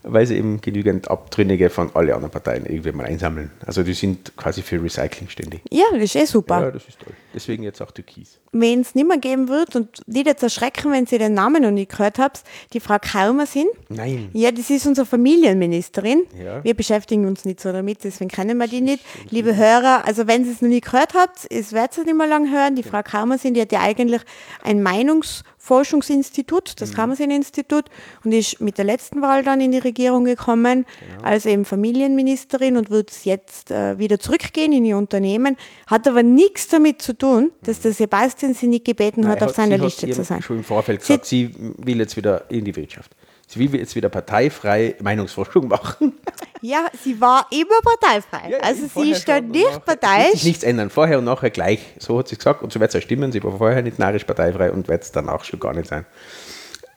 weil 0.06 0.26
sie 0.26 0.36
eben 0.36 0.60
genügend 0.60 1.10
Abtrünnige 1.10 1.68
von 1.70 1.94
allen 1.94 2.12
anderen 2.12 2.30
Parteien 2.30 2.64
irgendwie 2.64 2.92
mal 2.92 3.06
einsammeln. 3.06 3.50
Also 3.64 3.82
die 3.82 3.94
sind 3.94 4.36
quasi 4.36 4.62
für 4.62 4.82
Recycling 4.82 5.28
ständig. 5.28 5.62
Ja, 5.70 5.84
das 5.92 6.02
ist 6.02 6.16
eh 6.16 6.24
super. 6.24 6.60
Ja, 6.62 6.70
das 6.70 6.86
ist 6.88 6.98
toll. 7.00 7.12
Deswegen 7.34 7.62
jetzt 7.62 7.82
auch 7.82 7.90
Türkis. 7.90 8.38
Wen 8.60 8.80
es 8.80 8.94
nicht 8.94 9.06
mehr 9.06 9.18
geben 9.18 9.48
wird 9.48 9.76
und 9.76 10.00
nicht 10.06 10.26
jetzt 10.26 10.42
erschrecken, 10.42 10.92
wenn 10.92 11.06
Sie 11.06 11.18
den 11.18 11.34
Namen 11.34 11.62
noch 11.62 11.70
nicht 11.70 11.90
gehört 11.90 12.18
habt, 12.18 12.42
die 12.72 12.80
Frau 12.80 12.96
Kaumer 13.00 13.46
sind. 13.46 13.68
Nein. 13.88 14.30
Ja, 14.32 14.50
das 14.50 14.70
ist 14.70 14.86
unsere 14.86 15.06
Familienministerin. 15.06 16.24
Ja. 16.42 16.62
Wir 16.64 16.74
beschäftigen 16.74 17.26
uns 17.26 17.44
nicht 17.44 17.60
so 17.60 17.72
damit, 17.72 18.04
deswegen 18.04 18.30
kennen 18.30 18.58
wir 18.58 18.68
die 18.68 18.80
nicht. 18.80 19.04
Liebe 19.30 19.56
Hörer, 19.56 20.06
also 20.06 20.26
wenn 20.26 20.44
Sie 20.44 20.50
es 20.50 20.62
noch 20.62 20.68
nicht 20.68 20.84
gehört 20.84 21.14
habt, 21.14 21.46
es 21.50 21.72
werdet 21.72 21.98
ihr 21.98 22.04
nicht 22.04 22.16
mehr 22.16 22.26
lang 22.26 22.50
hören. 22.52 22.74
Die 22.74 22.82
Frau 22.82 23.02
Kaumer 23.02 23.38
sind, 23.38 23.54
die 23.54 23.60
hat 23.60 23.72
ja 23.72 23.80
eigentlich 23.80 24.22
ein 24.62 24.82
Meinungsforschungsinstitut, 24.82 26.80
das 26.80 26.94
Kammersinn-Institut, 26.94 27.84
und 28.24 28.32
ist 28.32 28.60
mit 28.60 28.78
der 28.78 28.84
letzten 28.84 29.22
Wahl 29.22 29.42
dann 29.42 29.60
in 29.60 29.72
die 29.72 29.78
Regierung 29.78 30.24
gekommen, 30.24 30.86
als 31.22 31.46
eben 31.46 31.64
Familienministerin 31.64 32.76
und 32.76 32.90
wird 32.90 33.12
jetzt 33.24 33.70
äh, 33.70 33.98
wieder 33.98 34.18
zurückgehen 34.18 34.72
in 34.72 34.84
ihr 34.84 34.96
Unternehmen, 34.96 35.56
hat 35.86 36.06
aber 36.08 36.22
nichts 36.22 36.68
damit 36.68 37.02
zu 37.02 37.16
tun, 37.16 37.50
dass 37.62 37.80
der 37.80 37.92
Sebastian 37.92 38.45
sie 38.54 38.66
nicht 38.66 38.84
gebeten 38.84 39.22
Nein, 39.22 39.30
hat, 39.32 39.42
auf 39.42 39.50
sie 39.50 39.56
seiner 39.56 39.74
hat 39.74 39.82
Liste 39.82 40.10
zu 40.10 40.24
sein. 40.24 40.42
schon 40.42 40.58
im 40.58 40.64
Vorfeld 40.64 41.02
Sie- 41.02 41.08
gesagt, 41.14 41.26
sie 41.26 41.50
will 41.78 41.98
jetzt 41.98 42.16
wieder 42.16 42.50
in 42.50 42.64
die 42.64 42.74
Wirtschaft. 42.76 43.10
Sie 43.48 43.60
will 43.60 43.78
jetzt 43.78 43.94
wieder 43.94 44.08
parteifrei 44.08 44.96
Meinungsforschung 45.00 45.68
machen. 45.68 46.14
Ja, 46.62 46.86
sie 47.04 47.20
war 47.20 47.46
immer 47.50 47.80
parteifrei. 47.84 48.50
Ja, 48.50 48.58
also 48.60 48.86
sie 48.92 49.10
ist 49.10 49.28
da 49.28 49.40
nicht 49.42 49.84
parteiisch. 49.84 50.32
sich 50.32 50.44
nichts 50.44 50.64
ändern. 50.64 50.88
Vorher 50.88 51.18
und 51.18 51.24
nachher 51.24 51.50
gleich. 51.50 51.80
So 51.98 52.18
hat 52.18 52.28
sie 52.28 52.36
gesagt. 52.36 52.62
Und 52.62 52.72
so 52.72 52.80
wird 52.80 52.92
es 52.92 52.96
auch 52.98 53.04
stimmen. 53.04 53.30
Sie 53.30 53.44
war 53.44 53.56
vorher 53.58 53.82
nicht 53.82 53.98
narisch 53.98 54.24
parteifrei 54.24 54.72
und 54.72 54.88
wird 54.88 55.02
es 55.04 55.12
danach 55.12 55.44
schon 55.44 55.60
gar 55.60 55.74
nicht 55.74 55.86
sein. 55.86 56.06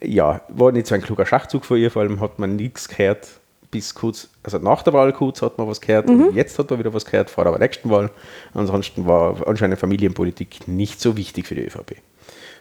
Ja, 0.01 0.41
war 0.47 0.71
nicht 0.71 0.87
so 0.87 0.95
ein 0.95 1.01
kluger 1.01 1.25
Schachzug 1.25 1.65
von 1.65 1.77
ihr. 1.77 1.91
Vor 1.91 2.01
allem 2.01 2.21
hat 2.21 2.39
man 2.39 2.55
nichts 2.55 2.87
gehört 2.87 3.27
bis 3.71 3.93
kurz, 3.93 4.29
also 4.43 4.57
nach 4.57 4.81
der 4.83 4.93
Wahl 4.93 5.13
kurz 5.13 5.41
hat 5.41 5.57
man 5.57 5.67
was 5.67 5.79
gehört. 5.81 6.07
Mhm. 6.09 6.27
Und 6.27 6.35
jetzt 6.35 6.57
hat 6.57 6.69
man 6.69 6.79
wieder 6.79 6.93
was 6.93 7.05
gehört 7.05 7.29
vor 7.29 7.43
der 7.43 7.57
nächsten 7.59 7.89
Wahl. 7.89 8.09
Ansonsten 8.53 9.05
war 9.05 9.47
anscheinend 9.47 9.79
Familienpolitik 9.79 10.67
nicht 10.67 10.99
so 10.99 11.15
wichtig 11.15 11.47
für 11.47 11.55
die 11.55 11.65
ÖVP. 11.65 11.97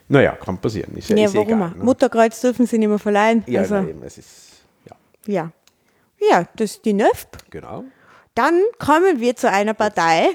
Naja, 0.09 0.33
kann 0.33 0.59
passieren. 0.59 0.97
Ist 0.97 1.11
ja, 1.11 1.16
Ja, 1.16 1.27
ist 1.27 1.35
warum? 1.35 1.49
egal. 1.49 1.71
Ne? 1.77 1.85
Mutterkreuz 1.85 2.40
dürfen 2.40 2.66
sie 2.66 2.79
nicht 2.79 2.88
mehr 2.88 2.99
verleihen. 2.99 3.44
Ja, 3.47 3.61
also, 3.61 3.75
nein, 3.77 4.01
es 4.05 4.18
ist, 4.18 4.37
ja, 4.88 4.97
ja. 5.27 5.53
Ja, 6.31 6.47
das 6.57 6.73
ist 6.73 6.85
die 6.85 6.92
NÖFP. 6.94 7.38
genau. 7.51 7.85
Dann 8.35 8.61
kommen 8.79 9.18
wir 9.21 9.35
zu 9.35 9.51
einer 9.51 9.75
Partei, 9.75 10.29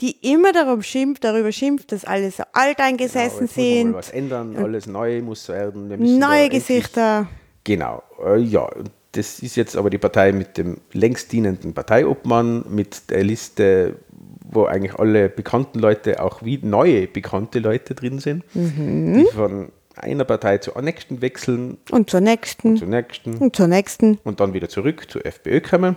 die 0.00 0.12
immer 0.32 0.52
darum 0.52 0.80
schimpft, 0.80 1.24
darüber 1.24 1.50
schimpft, 1.50 1.90
dass 1.90 2.04
alle 2.04 2.30
so 2.30 2.44
Genau, 2.54 2.92
muss 2.92 3.14
man 3.14 3.24
mal 3.24 3.48
sind, 3.48 3.94
was 3.94 4.10
ändern, 4.10 4.56
alles 4.56 4.86
neu 4.86 5.20
muss 5.22 5.48
werden. 5.48 5.88
Neue 6.18 6.44
endlich- 6.44 6.50
Gesichter. 6.66 7.26
Genau, 7.64 8.02
äh, 8.24 8.36
ja. 8.38 8.60
und 8.62 8.90
Das 9.18 9.40
ist 9.40 9.56
jetzt 9.56 9.76
aber 9.76 9.90
die 9.90 9.98
Partei 9.98 10.30
mit 10.30 10.56
dem 10.58 10.76
längst 10.92 11.32
dienenden 11.32 11.74
Parteiobmann, 11.74 12.64
mit 12.68 13.10
der 13.10 13.24
Liste, 13.24 13.96
wo 14.48 14.64
eigentlich 14.66 14.94
alle 14.94 15.28
bekannten 15.28 15.80
Leute, 15.80 16.22
auch 16.22 16.44
wie 16.44 16.60
neue 16.62 17.08
bekannte 17.08 17.58
Leute 17.58 17.96
drin 17.96 18.20
sind, 18.20 18.44
Mhm. 18.54 19.14
die 19.26 19.26
von 19.34 19.72
einer 19.96 20.24
Partei 20.24 20.58
zur 20.58 20.80
nächsten 20.80 21.20
wechseln, 21.20 21.78
Und 21.90 22.08
zur 22.10 22.20
nächsten. 22.20 22.76
zur 22.76 22.86
nächsten 22.86 23.38
und 23.38 23.56
zur 23.56 23.66
nächsten. 23.66 24.18
und 24.22 24.38
dann 24.38 24.52
wieder 24.54 24.68
zurück 24.68 25.10
zur 25.10 25.26
FPÖ 25.26 25.60
kommen, 25.62 25.96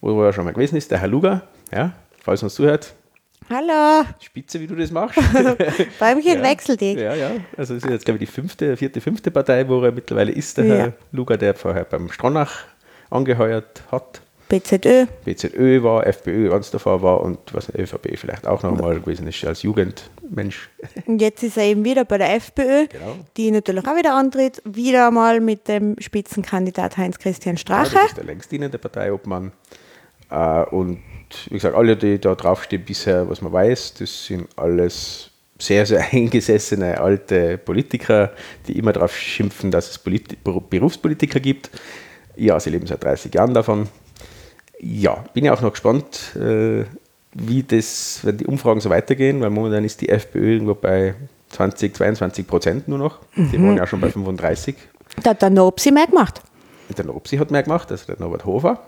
wo 0.00 0.22
er 0.22 0.32
schon 0.32 0.44
mal 0.44 0.52
gewesen 0.54 0.76
ist, 0.76 0.92
der 0.92 1.00
Herr 1.00 1.08
Luger, 1.08 1.42
ja, 1.72 1.92
falls 2.22 2.44
uns 2.44 2.54
zuhört, 2.54 2.94
Hallo, 3.52 4.04
spitze, 4.20 4.60
wie 4.60 4.66
du 4.68 4.76
das 4.76 4.90
machst. 4.92 5.16
Bäumchen 5.98 6.34
Ja. 6.38 6.42
wechselt 6.42 6.80
dich. 6.80 6.96
Ja, 6.96 7.14
ja. 7.14 7.32
Also 7.56 7.74
es 7.74 7.82
ist 7.82 7.90
jetzt, 7.90 8.04
glaube 8.04 8.22
ich, 8.22 8.28
die 8.28 8.32
fünfte, 8.32 8.76
vierte, 8.76 9.00
fünfte 9.00 9.30
Partei, 9.32 9.68
wo 9.68 9.82
er 9.82 9.90
mittlerweile 9.90 10.30
ist, 10.30 10.56
der 10.58 10.64
Ja. 10.66 10.74
Herr 10.76 10.92
Luger, 11.10 11.36
der 11.36 11.54
vorher 11.54 11.84
beim 11.84 12.10
Stronach 12.12 12.60
angeheuert 13.10 13.82
hat. 13.90 14.20
BZÖ. 14.48 15.06
BZÖ 15.24 15.82
war, 15.82 16.06
FPÖ 16.06 16.48
ganz 16.50 16.70
davor 16.72 17.02
war 17.02 17.20
und 17.22 17.38
was 17.52 17.68
ÖVP 17.74 18.16
vielleicht 18.16 18.46
auch 18.48 18.62
noch 18.64 18.76
mal 18.80 18.98
gewesen 19.00 19.26
ist 19.28 19.44
als 19.44 19.62
Jugendmensch. 19.62 20.68
Und 21.06 21.20
jetzt 21.22 21.44
ist 21.44 21.56
er 21.56 21.64
eben 21.64 21.84
wieder 21.84 22.04
bei 22.04 22.18
der 22.18 22.34
FPÖ, 22.34 22.86
Genau. 22.88 23.14
die 23.36 23.52
natürlich 23.52 23.86
auch 23.86 23.94
wieder 23.96 24.14
antritt, 24.16 24.60
wieder 24.64 25.12
mal 25.12 25.40
mit 25.40 25.68
dem 25.68 25.94
Spitzenkandidat 26.00 26.96
Heinz-Christian 26.96 27.54
Ja, 27.56 27.60
Strache. 27.60 27.94
das 27.94 28.04
ist 28.06 28.16
der 28.16 28.24
längst 28.24 28.50
dienende 28.50 28.78
Parteiobmann. 28.78 29.52
Äh, 30.30 30.64
und 30.64 31.00
wie 31.48 31.54
gesagt, 31.54 31.74
alle, 31.74 31.96
die 31.96 32.18
da 32.18 32.34
draufstehen 32.34 32.84
bisher, 32.84 33.28
was 33.28 33.42
man 33.42 33.52
weiß, 33.52 33.94
das 33.94 34.26
sind 34.26 34.48
alles 34.56 35.30
sehr, 35.58 35.86
sehr 35.86 36.04
eingesessene 36.12 37.00
alte 37.00 37.58
Politiker, 37.58 38.32
die 38.66 38.78
immer 38.78 38.92
darauf 38.92 39.16
schimpfen, 39.16 39.70
dass 39.70 39.90
es 39.90 39.98
Polit 39.98 40.42
Berufspolitiker 40.44 41.40
gibt. 41.40 41.70
Ja, 42.36 42.58
sie 42.58 42.70
leben 42.70 42.86
seit 42.86 43.02
30 43.02 43.34
Jahren 43.34 43.54
davon. 43.54 43.88
Ja, 44.80 45.24
bin 45.34 45.44
ja 45.44 45.52
auch 45.52 45.60
noch 45.60 45.72
gespannt, 45.72 46.34
äh, 46.36 46.84
wie 47.34 47.62
das, 47.62 48.20
wenn 48.22 48.38
die 48.38 48.46
Umfragen 48.46 48.80
so 48.80 48.90
weitergehen, 48.90 49.40
weil 49.40 49.50
momentan 49.50 49.84
ist 49.84 50.00
die 50.00 50.08
FPÖ 50.08 50.54
irgendwo 50.54 50.74
bei 50.74 51.14
20, 51.50 51.94
22 51.94 52.46
Prozent 52.46 52.88
nur 52.88 52.98
noch. 52.98 53.18
Die 53.36 53.60
waren 53.60 53.76
ja 53.76 53.86
schon 53.86 54.00
bei 54.00 54.10
35. 54.10 54.74
Da 55.22 55.30
hat 55.30 55.42
der 55.42 55.50
Nopsi 55.50 55.90
mehr 55.90 56.06
gemacht. 56.06 56.40
Der 56.96 57.04
Nopsi 57.04 57.36
hat 57.36 57.50
mehr 57.50 57.62
gemacht, 57.62 57.90
also 57.90 58.06
der 58.06 58.18
Norbert 58.18 58.44
Hofer. 58.44 58.80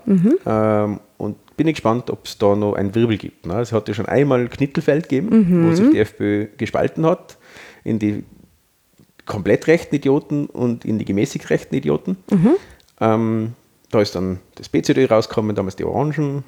Ähm, 0.45 0.99
und 1.17 1.55
bin 1.55 1.67
ich 1.67 1.75
gespannt, 1.75 2.09
ob 2.09 2.25
es 2.25 2.37
da 2.37 2.55
noch 2.55 2.73
einen 2.73 2.93
Wirbel 2.95 3.17
gibt. 3.17 3.45
Ne? 3.45 3.59
Es 3.59 3.71
hat 3.71 3.87
ja 3.87 3.93
schon 3.93 4.07
einmal 4.07 4.47
Knittelfeld 4.49 5.09
gegeben, 5.09 5.29
wo 5.69 5.73
sich 5.75 5.89
die 5.91 5.99
FPÖ 5.99 6.47
gespalten 6.57 7.05
hat 7.05 7.37
in 7.83 7.99
die 7.99 8.23
komplett 9.25 9.67
rechten 9.67 9.95
Idioten 9.95 10.47
und 10.47 10.85
in 10.85 10.99
die 10.99 11.05
gemäßigt 11.05 11.49
rechten 11.49 11.75
Idioten. 11.75 12.17
Ähm, 12.99 13.53
da 13.91 14.01
ist 14.01 14.15
dann 14.15 14.39
das 14.55 14.69
BZÖ 14.69 15.05
rausgekommen, 15.05 15.55
damals 15.55 15.75
die 15.75 15.85
Orangen. 15.85 16.43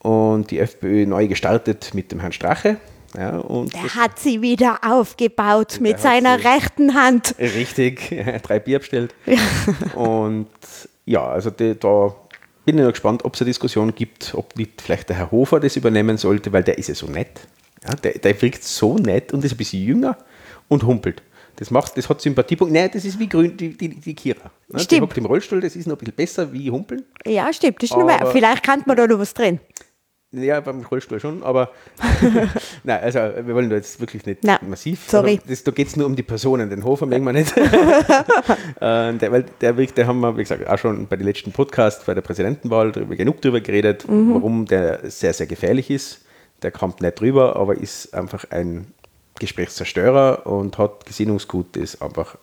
Und 0.00 0.50
die 0.50 0.60
FPÖ 0.60 1.06
neu 1.06 1.26
gestartet 1.26 1.92
mit 1.94 2.12
dem 2.12 2.20
Herrn 2.20 2.32
Strache. 2.32 2.76
Ja, 3.16 3.42
Der 3.42 3.94
hat 3.94 4.18
sie 4.18 4.42
wieder 4.42 4.80
aufgebaut 4.84 5.78
mit 5.80 5.98
seiner 5.98 6.44
rechten 6.44 6.94
Hand. 6.94 7.34
Richtig, 7.38 8.14
drei 8.42 8.58
Bier 8.58 8.78
bestellt. 8.80 9.14
Und 9.94 10.48
ja, 11.06 11.26
also 11.26 11.50
die, 11.50 11.74
da 11.78 12.14
bin 12.64 12.76
ich 12.78 12.84
noch 12.84 12.90
gespannt, 12.90 13.24
ob 13.24 13.34
es 13.34 13.40
eine 13.40 13.46
Diskussion 13.48 13.94
gibt, 13.94 14.34
ob 14.34 14.56
nicht 14.56 14.82
vielleicht 14.82 15.08
der 15.08 15.16
Herr 15.16 15.30
Hofer 15.30 15.58
das 15.60 15.76
übernehmen 15.76 16.18
sollte, 16.18 16.52
weil 16.52 16.62
der 16.62 16.76
ist 16.78 16.88
ja 16.88 16.94
so 16.94 17.06
nett. 17.06 17.40
Ja, 17.86 17.94
der, 17.94 18.12
der 18.18 18.42
wirkt 18.42 18.62
so 18.64 18.96
nett 18.98 19.32
und 19.32 19.44
ist 19.44 19.52
ein 19.52 19.56
bisschen 19.56 19.82
jünger 19.82 20.18
und 20.68 20.82
humpelt. 20.82 21.22
Das, 21.56 21.70
macht, 21.70 21.96
das 21.96 22.08
hat 22.08 22.20
Sympathiepunkt. 22.20 22.72
Nein, 22.72 22.90
das 22.92 23.04
ist 23.04 23.18
wie 23.18 23.28
grün, 23.28 23.56
die, 23.56 23.76
die, 23.76 23.88
die 23.88 24.14
Kira. 24.14 24.44
Ne? 24.68 24.78
Die 24.78 24.84
Stimmt. 24.84 25.02
hockt 25.02 25.18
im 25.18 25.26
Rollstuhl, 25.26 25.60
das 25.60 25.74
ist 25.74 25.86
noch 25.86 25.96
ein 25.96 25.98
bisschen 25.98 26.14
besser 26.14 26.52
wie 26.52 26.70
humpeln. 26.70 27.04
Ja, 27.26 27.52
stimmt. 27.52 27.82
Das 27.82 27.90
ist 27.90 27.96
noch 27.96 28.04
mehr. 28.04 28.20
Aber- 28.20 28.30
Vielleicht 28.30 28.62
kann 28.62 28.82
man 28.86 28.96
da 28.96 29.06
noch 29.06 29.18
was 29.18 29.34
drin. 29.34 29.58
Ja, 30.30 30.60
beim 30.60 30.84
Rollstuhl 30.84 31.20
schon, 31.20 31.42
aber 31.42 31.70
nein, 32.84 33.00
also 33.00 33.18
wir 33.18 33.54
wollen 33.54 33.70
da 33.70 33.76
jetzt 33.76 33.98
wirklich 33.98 34.26
nicht 34.26 34.44
Nein, 34.44 34.58
massiv. 34.68 35.08
sorry. 35.08 35.40
Das, 35.48 35.64
da 35.64 35.70
geht 35.70 35.88
es 35.88 35.96
nur 35.96 36.04
um 36.04 36.16
die 36.16 36.22
Personen, 36.22 36.68
den 36.68 36.84
Hofer 36.84 37.06
mögen 37.06 37.24
wir 37.24 37.32
nicht. 37.32 37.56
äh, 37.56 37.64
der, 39.14 39.32
weil 39.32 39.46
der, 39.62 39.72
der 39.72 40.06
haben 40.06 40.20
wir, 40.20 40.36
wie 40.36 40.42
gesagt, 40.42 40.68
auch 40.68 40.78
schon 40.78 41.06
bei 41.06 41.16
den 41.16 41.26
letzten 41.26 41.52
Podcasts, 41.52 42.04
bei 42.04 42.12
der 42.12 42.20
Präsidentenwahl 42.20 42.92
drüber, 42.92 43.16
genug 43.16 43.40
drüber 43.40 43.62
geredet, 43.62 44.04
warum 44.06 44.66
der 44.66 45.10
sehr, 45.10 45.32
sehr 45.32 45.46
gefährlich 45.46 45.90
ist. 45.90 46.26
Der 46.60 46.72
kommt 46.72 47.00
nicht 47.00 47.18
drüber, 47.18 47.56
aber 47.56 47.78
ist 47.78 48.12
einfach 48.12 48.44
ein 48.50 48.92
Gesprächszerstörer 49.38 50.46
und 50.46 50.76
hat 50.76 51.06
Gesinnungsgut, 51.06 51.74
das 51.74 52.02
einfach, 52.02 52.36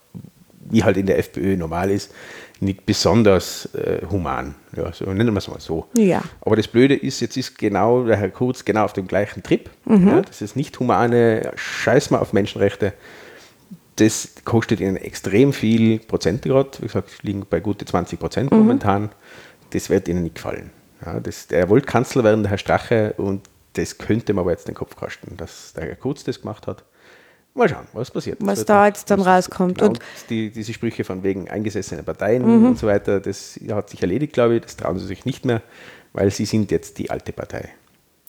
wie 0.72 0.84
halt 0.84 0.98
in 0.98 1.06
der 1.06 1.20
FPÖ 1.20 1.56
normal 1.56 1.92
ist, 1.92 2.12
nicht 2.62 2.86
besonders 2.86 3.74
äh, 3.76 4.02
human. 4.10 4.56
Ja, 4.76 4.92
so 4.94 5.06
nennen 5.06 5.34
wir 5.34 5.40
es 5.40 5.48
mal 5.48 5.60
so. 5.60 5.88
Ja. 5.96 6.24
Aber 6.42 6.56
das 6.56 6.68
Blöde 6.68 6.96
ist, 6.96 7.20
jetzt 7.20 7.38
ist 7.38 7.58
genau 7.58 8.06
der 8.06 8.18
Herr 8.18 8.30
Kurz 8.30 8.64
genau 8.66 8.86
auf 8.86 8.94
dem 8.94 9.08
gleichen 9.08 9.44
Trip. 9.44 9.70
Ja, 9.88 10.22
das 10.22 10.42
ist 10.42 10.56
nicht 10.56 10.80
humane, 10.80 11.52
scheiß 11.56 12.12
mal 12.12 12.20
auf 12.20 12.34
Menschenrechte. 12.34 12.94
Das 13.98 14.30
kostet 14.44 14.82
ihnen 14.82 14.98
extrem 14.98 15.54
viel 15.54 16.00
Prozente 16.00 16.50
gerade. 16.50 16.72
Wie 16.80 16.88
gesagt, 16.88 17.24
liegen 17.24 17.46
bei 17.50 17.60
gute 17.60 17.86
20 17.86 18.20
Prozent 18.20 18.52
momentan. 18.52 19.10
Das 19.72 19.90
wird 19.90 20.08
ihnen 20.08 20.24
nicht 20.24 20.36
gefallen. 20.36 20.72
Ja, 21.06 21.20
das, 21.20 21.48
er 21.52 21.70
wollte 21.70 21.88
Kanzler 21.88 22.24
werden, 22.24 22.44
der 22.44 22.52
Herr 22.52 22.58
Strache, 22.58 23.14
und 23.18 23.42
das 23.74 23.98
könnte 23.98 24.34
man 24.34 24.44
aber 24.44 24.52
jetzt 24.52 24.68
den 24.68 24.76
Kopf 24.76 24.96
kosten, 24.96 25.38
dass 25.38 25.74
der 25.74 25.86
Herr 25.86 25.96
Kurz 25.96 26.24
das 26.24 26.42
gemacht 26.42 26.68
hat. 26.68 26.84
Mal 27.58 27.70
schauen, 27.70 27.88
was 27.94 28.12
passiert. 28.12 28.40
Das 28.42 28.48
Was 28.48 28.66
da 28.66 28.86
jetzt 28.86 29.10
dann 29.10 29.22
rauskommt. 29.22 29.78
Genau, 29.78 29.92
Und- 29.92 30.00
die, 30.30 30.52
diese 30.52 30.74
Sprüche 30.74 31.06
von 31.06 31.24
wegen 31.24 31.50
eingesessene 31.50 32.04
Parteien 32.04 32.44
und 32.44 32.78
so 32.78 32.88
weiter, 32.88 33.22
das 33.22 33.58
hat 33.72 33.90
sich 33.90 34.02
erledigt, 34.02 34.34
glaube 34.34 34.56
ich. 34.58 34.62
Das 34.64 34.76
trauen 34.76 35.00
sie 35.00 35.06
sich 35.06 35.24
nicht 35.26 35.46
mehr, 35.46 35.62
weil 36.12 36.32
sie 36.32 36.46
sind 36.46 36.70
jetzt 36.70 36.98
die 36.98 37.10
alte 37.10 37.32
Partei. 37.32 37.70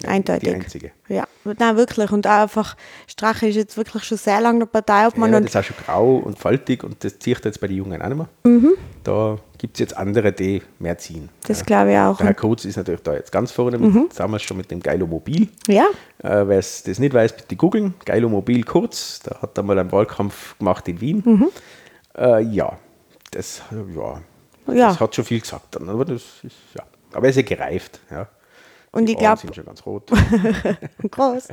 Eindeutig. 0.04 0.48
Die 0.50 0.54
einzige. 0.54 0.90
Ja, 1.08 1.24
nein, 1.44 1.76
wirklich. 1.76 2.10
Und 2.10 2.26
auch 2.26 2.42
einfach, 2.42 2.76
Strache 3.06 3.48
ist 3.48 3.54
jetzt 3.56 3.76
wirklich 3.78 4.04
schon 4.04 4.18
sehr 4.18 4.40
lange 4.42 4.58
eine 4.58 4.66
Partei, 4.66 5.06
ob 5.06 5.16
man 5.16 5.32
Ja, 5.32 5.40
das 5.40 5.50
ist 5.50 5.56
auch 5.56 5.64
schon 5.64 5.76
grau 5.86 6.16
und 6.16 6.38
faltig 6.38 6.84
und 6.84 7.02
das 7.02 7.18
zieht 7.18 7.42
jetzt 7.44 7.60
bei 7.60 7.66
den 7.66 7.78
Jungen 7.78 8.02
auch 8.02 8.08
nicht 8.08 8.16
mehr. 8.44 8.72
Da 9.04 9.38
gibt 9.56 9.76
es 9.76 9.80
jetzt 9.80 9.96
andere, 9.96 10.32
die 10.32 10.60
mehr 10.78 10.98
ziehen. 10.98 11.30
das 11.46 11.64
glaube 11.64 11.92
ich 11.92 11.98
auch. 11.98 12.18
Der 12.18 12.26
Herr 12.26 12.34
Kurz 12.34 12.66
ist 12.66 12.76
natürlich 12.76 13.00
da 13.02 13.14
jetzt 13.14 13.32
ganz 13.32 13.52
vorne, 13.52 13.78
mit, 13.78 14.18
damals 14.18 14.42
schon 14.42 14.58
mit 14.58 14.70
dem 14.70 14.80
Geilo 14.80 15.06
Mobil. 15.06 15.48
Ja, 15.66 15.86
Äh, 16.22 16.46
Wer 16.46 16.58
es 16.58 16.82
das 16.82 16.98
nicht 16.98 17.14
weiß, 17.14 17.34
bitte 17.34 17.56
googeln. 17.56 17.94
Geilo 18.04 18.28
Mobil 18.28 18.64
Kurz, 18.64 19.20
da 19.20 19.40
hat 19.40 19.56
er 19.56 19.62
mal 19.62 19.78
einen 19.78 19.90
Wahlkampf 19.92 20.58
gemacht 20.58 20.86
in 20.88 21.00
Wien. 21.00 21.22
Mhm. 21.24 21.48
Äh, 22.18 22.42
ja, 22.42 22.78
das, 23.30 23.62
ja, 23.70 24.20
Ja. 24.74 24.88
das 24.88 25.00
hat 25.00 25.14
schon 25.14 25.24
viel 25.24 25.40
gesagt 25.40 25.74
dann, 25.74 25.88
aber 25.88 26.04
das 26.04 26.22
ist, 26.42 26.56
ja. 26.74 26.82
Aber 27.12 27.24
er 27.26 27.30
ist 27.30 27.36
ja 27.36 27.42
gereift. 27.42 28.00
Ja. 28.10 28.28
Und 28.92 29.06
Die 29.06 29.12
ich 29.12 29.18
Ohren 29.18 29.24
glaub- 29.24 29.38
sind 29.40 29.54
schon 29.54 29.64
ganz 29.66 29.84
rot. 29.86 30.10
groß. 31.10 31.48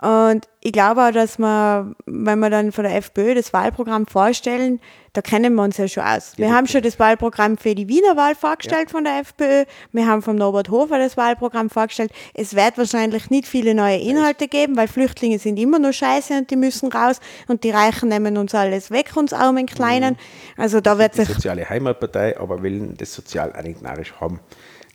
Und 0.00 0.46
ich 0.60 0.70
glaube 0.72 1.04
auch, 1.04 1.10
dass 1.10 1.38
wir, 1.38 1.92
wenn 2.06 2.38
wir 2.38 2.50
dann 2.50 2.70
von 2.70 2.84
der 2.84 2.94
FPÖ 2.94 3.34
das 3.34 3.52
Wahlprogramm 3.52 4.06
vorstellen, 4.06 4.80
da 5.12 5.22
kennen 5.22 5.54
wir 5.56 5.62
uns 5.64 5.76
ja 5.76 5.88
schon 5.88 6.04
aus. 6.04 6.34
Wir 6.36 6.46
Ja, 6.46 6.54
haben 6.54 6.68
schon 6.68 6.82
das 6.82 7.00
Wahlprogramm 7.00 7.58
für 7.58 7.74
die 7.74 7.88
Wiener 7.88 8.16
Wahl 8.16 8.36
vorgestellt 8.36 8.92
von 8.92 9.02
der 9.02 9.18
FPÖ. 9.18 9.64
Wir 9.90 10.06
haben 10.06 10.22
vom 10.22 10.36
Norbert 10.36 10.68
Hofer 10.70 10.98
das 10.98 11.16
Wahlprogramm 11.16 11.68
vorgestellt. 11.68 12.12
Es 12.32 12.54
wird 12.54 12.78
wahrscheinlich 12.78 13.28
nicht 13.28 13.48
viele 13.48 13.74
neue 13.74 13.98
Inhalte 13.98 14.46
geben, 14.46 14.76
weil 14.76 14.86
Flüchtlinge 14.86 15.40
sind 15.40 15.58
immer 15.58 15.80
noch 15.80 15.92
scheiße 15.92 16.32
und 16.38 16.50
die 16.52 16.56
müssen 16.56 16.92
raus 16.92 17.18
und 17.48 17.64
die 17.64 17.70
Reichen 17.70 18.08
nehmen 18.08 18.36
uns 18.36 18.54
alles 18.54 18.92
weg, 18.92 19.16
uns 19.16 19.32
armen 19.32 19.66
Kleinen. 19.66 20.16
Also 20.56 20.80
da 20.80 20.96
wird 20.98 21.14
die 21.14 21.24
sich 21.24 21.34
soziale 21.34 21.68
Heimatpartei, 21.68 22.38
aber 22.38 22.62
wollen 22.62 22.96
das 22.96 23.12
sozial 23.12 23.52
narrisch 23.80 24.12
haben. 24.20 24.38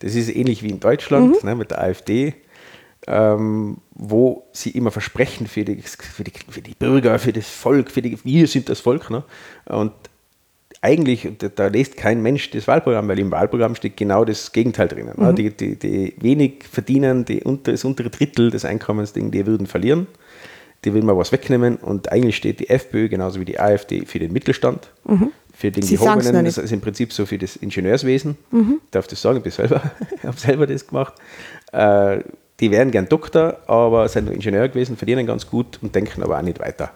Das 0.04 0.16
ist 0.16 0.36
ähnlich 0.36 0.62
wie 0.64 0.70
in 0.70 0.82
Deutschland 0.82 1.44
ne, 1.46 1.56
mit 1.56 1.72
der 1.72 1.82
AfD, 1.82 2.34
ähm, 3.08 3.78
wo 3.92 4.46
sie 4.52 4.72
immer 4.72 4.92
versprechen 4.92 5.48
für 5.48 5.64
die, 5.64 5.82
für, 5.82 6.26
die, 6.26 6.34
für 6.50 6.62
die 6.62 6.76
Bürger, 6.76 7.18
für 7.20 7.32
das 7.32 7.48
Volk, 7.48 7.90
für 7.90 8.02
die, 8.02 8.18
wir 8.24 8.48
sind 8.48 8.68
das 8.68 8.82
Volk. 8.82 9.10
Ne? 9.10 9.24
Und 9.66 9.94
eigentlich, 10.82 11.26
da, 11.56 11.68
liest 11.68 11.96
kein 11.96 12.22
Mensch 12.22 12.50
das 12.52 12.68
Wahlprogramm, 12.68 13.08
weil 13.08 13.20
im 13.20 13.32
Wahlprogramm 13.32 13.76
steht 13.76 13.96
genau 13.96 14.26
das 14.26 14.52
Gegenteil 14.52 14.90
drinnen. 14.90 15.14
Ne? 15.16 15.34
Die, 15.34 15.50
die, 15.52 15.78
die 15.78 16.16
wenig 16.20 16.66
verdienen, 16.70 17.24
die 17.24 17.42
unter, 17.42 17.72
das 17.72 17.86
untere 17.86 18.10
Drittel 18.10 18.52
des 18.52 18.66
Einkommens, 18.66 19.14
die 19.14 19.32
die 19.32 19.46
würden 19.46 19.68
verlieren. 19.68 20.08
Die 20.86 20.94
will 20.94 21.04
man 21.04 21.18
was 21.18 21.32
wegnehmen 21.32 21.78
und 21.78 22.12
eigentlich 22.12 22.36
steht 22.36 22.60
die 22.60 22.70
FPÖ 22.70 23.08
genauso 23.10 23.40
wie 23.40 23.46
die 23.46 23.60
AfD 23.60 24.06
für 24.06 24.20
den 24.20 24.34
Mittelstand, 24.34 24.92
für 25.54 25.72
den 25.72 25.84
Sie 25.84 25.96
Gehobenen, 25.96 26.46
das 26.46 26.58
ist 26.58 26.72
im 26.72 26.82
Prinzip 26.82 27.14
so 27.14 27.26
für 27.26 27.38
das 27.38 27.56
Ingenieurswesen. 27.56 28.38
Ich 28.84 28.92
darf 28.92 29.08
das 29.08 29.22
sagen, 29.22 29.38
ich 29.38 29.44
bin 29.44 29.52
selber, 29.52 29.82
habe 30.24 30.38
selber 30.38 30.68
das 30.68 30.86
gemacht. 30.86 31.14
Äh, 31.72 32.20
die 32.60 32.72
wären 32.72 32.92
gern 32.92 33.08
Doktor, 33.08 33.60
aber 33.68 34.08
sind 34.10 34.26
nur 34.26 34.34
Ingenieur 34.34 34.68
gewesen, 34.68 34.98
verdienen 34.98 35.26
ganz 35.26 35.48
gut 35.50 35.80
und 35.82 35.96
denken 35.96 36.22
aber 36.24 36.38
auch 36.38 36.42
nicht 36.42 36.60
weiter. 36.60 36.92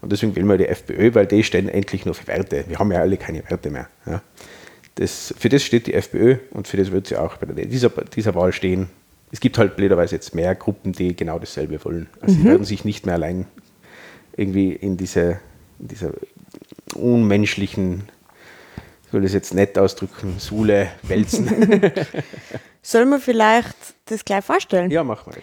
Und 0.00 0.10
deswegen 0.10 0.34
will 0.34 0.44
man 0.44 0.58
die 0.58 0.66
FPÖ, 0.66 1.14
weil 1.14 1.26
die 1.26 1.44
stehen 1.44 1.68
endlich 1.68 2.04
nur 2.04 2.14
für 2.14 2.26
Werte. 2.26 2.64
Wir 2.66 2.78
haben 2.78 2.90
ja 2.90 3.00
alle 3.00 3.16
keine 3.16 3.48
Werte 3.48 3.70
mehr. 3.70 3.88
Ja. 4.04 4.20
Das, 4.96 5.32
für 5.38 5.48
das 5.48 5.62
steht 5.62 5.86
die 5.86 5.94
FPÖ 5.94 6.36
und 6.50 6.68
für 6.68 6.76
das 6.76 6.90
wird 6.90 7.06
sie 7.06 7.16
auch 7.16 7.36
bei 7.36 7.46
dieser, 7.46 7.88
dieser 7.88 8.34
Wahl 8.34 8.52
stehen. 8.52 8.88
Es 9.32 9.40
gibt 9.40 9.58
halt 9.58 9.76
blöderweise 9.76 10.14
jetzt 10.14 10.34
mehr 10.34 10.54
Gruppen, 10.54 10.92
die 10.92 11.16
genau 11.16 11.38
dasselbe 11.38 11.82
wollen. 11.84 12.08
Also 12.20 12.34
sie 12.36 12.44
werden 12.44 12.64
sich 12.64 12.84
nicht 12.84 13.06
mehr 13.06 13.14
allein 13.14 13.46
irgendwie 14.36 14.72
in 14.72 14.96
diese, 14.96 15.40
in 15.78 15.88
dieser 15.88 16.12
unmenschlichen, 16.94 18.04
ich 19.06 19.12
will 19.12 19.22
das 19.22 19.32
jetzt 19.32 19.54
nett 19.54 19.78
ausdrücken, 19.78 20.34
Sule 20.38 20.88
wälzen. 21.02 21.48
Sollen 22.82 23.08
wir 23.08 23.20
vielleicht 23.20 23.76
das 24.04 24.24
gleich 24.24 24.44
vorstellen? 24.44 24.90
ja, 24.90 25.02
machen 25.02 25.32
wir. 25.34 25.42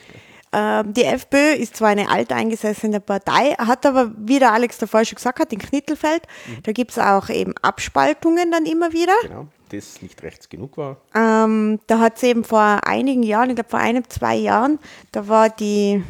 Ähm, 0.51 0.93
die 0.93 1.03
FPÖ 1.03 1.53
ist 1.53 1.75
zwar 1.75 1.89
eine 1.89 2.09
alteingesessene 2.09 2.99
Partei, 2.99 3.55
hat 3.57 3.85
aber, 3.85 4.11
wie 4.17 4.39
der 4.39 4.51
Alex 4.51 4.79
davor 4.79 5.05
schon 5.05 5.15
gesagt 5.15 5.39
hat, 5.39 5.53
in 5.53 5.59
Knittelfeld, 5.59 6.23
da 6.63 6.71
gibt 6.71 6.91
es 6.91 6.99
auch 6.99 7.29
eben 7.29 7.53
Abspaltungen 7.61 8.51
dann 8.51 8.65
immer 8.65 8.91
wieder. 8.91 9.13
Genau, 9.21 9.47
das 9.69 10.01
nicht 10.01 10.21
rechts 10.23 10.49
genug 10.49 10.77
war. 10.77 10.97
Ähm, 11.15 11.79
da 11.87 11.99
hat 11.99 12.17
es 12.17 12.23
eben 12.23 12.43
vor 12.43 12.81
einigen 12.85 13.23
Jahren, 13.23 13.49
ich 13.49 13.55
glaube 13.55 13.69
vor 13.69 13.79
einem, 13.79 14.07
zwei 14.09 14.35
Jahren, 14.35 14.79
da 15.11 15.27
war 15.27 15.49
die 15.49 16.03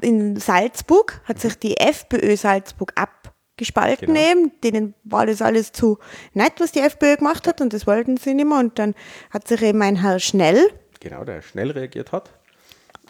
in 0.00 0.36
Salzburg, 0.36 1.20
hat 1.24 1.40
sich 1.40 1.58
die 1.58 1.76
FPÖ 1.78 2.36
Salzburg 2.36 2.92
abgespalten 2.96 4.08
Genau. 4.14 4.20
eben. 4.20 4.52
Denen 4.62 4.94
war 5.04 5.26
das 5.26 5.40
alles 5.40 5.72
zu 5.72 5.98
nett, 6.34 6.54
was 6.58 6.72
die 6.72 6.80
FPÖ 6.80 7.16
gemacht 7.16 7.46
hat 7.46 7.60
und 7.60 7.72
das 7.72 7.86
wollten 7.86 8.16
sie 8.16 8.34
nicht 8.34 8.46
mehr. 8.46 8.58
Und 8.58 8.78
dann 8.78 8.94
hat 9.30 9.48
sich 9.48 9.62
eben 9.62 9.80
ein 9.82 9.96
Herr 9.96 10.18
Schnell, 10.18 10.68
Genau, 11.00 11.22
der 11.24 11.42
schnell 11.42 11.70
reagiert 11.70 12.12
hat. 12.12 12.30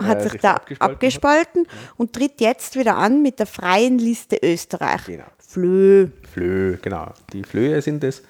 hat 0.00 0.18
äh, 0.18 0.28
sich 0.28 0.40
da 0.40 0.54
abgespalten 0.54 0.92
abgespalten, 0.94 1.66
und 1.96 2.12
tritt 2.12 2.40
jetzt 2.40 2.76
wieder 2.76 2.96
an 2.96 3.22
mit 3.22 3.38
der 3.38 3.46
Freien 3.46 3.98
Liste 3.98 4.36
Österreich. 4.42 5.04
Genau. 5.06 5.24
Flö. 5.38 6.08
Flö, 6.32 6.76
genau. 6.82 7.12
Die 7.32 7.44
Flöhe 7.44 7.80
sind 7.80 8.02
es. 8.02 8.22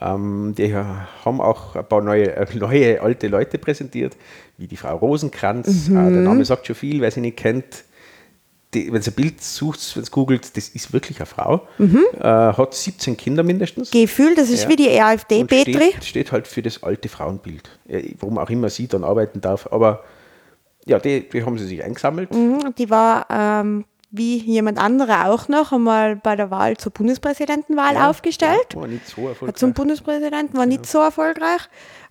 Ähm, 0.00 0.54
die 0.56 0.74
haben 0.74 1.40
auch 1.40 1.76
ein 1.76 1.86
paar 1.86 2.00
neue, 2.00 2.34
äh, 2.34 2.46
neue 2.56 3.00
alte 3.00 3.28
Leute 3.28 3.58
präsentiert, 3.58 4.16
wie 4.58 4.66
die 4.66 4.76
Frau 4.76 4.96
Rosenkranz. 4.96 5.88
Mhm. 5.88 5.96
Äh, 5.96 6.10
der 6.12 6.20
Name 6.22 6.44
sagt 6.44 6.66
schon 6.66 6.76
viel, 6.76 7.00
wer 7.00 7.10
sie 7.10 7.20
nicht 7.20 7.36
kennt. 7.36 7.84
Wenn 8.72 9.02
sie 9.02 9.12
ein 9.12 9.14
Bild 9.14 9.40
sucht, 9.40 9.78
wenn 9.96 10.02
sie 10.04 10.10
googelt, 10.10 10.56
das 10.56 10.68
ist 10.70 10.92
wirklich 10.92 11.18
eine 11.20 11.26
Frau. 11.26 11.68
Mhm. 11.78 12.00
Äh, 12.18 12.22
hat 12.24 12.74
17 12.74 13.16
Kinder 13.16 13.44
mindestens. 13.44 13.92
Gefühl, 13.92 14.34
das 14.34 14.50
ist 14.50 14.64
Ja. 14.64 14.68
wie 14.68 14.76
die 14.76 15.00
AfD, 15.00 15.44
Petri. 15.44 15.72
steht, 15.92 16.04
steht 16.04 16.32
halt 16.32 16.48
für 16.48 16.60
das 16.60 16.82
alte 16.82 17.08
Frauenbild. 17.08 17.70
Ja, 17.86 18.00
Warum 18.18 18.36
auch 18.38 18.50
immer 18.50 18.68
sie 18.70 18.88
dann 18.88 19.04
arbeiten 19.04 19.40
darf. 19.40 19.68
Aber 19.70 20.02
ja, 20.86 20.98
die, 20.98 21.28
die 21.28 21.44
haben 21.44 21.56
sie 21.56 21.66
sich 21.66 21.84
eingesammelt. 21.84 22.34
Mhm, 22.34 22.74
Die 22.76 22.90
war 22.90 23.26
ähm, 23.30 23.84
wie 24.16 24.36
jemand 24.38 24.78
anderer 24.78 25.28
auch 25.28 25.48
noch 25.48 25.72
einmal 25.72 26.14
bei 26.14 26.36
der 26.36 26.50
Wahl 26.50 26.76
zur 26.76 26.92
Bundespräsidentenwahl 26.92 27.94
Ja, 27.94 28.10
aufgestellt. 28.10 28.68
ja, 28.72 28.80
war 28.80 28.86
nicht 28.86 29.06
so 29.08 29.26
erfolgreich. 29.28 29.56
Zum 29.56 29.72
Bundespräsidenten 29.72 30.56
war 30.56 30.66
nicht 30.66 30.86
so 30.86 30.98
erfolgreich, 31.00 31.62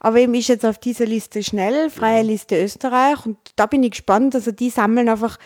aber 0.02 0.18
eben 0.18 0.34
ist 0.34 0.50
jetzt 0.50 0.66
auf 0.66 0.78
dieser 0.78 1.06
Liste 1.06 1.42
schnell, 1.44 1.90
freie 1.90 2.22
Liste 2.24 2.62
Österreich 2.62 3.26
und 3.26 3.38
da 3.56 3.68
bin 3.68 3.84
ich 3.84 3.92
gespannt, 3.92 4.36
also 4.36 4.52
die 4.52 4.70
sammeln 4.70 5.08
einfach, 5.08 5.38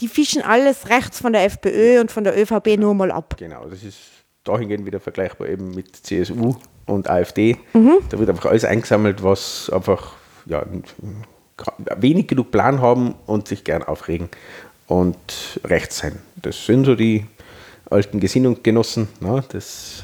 die 0.00 0.08
fischen 0.08 0.40
alles 0.42 0.88
rechts 0.88 1.20
von 1.20 1.34
der 1.34 1.44
FPÖ 1.44 2.00
und 2.00 2.10
von 2.10 2.24
der 2.24 2.40
ÖVP 2.40 2.78
nur 2.78 2.94
mal 2.94 3.10
ab. 3.10 3.36
Genau, 3.38 3.66
das 3.68 3.82
ist 3.82 3.98
dahingehend 4.44 4.86
wieder 4.86 5.00
vergleichbar 5.00 5.48
eben 5.48 5.70
mit 5.74 5.94
CSU 5.96 6.54
und 6.86 7.10
AfD. 7.10 7.58
Mhm. 7.74 7.98
Da 8.08 8.18
wird 8.18 8.30
einfach 8.30 8.46
alles 8.46 8.64
eingesammelt, 8.64 9.22
was 9.22 9.68
einfach 9.70 10.14
ja, 10.46 10.64
wenig 11.98 12.26
genug 12.26 12.50
Plan 12.50 12.80
haben 12.80 13.14
und 13.26 13.48
sich 13.48 13.64
gern 13.64 13.82
aufregen 13.82 14.30
und 14.90 15.60
rechts 15.64 15.98
sein. 15.98 16.18
Das 16.36 16.66
sind 16.66 16.84
so 16.84 16.96
die 16.96 17.24
alten 17.88 18.18
Gesinnungsgenossen. 18.18 19.08
Ne? 19.20 19.42
Das 19.52 20.02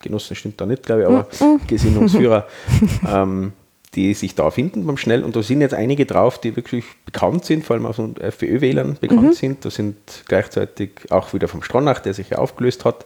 Genossen 0.00 0.34
stimmt 0.34 0.60
da 0.60 0.64
nicht, 0.66 0.84
glaube 0.84 1.02
ich, 1.02 1.06
aber 1.06 1.26
Mhm. 1.40 1.60
Gesinnungsführer, 1.66 2.46
ähm, 3.08 3.52
die 3.94 4.14
sich 4.14 4.34
da 4.34 4.50
finden 4.50 4.86
beim 4.86 4.96
Schnell. 4.96 5.22
Und 5.22 5.36
da 5.36 5.42
sind 5.42 5.60
jetzt 5.60 5.74
einige 5.74 6.06
drauf, 6.06 6.40
die 6.40 6.56
wirklich 6.56 6.84
bekannt 7.04 7.44
sind, 7.44 7.64
vor 7.64 7.74
allem 7.76 7.84
aus 7.84 7.96
den 7.96 8.16
FPÖ-Wählern 8.16 8.96
bekannt 9.00 9.22
Mhm. 9.22 9.32
sind. 9.34 9.64
Da 9.66 9.70
sind 9.70 9.96
gleichzeitig 10.26 10.90
auch 11.10 11.34
wieder 11.34 11.46
vom 11.46 11.62
Stronach, 11.62 12.00
der 12.00 12.14
sich 12.14 12.30
ja 12.30 12.38
aufgelöst 12.38 12.86
hat, 12.86 13.04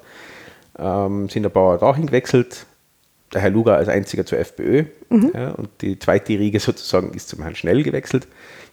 ähm, 0.78 1.28
sind 1.28 1.44
ein 1.44 1.50
paar 1.52 1.78
dahin 1.78 2.06
gewechselt. 2.06 2.66
Der 3.32 3.40
Herr 3.40 3.50
Luger 3.50 3.76
als 3.76 3.88
einziger 3.88 4.24
zur 4.24 4.38
FPÖ 4.38 4.84
ja, 5.34 5.50
und 5.50 5.68
die 5.80 5.98
zweite 5.98 6.32
Riege 6.38 6.60
sozusagen 6.60 7.12
ist 7.12 7.28
zum 7.28 7.42
Herrn 7.42 7.54
Schnell 7.56 7.82
gewechselt. 7.82 8.26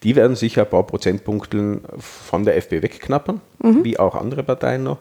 Die 0.03 0.15
werden 0.15 0.35
sicher 0.35 0.63
ein 0.63 0.69
paar 0.69 0.83
Prozentpunkte 0.85 1.79
von 1.99 2.43
der 2.45 2.55
FPÖ 2.57 2.81
wegknappern, 2.83 3.41
wie 3.83 3.97
auch 3.97 4.15
andere 4.15 4.43
Parteien 4.43 4.83
noch. 4.83 4.99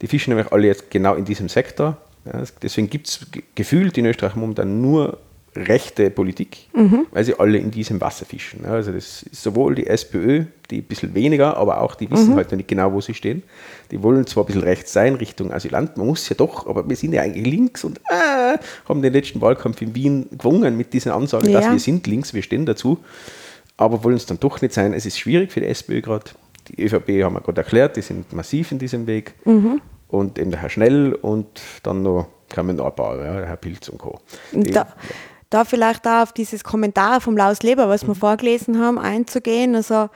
Die 0.00 0.06
fischen 0.06 0.30
nämlich 0.34 0.52
alle 0.52 0.66
jetzt 0.66 0.90
genau 0.90 1.14
in 1.14 1.24
diesem 1.24 1.48
Sektor. 1.48 1.96
Ja, 2.24 2.40
es- 2.40 2.54
deswegen 2.56 2.88
gibt 2.90 3.08
es 3.08 3.26
gefühlt 3.54 3.96
in 3.98 4.06
Österreich 4.06 4.34
momentan 4.34 4.80
nur 4.80 5.18
rechte 5.56 6.10
Politik, 6.10 6.68
weil 7.12 7.24
sie 7.24 7.38
alle 7.38 7.58
in 7.58 7.70
diesem 7.70 8.00
Wasser 8.00 8.24
fischen. 8.26 8.64
Also 8.66 8.92
das 8.92 9.22
ist 9.22 9.42
sowohl 9.42 9.74
die 9.74 9.86
SPÖ, 9.86 10.44
die 10.70 10.78
ein 10.78 10.84
bisschen 10.84 11.14
weniger, 11.14 11.56
aber 11.56 11.80
auch 11.80 11.94
die 11.94 12.10
wissen 12.10 12.34
halt 12.34 12.50
noch 12.50 12.56
nicht 12.56 12.68
genau, 12.68 12.92
wo 12.92 13.00
sie 13.00 13.14
stehen. 13.14 13.42
Die 13.90 14.02
wollen 14.02 14.26
zwar 14.26 14.44
ein 14.44 14.46
bisschen 14.46 14.62
rechts 14.62 14.92
sein, 14.92 15.14
Richtung 15.14 15.52
Asylant, 15.52 15.96
man 15.96 16.06
muss 16.06 16.28
ja 16.28 16.36
doch, 16.36 16.66
aber 16.66 16.88
wir 16.88 16.96
sind 16.96 17.12
ja 17.12 17.22
eigentlich 17.22 17.46
links 17.46 17.84
und 17.84 17.98
äh, 18.10 18.58
haben 18.88 19.02
den 19.02 19.12
letzten 19.12 19.40
Wahlkampf 19.40 19.80
in 19.82 19.94
Wien 19.94 20.26
gewonnen 20.30 20.76
mit 20.76 20.92
diesen 20.92 21.12
Ansagen, 21.12 21.52
dass 21.52 21.64
Ja. 21.64 21.72
wir 21.72 21.78
sind 21.78 22.06
links, 22.06 22.34
wir 22.34 22.42
stehen 22.42 22.66
dazu, 22.66 22.98
aber 23.76 24.02
wollen 24.04 24.16
es 24.16 24.26
dann 24.26 24.40
doch 24.40 24.60
nicht 24.62 24.74
sein. 24.74 24.92
Es 24.92 25.06
ist 25.06 25.18
schwierig 25.18 25.52
für 25.52 25.60
die 25.60 25.66
SPÖ 25.66 26.00
gerade. 26.02 26.24
Die 26.68 26.82
ÖVP 26.82 27.22
haben 27.22 27.34
wir 27.34 27.40
gerade 27.42 27.60
erklärt, 27.60 27.96
die 27.96 28.02
sind 28.02 28.32
massiv 28.32 28.72
in 28.72 28.78
diesem 28.78 29.06
Weg. 29.06 29.34
Und 30.08 30.38
eben 30.38 30.50
der 30.50 30.60
Herr 30.62 30.70
Schnell 30.70 31.14
und 31.14 31.46
dann 31.82 32.02
noch 32.02 32.26
kamen 32.48 32.76
noch 32.76 32.86
ein 32.86 32.94
paar, 32.94 33.16
ja, 33.16 33.36
der 33.38 33.46
Herr 33.46 33.56
Pilz 33.56 33.88
und 33.88 33.98
Co. 33.98 34.20
Die, 34.52 34.70
Da, 34.70 34.86
da 35.50 35.64
vielleicht 35.64 36.06
auch 36.06 36.22
auf 36.22 36.32
dieses 36.32 36.64
Kommentar 36.64 37.20
vom 37.20 37.36
Laus 37.36 37.62
Leber, 37.62 37.88
was 37.88 38.06
wir 38.06 38.14
vorgelesen 38.14 38.78
haben, 38.78 38.98
einzugehen. 38.98 39.74
Also 39.74 40.08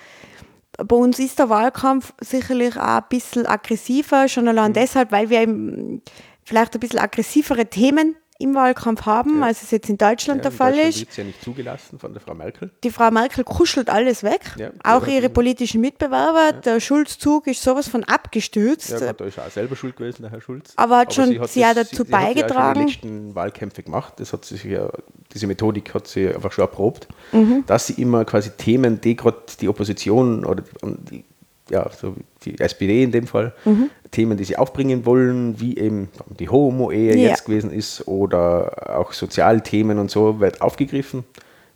bei 0.76 0.96
uns 0.96 1.18
ist 1.18 1.38
der 1.38 1.48
Wahlkampf 1.48 2.12
sicherlich 2.20 2.76
auch 2.76 2.98
ein 2.98 3.04
bisschen 3.08 3.46
aggressiver, 3.46 4.28
schon 4.28 4.48
allein 4.48 4.72
deshalb, 4.72 5.12
weil 5.12 5.30
wir 5.30 5.40
eben 5.40 6.02
vielleicht 6.44 6.74
ein 6.74 6.80
bisschen 6.80 6.98
aggressivere 6.98 7.66
Themen 7.66 8.16
im 8.40 8.54
Wahlkampf 8.54 9.06
haben, 9.06 9.42
als 9.42 9.62
es 9.62 9.70
jetzt 9.70 9.88
in 9.88 9.98
Deutschland 9.98 10.38
ja, 10.38 10.42
der 10.44 10.50
in 10.52 10.56
Fall 10.56 10.72
Deutschland 10.72 10.94
ist. 10.94 11.00
wird's 11.00 11.16
ja 11.16 11.24
nicht 11.24 11.42
zugelassen 11.42 11.98
von 11.98 12.12
der 12.12 12.20
Frau 12.20 12.34
Merkel. 12.34 12.70
Die 12.82 12.90
Frau 12.90 13.10
Merkel 13.10 13.44
kuschelt 13.44 13.90
alles 13.90 14.22
weg, 14.22 14.40
Ja, 14.56 14.70
auch 14.82 15.06
ja. 15.06 15.14
ihre 15.14 15.28
politischen 15.28 15.80
Mitbewerber. 15.80 16.52
Der 16.52 16.80
Schulzzug 16.80 17.46
ist 17.46 17.62
sowas 17.62 17.88
von 17.88 18.04
abgestürzt. 18.04 18.90
Ja, 18.90 18.98
gut, 19.08 19.20
da 19.20 19.24
ist 19.26 19.38
auch 19.38 19.50
selber 19.50 19.76
schuld 19.76 19.96
gewesen, 19.96 20.22
der 20.22 20.30
Herr 20.30 20.40
Schulz. 20.40 20.72
Aber 20.76 20.98
hat 20.98 21.14
schon 21.14 21.38
hat 21.38 21.50
sehr 21.50 21.74
das- 21.74 21.90
dazu 21.90 22.02
sie, 22.04 22.08
sie 22.08 22.14
Hat 22.16 22.22
ja 22.22 22.26
beigetragen. 22.42 22.80
schon 22.80 22.86
die 22.86 22.92
letzten 23.08 23.34
Wahlkämpfe 23.34 23.82
gemacht. 23.82 24.14
Das 24.16 24.32
hat 24.32 24.44
sie 24.44 24.54
sich 24.56 24.64
ja, 24.64 24.88
diese 25.32 25.46
Methodik 25.46 25.92
hat 25.94 26.06
sie 26.06 26.28
einfach 26.28 26.52
schon 26.52 26.62
erprobt, 26.62 27.08
Mhm. 27.32 27.64
dass 27.66 27.86
sie 27.88 28.00
immer 28.00 28.24
quasi 28.24 28.50
Themen, 28.56 29.00
die 29.00 29.16
gerade 29.16 29.38
die 29.60 29.68
Opposition 29.68 30.44
oder 30.44 30.62
die, 30.82 31.24
ja, 31.70 31.88
so 31.90 32.14
die 32.44 32.58
SPD 32.60 33.02
in 33.02 33.12
dem 33.12 33.26
Fall, 33.26 33.54
Mhm. 33.64 33.90
Themen, 34.10 34.36
die 34.36 34.44
sie 34.44 34.56
aufbringen 34.56 35.06
wollen, 35.06 35.60
wie 35.60 35.76
eben 35.78 36.08
die 36.38 36.48
Homo-Ehe 36.48 37.16
Ja. 37.16 37.28
jetzt 37.30 37.44
gewesen 37.44 37.70
ist 37.70 38.06
oder 38.08 38.98
auch 38.98 39.12
Sozialthemen 39.12 39.98
und 39.98 40.10
so, 40.10 40.40
wird 40.40 40.60
aufgegriffen, 40.62 41.24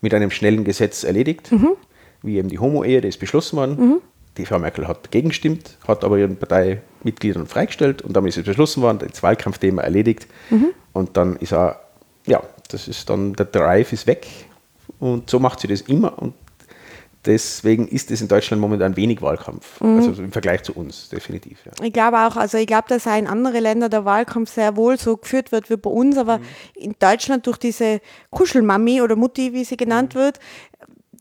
mit 0.00 0.12
einem 0.14 0.30
schnellen 0.30 0.64
Gesetz 0.64 1.04
erledigt, 1.04 1.52
Mhm. 1.52 1.68
wie 2.22 2.38
eben 2.38 2.48
die 2.48 2.58
Homo-Ehe, 2.58 3.00
das 3.00 3.10
ist 3.10 3.18
beschlossen 3.20 3.56
worden. 3.56 4.00
Die 4.36 4.46
Frau 4.46 4.58
Merkel 4.58 4.88
hat 4.88 5.12
gegengestimmt, 5.12 5.78
hat 5.86 6.02
aber 6.02 6.18
ihren 6.18 6.36
Parteimitgliedern 6.36 7.46
freigestellt 7.46 8.02
und 8.02 8.16
damit 8.16 8.30
ist 8.30 8.38
es 8.38 8.44
beschlossen 8.44 8.82
worden, 8.82 8.98
das 9.08 9.22
Wahlkampfthema 9.22 9.82
erledigt. 9.82 10.26
Und 10.92 11.16
dann 11.16 11.36
ist 11.36 11.52
er, 11.52 11.80
ja, 12.26 12.42
das 12.70 12.88
ist 12.88 13.08
dann, 13.10 13.34
der 13.34 13.46
Drive 13.46 13.92
ist 13.92 14.06
weg 14.08 14.26
und 14.98 15.30
so 15.30 15.38
macht 15.38 15.60
sie 15.60 15.68
das 15.68 15.82
immer 15.82 16.18
und 16.20 16.34
deswegen 17.26 17.88
ist 17.88 18.10
es 18.10 18.20
in 18.20 18.28
Deutschland 18.28 18.60
momentan 18.60 18.96
wenig 18.96 19.22
Wahlkampf, 19.22 19.80
also 19.80 20.22
im 20.22 20.32
Vergleich 20.32 20.62
zu 20.62 20.74
uns, 20.74 21.08
definitiv. 21.08 21.64
Ja. 21.64 21.72
Ich 21.82 21.92
glaube 21.92 22.18
auch, 22.18 22.36
also 22.36 22.58
ich 22.58 22.66
glaube, 22.66 22.84
dass 22.88 23.06
auch 23.06 23.16
in 23.16 23.26
anderen 23.26 23.62
Ländern 23.62 23.90
der 23.90 24.04
Wahlkampf 24.04 24.52
sehr 24.52 24.76
wohl 24.76 24.98
so 24.98 25.16
geführt 25.16 25.52
wird 25.52 25.70
wie 25.70 25.76
bei 25.76 25.90
uns, 25.90 26.16
aber 26.18 26.40
in 26.74 26.94
Deutschland 26.98 27.46
durch 27.46 27.58
diese 27.58 28.00
Kuschelmami 28.30 29.02
oder 29.02 29.16
Mutti, 29.16 29.52
wie 29.52 29.64
sie 29.64 29.76
genannt 29.76 30.14
wird, 30.14 30.38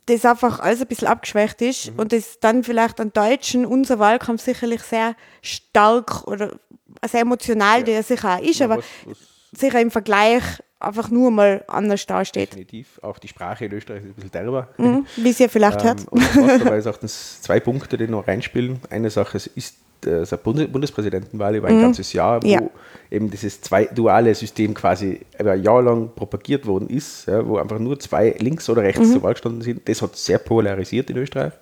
das 0.07 0.25
einfach 0.25 0.59
alles 0.59 0.81
ein 0.81 0.87
bisschen 0.87 1.07
abgeschwächt 1.07 1.61
ist 1.61 1.91
und 1.95 2.11
das 2.11 2.39
dann 2.39 2.63
vielleicht 2.63 2.99
an 2.99 3.13
Deutschen 3.13 3.65
unser 3.65 3.99
Wahlkampf 3.99 4.41
sicherlich 4.41 4.81
sehr 4.81 5.15
stark 5.41 6.27
oder 6.27 6.59
sehr 7.05 7.21
emotional, 7.21 7.83
der 7.83 8.03
sicher 8.03 8.37
auch 8.37 8.41
ist, 8.41 8.61
aber 8.61 8.77
was, 8.77 8.85
was 9.05 9.17
sicher 9.59 9.79
im 9.79 9.91
Vergleich 9.91 10.43
einfach 10.83 11.09
nur 11.09 11.31
mal 11.31 11.63
anders 11.67 12.05
dasteht, 12.05 12.51
definitiv, 12.51 12.99
auch 13.01 13.17
die 13.19 13.27
Sprache 13.27 13.65
in 13.65 13.73
Österreich 13.73 13.99
ist 14.03 14.09
ein 14.09 14.13
bisschen 14.13 14.31
derber. 14.31 14.67
mhm. 14.77 15.05
wie 15.17 15.31
sie 15.31 15.47
vielleicht 15.49 15.83
hört. 15.83 16.01
Ähm, 16.01 16.07
und 16.11 16.61
dabei 16.65 16.77
ist 16.77 16.87
auch 16.87 16.97
das 16.97 17.41
zwei 17.41 17.59
Punkte, 17.59 17.97
die 17.97 18.07
noch 18.07 18.27
reinspielen. 18.27 18.79
Eine 18.89 19.09
Sache 19.09 19.37
ist 19.37 19.75
äh, 20.05 20.25
das 20.25 20.37
Bundes 20.41 20.67
Bundespräsidentenwahl 20.71 21.55
über 21.55 21.67
ein 21.69 21.81
ganzes 21.81 22.13
Jahr, 22.13 22.43
wo 22.43 22.47
Ja. 22.47 22.61
eben 23.09 23.29
dieses 23.29 23.61
zwei 23.61 23.85
duale 23.85 24.33
System 24.35 24.73
quasi 24.73 25.21
über 25.39 25.51
ein 25.53 25.63
Jahr 25.63 25.81
lang 25.81 26.09
propagiert 26.15 26.65
worden 26.65 26.89
ist, 26.89 27.27
ja, 27.27 27.45
wo 27.47 27.57
einfach 27.57 27.79
nur 27.79 27.99
zwei 27.99 28.35
links 28.39 28.69
oder 28.69 28.83
rechts 28.83 29.11
zur 29.11 29.23
Wahl 29.23 29.33
gestanden 29.33 29.61
sind. 29.61 29.87
Das 29.87 30.01
hat 30.01 30.15
sehr 30.15 30.37
polarisiert 30.39 31.09
in 31.09 31.17
Österreich. 31.17 31.53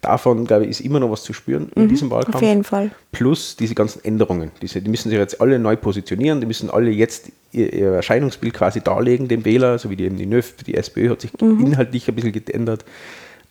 Davon, 0.00 0.46
glaube 0.46 0.64
ich, 0.64 0.70
ist 0.70 0.80
immer 0.80 1.00
noch 1.00 1.10
was 1.10 1.22
zu 1.22 1.32
spüren 1.32 1.70
in 1.74 1.88
diesem 1.88 2.10
Wahlkampf. 2.10 2.36
Auf 2.36 2.42
jeden 2.42 2.64
Fall. 2.64 2.90
Plus 3.12 3.56
diese 3.56 3.74
ganzen 3.74 4.04
Änderungen. 4.04 4.50
Diese, 4.62 4.80
die 4.80 4.90
müssen 4.90 5.08
sich 5.08 5.18
jetzt 5.18 5.40
alle 5.40 5.58
neu 5.58 5.76
positionieren, 5.76 6.40
die 6.40 6.46
müssen 6.46 6.70
alle 6.70 6.90
jetzt 6.90 7.30
ihr, 7.52 7.72
ihr 7.72 7.92
Erscheinungsbild 7.92 8.54
quasi 8.54 8.80
darlegen, 8.80 9.28
dem 9.28 9.44
Wähler, 9.44 9.78
so 9.78 9.90
wie 9.90 9.96
die, 9.96 10.04
eben 10.04 10.16
die 10.16 10.26
NÖF, 10.26 10.54
die 10.64 10.74
SPÖ 10.74 11.10
hat 11.10 11.20
sich 11.22 11.32
inhaltlich 11.40 12.08
ein 12.08 12.14
bisschen 12.14 12.32
geändert. 12.32 12.84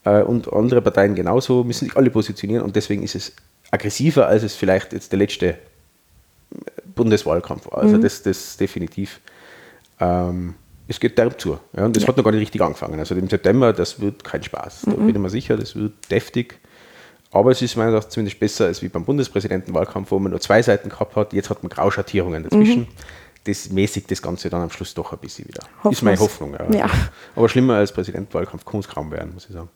Äh, 0.03 0.21
und 0.21 0.51
andere 0.53 0.81
Parteien 0.81 1.15
genauso, 1.15 1.63
müssen 1.63 1.85
sich 1.85 1.97
alle 1.97 2.09
positionieren 2.09 2.63
und 2.63 2.75
deswegen 2.75 3.03
ist 3.03 3.15
es 3.15 3.33
aggressiver, 3.71 4.27
als 4.27 4.43
es 4.43 4.55
vielleicht 4.55 4.93
jetzt 4.93 5.11
der 5.11 5.19
letzte 5.19 5.55
Bundeswahlkampf 6.95 7.65
war. 7.71 7.79
Also 7.79 7.97
das, 7.97 8.23
das 8.23 8.57
definitiv. 8.57 9.19
Ähm, 9.99 10.55
es 10.87 10.99
geht 10.99 11.17
derb 11.17 11.39
zu. 11.39 11.57
Ja, 11.75 11.85
und 11.85 11.95
das 11.95 12.07
hat 12.07 12.15
noch 12.15 12.23
gar 12.23 12.31
nicht 12.31 12.41
richtig 12.41 12.61
angefangen. 12.61 12.99
Also 12.99 13.15
im 13.15 13.27
September, 13.27 13.73
das 13.73 13.99
wird 13.99 14.23
kein 14.23 14.43
Spaß. 14.43 14.81
Da 14.85 14.91
bin 14.91 15.09
ich 15.09 15.17
mir 15.17 15.29
sicher, 15.29 15.57
das 15.57 15.75
wird 15.75 15.93
deftig. 16.11 16.59
Aber 17.31 17.51
es 17.51 17.61
ist 17.61 17.75
meiner 17.75 17.89
Meinung 17.89 18.01
nach 18.03 18.09
zumindest 18.09 18.39
besser 18.39 18.65
als 18.65 18.81
wie 18.81 18.87
beim 18.87 19.03
Bundespräsidentenwahlkampf, 19.03 20.11
wo 20.11 20.19
man 20.19 20.31
nur 20.31 20.39
zwei 20.39 20.61
Seiten 20.61 20.89
gehabt 20.89 21.15
hat. 21.15 21.33
Jetzt 21.33 21.49
hat 21.49 21.63
man 21.63 21.69
Grauschattierungen 21.69 22.43
dazwischen. 22.43 22.87
Das 23.43 23.69
mäßigt 23.69 24.09
das 24.09 24.21
Ganze 24.21 24.49
dann 24.49 24.61
am 24.61 24.69
Schluss 24.69 24.93
doch 24.93 25.11
ein 25.11 25.19
bisschen 25.19 25.47
wieder. 25.47 25.63
Hoffen 25.83 25.91
ist 25.91 26.01
meine. 26.01 26.19
Hoffnung. 26.19 26.53
Ja. 26.53 26.75
Ja. 26.75 26.89
Aber 27.35 27.49
schlimmer 27.49 27.75
als 27.75 27.91
Präsidentwahlkampf 27.91 28.63
kann 28.65 28.79
es 28.79 28.87
kaum 28.87 29.11
werden, 29.11 29.33
muss 29.33 29.45
ich 29.47 29.53
sagen. 29.53 29.69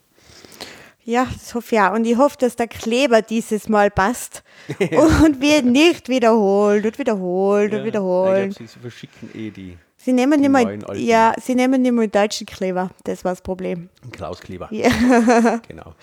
Ja, 1.04 1.28
das 1.32 1.54
hoffe 1.56 1.76
ich 1.76 1.82
auch. 1.82 1.94
Und 1.94 2.06
ich 2.06 2.18
hoffe, 2.18 2.38
dass 2.40 2.56
der 2.56 2.68
Kleber 2.68 3.22
dieses 3.22 3.68
Mal 3.68 3.90
passt 3.92 4.44
und 4.80 5.42
wir 5.42 5.62
nicht 5.64 6.08
wiederholen 6.08 6.86
und 6.86 6.98
wiederholen 7.00 7.74
und 7.74 7.84
wiederholen. 7.84 8.52
Ich 8.52 8.58
glaube, 8.58 8.72
sie 8.72 8.80
verschicken 8.80 9.30
eh 9.34 9.50
die 9.50 9.78
Sie 10.02 10.14
nehmen 10.14 10.40
nicht 10.40 10.50
mal, 10.50 10.80
ja, 10.98 11.34
sie 11.42 11.56
nehmen 11.56 11.82
nicht 11.82 11.92
mal 11.92 12.08
deutschen 12.08 12.48
Kleber. 12.48 12.90
Das 13.04 13.26
war 13.26 13.34
das 13.34 13.42
Problem. 13.42 13.90
Klauskleber. 14.12 14.70
Ja. 14.72 14.90
Genau. 15.68 15.94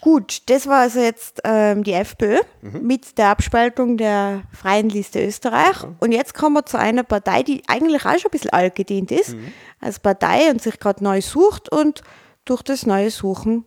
Gut, 0.00 0.42
das 0.50 0.66
war 0.66 0.80
also 0.80 1.00
jetzt 1.00 1.40
ähm, 1.44 1.82
die 1.82 1.92
FPÖ 1.94 2.38
Mhm. 2.60 2.86
mit 2.86 3.16
der 3.16 3.28
Abspaltung 3.28 3.96
der 3.96 4.42
Freien 4.52 4.88
Liste 4.90 5.24
Österreich. 5.24 5.76
Und 6.00 6.12
jetzt 6.12 6.34
kommen 6.34 6.56
wir 6.56 6.66
zu 6.66 6.78
einer 6.78 7.04
Partei, 7.04 7.42
die 7.42 7.62
eigentlich 7.68 8.04
auch 8.04 8.12
schon 8.18 8.26
ein 8.26 8.30
bisschen 8.32 8.50
altgedient 8.52 9.10
ist 9.10 9.34
Mhm. 9.34 9.52
als 9.80 10.00
Partei 10.00 10.50
und 10.50 10.60
sich 10.60 10.78
gerade 10.78 11.02
neu 11.02 11.22
sucht 11.22 11.70
und 11.72 12.02
durch 12.44 12.62
das 12.62 12.84
neue 12.84 13.10
Suchen 13.10 13.64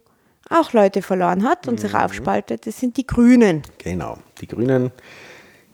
auch 0.50 0.74
Leute 0.74 1.02
verloren 1.02 1.44
hat 1.44 1.68
und 1.68 1.76
Mhm. 1.76 1.78
sich 1.80 1.96
aufspaltet. 1.96 2.68
Das 2.68 2.80
sind 2.80 2.98
die 2.98 3.08
Grünen. 3.08 3.64
Genau. 3.80 4.18
Die 4.40 4.48
Grünen, 4.48 4.92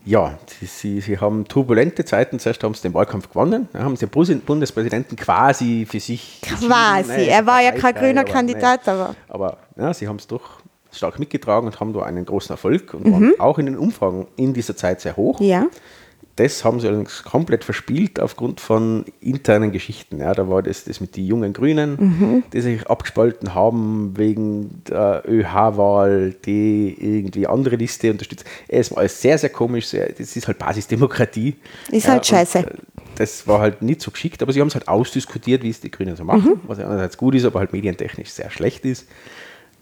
ja, 0.04 0.38
sie, 0.46 0.66
sie, 0.66 1.00
sie 1.00 1.18
haben 1.18 1.46
turbulente 1.46 2.04
Zeiten. 2.04 2.38
Zuerst 2.38 2.62
haben 2.62 2.74
sie 2.74 2.82
den 2.82 2.94
Wahlkampf 2.94 3.28
gewonnen, 3.30 3.68
dann 3.72 3.84
haben 3.84 3.96
sie 3.96 4.06
den 4.06 4.40
Bundespräsidenten 4.40 5.16
quasi 5.16 5.86
für 5.88 6.00
sich. 6.00 6.40
Quasi. 6.42 6.68
Nein, 6.68 7.28
er 7.28 7.46
war 7.46 7.62
ja 7.62 7.72
kein 7.72 7.94
grüner 7.94 8.22
aber, 8.22 8.30
Kandidat, 8.30 8.86
nein. 8.86 8.96
aber 8.96 9.16
Aber 9.28 9.58
ja, 9.76 9.94
sie 9.94 10.06
haben 10.06 10.16
es 10.16 10.26
doch 10.26 10.60
stark 10.92 11.18
mitgetragen 11.18 11.66
und 11.66 11.80
haben 11.80 11.92
da 11.92 12.02
einen 12.02 12.24
großen 12.24 12.52
Erfolg 12.52 12.94
und 12.94 13.10
waren 13.10 13.40
auch 13.40 13.58
in 13.58 13.66
den 13.66 13.76
Umfragen 13.76 14.26
in 14.36 14.54
dieser 14.54 14.76
Zeit 14.76 15.00
sehr 15.00 15.16
hoch. 15.16 15.40
Ja. 15.40 15.66
Das 16.36 16.64
haben 16.64 16.80
sie 16.80 16.88
allerdings 16.88 17.22
komplett 17.22 17.62
verspielt 17.62 18.18
aufgrund 18.18 18.60
von 18.60 19.04
internen 19.20 19.70
Geschichten. 19.70 20.18
Ja, 20.18 20.34
da 20.34 20.48
war 20.48 20.62
das, 20.62 20.84
das 20.84 21.00
mit 21.00 21.16
den 21.16 21.26
jungen 21.26 21.52
Grünen, 21.52 22.42
die 22.52 22.60
sich 22.60 22.86
abgespalten 22.88 23.54
haben 23.54 24.14
wegen 24.16 24.82
der 24.88 25.22
ÖH-Wahl, 25.28 26.34
die 26.44 26.96
irgendwie 26.98 27.46
andere 27.46 27.76
Liste 27.76 28.10
unterstützt. 28.10 28.44
Es 28.66 28.90
war 28.90 28.98
alles 28.98 29.20
sehr, 29.22 29.38
sehr 29.38 29.50
komisch. 29.50 29.86
Sehr, 29.86 30.08
das 30.12 30.36
ist 30.36 30.46
halt 30.48 30.58
Basisdemokratie. 30.58 31.54
Ist 31.90 32.08
halt 32.08 32.18
und, 32.18 32.26
scheiße. 32.26 32.58
äh, 32.58 32.64
Das 33.14 33.46
war 33.46 33.60
halt 33.60 33.82
nicht 33.82 34.00
so 34.00 34.10
geschickt, 34.10 34.42
aber 34.42 34.52
sie 34.52 34.60
haben 34.60 34.68
es 34.68 34.74
halt 34.74 34.88
ausdiskutiert, 34.88 35.62
wie 35.62 35.70
es 35.70 35.80
die 35.80 35.90
Grünen 35.90 36.16
so 36.16 36.24
machen, 36.24 36.60
was 36.66 36.78
ja 36.78 36.86
einerseits 36.86 37.16
gut 37.16 37.36
ist, 37.36 37.44
aber 37.44 37.60
halt 37.60 37.72
medientechnisch 37.72 38.30
sehr 38.30 38.50
schlecht 38.50 38.84
ist. 38.84 39.06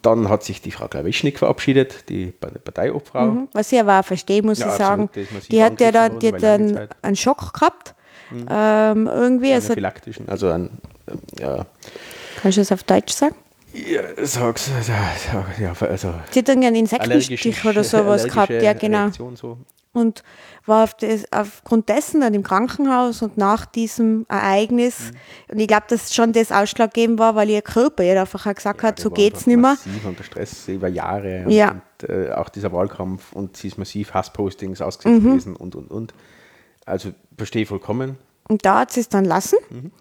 Dann 0.03 0.29
hat 0.29 0.43
sich 0.43 0.61
die 0.61 0.73
Frau 0.73 0.89
Klawischnik 0.89 1.39
verabschiedet, 1.39 2.09
die 2.09 2.33
Parteiobfrau. 2.33 3.27
Mhm. 3.27 3.49
Was 3.53 3.71
ich 3.73 3.79
aber 3.81 4.01
auch 4.01 4.05
verstehe, 4.05 4.43
muss 4.43 4.59
Ja, 4.59 4.67
ich 4.69 4.73
sagen. 4.73 5.09
die 5.51 5.63
hat 5.63 5.81
ja 5.81 5.93
da 5.93 6.07
angegriffen 6.07 6.39
die 6.39 6.47
hat 6.47 6.61
einen, 6.61 6.89
einen 7.03 7.17
Schock 7.17 7.53
gehabt. 7.55 7.95
Ähm, 8.33 9.07
irgendwie, 9.07 9.53
also 9.53 9.67
Anaphylaktischen, 9.69 10.29
also 10.29 10.49
ein, 10.49 10.71
ähm, 11.07 11.19
ja, 11.39 11.67
kannst 12.41 12.57
du 12.57 12.63
das 12.63 12.73
auf 12.73 12.83
Deutsch 12.83 13.13
sagen? 13.13 13.35
Ja, 13.75 14.03
sag's, 14.25 14.71
ja, 14.87 15.47
ja, 15.61 15.73
also 15.81 16.15
Sie 16.31 16.39
hat 16.41 16.49
irgendwie 16.49 16.67
einen 16.69 16.77
Insektenstich 16.77 17.65
oder 17.65 17.85
sowas 17.85 18.25
gehabt, 18.25 18.51
ja 18.51 18.73
genau. 18.73 19.03
Reaktion 19.05 19.37
so. 19.37 19.59
Und 19.95 20.23
war 20.65 20.85
auf 20.85 20.95
das, 20.95 21.25
aufgrund 21.31 21.91
dessen 21.91 22.23
dann 22.23 22.33
im 22.33 22.43
Krankenhaus 22.43 23.21
und 23.21 23.37
nach 23.37 23.67
diesem 23.67 24.25
Ereignis, 24.29 25.11
Mhm. 25.13 25.53
und 25.53 25.59
ich 25.61 25.69
glaube, 25.69 25.85
dass 25.89 26.15
schon 26.15 26.33
das 26.33 26.51
ausschlaggebend 26.51 27.19
war, 27.19 27.35
weil 27.35 27.51
ihr 27.51 27.61
Körper 27.61 28.03
ihr 28.03 28.19
einfach 28.19 28.47
auch 28.47 28.55
gesagt 28.55 28.83
hat, 28.83 28.97
Die 28.99 29.03
so 29.03 29.11
geht's 29.11 29.47
nicht 29.47 29.57
mehr. 29.59 29.73
Massiv 29.73 30.05
unter 30.07 30.25
Stress 30.25 30.67
über 30.69 30.89
Jahre. 30.89 31.45
Ja. 31.49 31.83
Und, 32.01 32.09
äh, 32.09 32.33
auch 32.33 32.49
dieser 32.49 32.73
Wahlkampf 32.73 33.33
und 33.35 33.57
sie 33.59 33.69
ist 33.69 33.77
massiv 33.77 34.15
Hasspostings 34.15 34.81
ausgesetzt 34.81 35.23
Mhm. 35.23 35.29
gewesen 35.29 35.57
und, 35.57 35.75
und, 35.77 35.91
und. 35.91 36.15
Also 36.87 37.11
verstehe 37.37 37.63
ich 37.63 37.69
vollkommen. 37.69 38.17
Und 38.49 38.65
da 38.65 38.81
hat 38.81 38.93
sie 38.93 39.01
es 39.01 39.11
dann 39.11 39.27
lassen. 39.27 39.59
Mhm. 39.69 39.93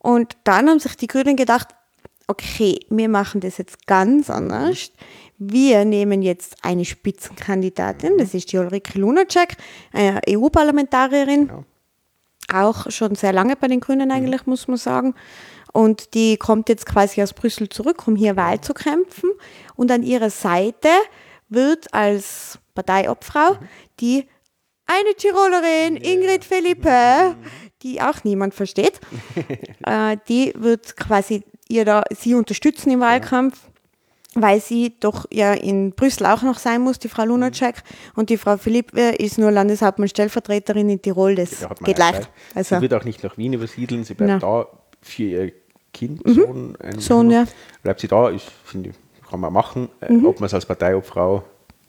Und 0.00 0.36
dann 0.42 0.68
haben 0.68 0.80
sich 0.80 0.96
die 0.96 1.06
Grünen 1.06 1.36
gedacht, 1.36 1.68
okay, 2.26 2.78
wir 2.90 3.08
machen 3.08 3.40
das 3.40 3.58
jetzt 3.58 3.86
ganz 3.86 4.30
anders. 4.30 4.90
Wir 5.38 5.84
nehmen 5.84 6.22
jetzt 6.22 6.56
eine 6.62 6.84
Spitzenkandidatin, 6.84 8.18
das 8.18 8.34
ist 8.34 8.52
die 8.52 8.58
Ulrike 8.58 8.98
Lunacek, 8.98 9.56
eine 9.92 10.20
EU-Parlamentarierin, 10.28 11.50
Ja. 12.50 12.64
auch 12.64 12.90
schon 12.90 13.14
sehr 13.14 13.32
lange 13.32 13.56
bei 13.56 13.68
den 13.68 13.80
Grünen 13.80 14.10
eigentlich, 14.10 14.46
muss 14.46 14.66
man 14.68 14.76
sagen. 14.78 15.14
Und 15.72 16.14
die 16.14 16.36
kommt 16.38 16.68
jetzt 16.70 16.86
quasi 16.86 17.22
aus 17.22 17.34
Brüssel 17.34 17.68
zurück, 17.68 18.06
um 18.08 18.16
hier 18.16 18.36
Wahl 18.36 18.60
zu 18.62 18.72
kämpfen. 18.72 19.30
Und 19.74 19.90
an 19.90 20.02
ihrer 20.02 20.30
Seite 20.30 20.88
wird 21.50 21.92
als 21.92 22.58
Parteiobfrau 22.74 23.58
die 24.00 24.26
eine 24.86 25.14
Tirolerin, 25.16 25.96
Ingrid 25.96 26.44
Philippe, 26.44 27.36
die 27.82 28.00
auch 28.00 28.24
niemand 28.24 28.54
versteht, 28.54 29.00
äh, 29.84 30.16
die 30.28 30.52
wird 30.56 30.96
quasi 30.96 31.42
ihr 31.68 31.84
da, 31.84 32.02
sie 32.16 32.34
unterstützen 32.34 32.90
im 32.90 33.00
Wahlkampf, 33.00 33.58
weil 34.34 34.60
sie 34.60 34.94
doch 35.00 35.26
ja 35.32 35.54
in 35.54 35.92
Brüssel 35.92 36.26
auch 36.26 36.42
noch 36.42 36.58
sein 36.58 36.82
muss, 36.82 36.98
die 36.98 37.08
Frau 37.08 37.24
Lunacek. 37.24 37.82
Und 38.14 38.28
die 38.30 38.36
Frau 38.36 38.56
Philippe 38.58 39.00
ist 39.00 39.38
nur 39.38 39.50
Landeshauptmann 39.50 40.08
Stellvertreterin 40.08 40.88
in 40.90 41.00
Tirol, 41.00 41.34
das 41.34 41.62
man 41.62 41.74
geht 41.84 41.98
ja 41.98 42.04
leicht. 42.10 42.22
Zeit. 42.24 42.30
Also, 42.54 42.76
sie 42.76 42.82
wird 42.82 42.94
auch 42.94 43.04
nicht 43.04 43.22
nach 43.24 43.38
Wien 43.38 43.54
übersiedeln, 43.54 44.04
sie 44.04 44.14
bleibt 44.14 44.30
Na. 44.42 44.62
da 44.62 44.66
für 45.00 45.22
ihr 45.22 45.52
Kind, 45.94 46.20
Sohn. 46.26 46.76
ein- 46.80 46.98
Sohn, 47.00 47.30
ja. 47.30 47.46
Bleibt 47.82 48.00
sie 48.00 48.08
da, 48.08 48.28
ist, 48.28 48.44
finde 48.64 48.90
kann 49.30 49.40
man 49.40 49.52
machen. 49.52 49.88
Äh, 50.00 50.12
Mhm. 50.12 50.26
Ob 50.26 50.38
man 50.40 50.46
es 50.46 50.54
als 50.54 50.66
Parteiobfrau, 50.66 51.42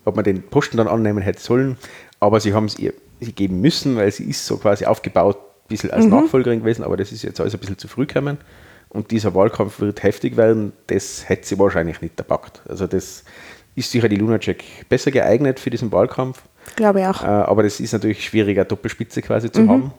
ob 0.06 0.16
man 0.16 0.24
den 0.24 0.42
Posten 0.44 0.78
dann 0.78 0.88
annehmen 0.88 1.22
hätte 1.22 1.42
sollen, 1.42 1.78
aber 2.20 2.40
sie 2.40 2.54
haben 2.54 2.66
es 2.66 2.80
ihr 2.80 2.94
sie 3.20 3.34
geben 3.34 3.60
müssen, 3.62 3.96
weil 3.98 4.12
sie 4.12 4.24
ist 4.30 4.46
so 4.46 4.58
quasi 4.58 4.86
aufgebaut, 4.86 5.38
ein 5.38 5.68
bisschen 5.68 5.90
Mhm. 5.90 5.96
als 5.96 6.06
Nachfolgerin 6.06 6.60
gewesen, 6.60 6.84
aber 6.84 6.96
das 6.98 7.12
ist 7.12 7.24
jetzt 7.24 7.40
alles 7.42 7.54
ein 7.54 7.60
bisschen 7.60 7.78
zu 7.78 7.88
früh 7.88 8.06
gekommen. 8.06 8.38
Und 8.90 9.12
dieser 9.12 9.36
Wahlkampf 9.36 9.80
wird 9.80 10.04
heftig 10.04 10.38
werden, 10.38 10.74
das 10.88 11.28
hätte 11.28 11.48
sie 11.48 11.60
wahrscheinlich 11.60 12.02
nicht 12.02 12.18
erpackt. 12.20 12.62
Also 12.68 12.88
das 12.88 13.24
ist 13.76 13.92
sicher 13.92 14.10
die 14.10 14.16
Lunacek 14.16 14.64
besser 14.90 15.12
geeignet 15.12 15.60
für 15.60 15.70
diesen 15.70 15.92
Wahlkampf. 15.92 16.42
glaube 16.76 17.02
ich 17.02 17.06
auch. 17.06 17.22
Äh, 17.24 17.28
aber 17.28 17.64
das 17.64 17.80
ist 17.80 17.94
natürlich 17.94 18.24
schwieriger, 18.24 18.66
Doppelspitze 18.66 19.22
quasi 19.22 19.52
zu 19.52 19.68
haben. 19.68 19.92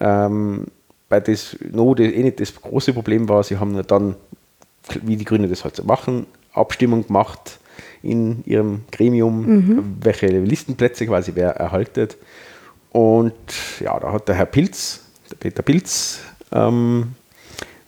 Ähm, 0.00 0.66
weil 1.08 1.20
das 1.20 1.56
no, 1.70 1.94
das 1.94 2.06
eh 2.06 2.22
nicht 2.22 2.40
das 2.40 2.54
große 2.54 2.92
Problem 2.92 3.28
war, 3.28 3.42
sie 3.42 3.58
haben 3.58 3.80
dann, 3.86 4.16
wie 5.02 5.16
die 5.16 5.24
Grünen 5.24 5.50
das 5.50 5.64
halt 5.64 5.76
so 5.76 5.84
machen, 5.84 6.26
Abstimmung 6.52 7.06
gemacht 7.06 7.58
in 8.02 8.42
ihrem 8.46 8.82
Gremium, 8.90 9.96
welche 10.00 10.26
Listenplätze 10.26 11.06
quasi 11.06 11.32
wer 11.34 11.50
erhaltet. 11.50 12.16
Und 12.90 13.34
ja, 13.80 13.98
da 14.00 14.12
hat 14.12 14.26
der 14.28 14.34
Herr 14.36 14.46
Pilz, 14.46 15.04
der 15.30 15.36
Peter 15.36 15.62
Pilz, 15.62 16.20
ähm, 16.50 17.14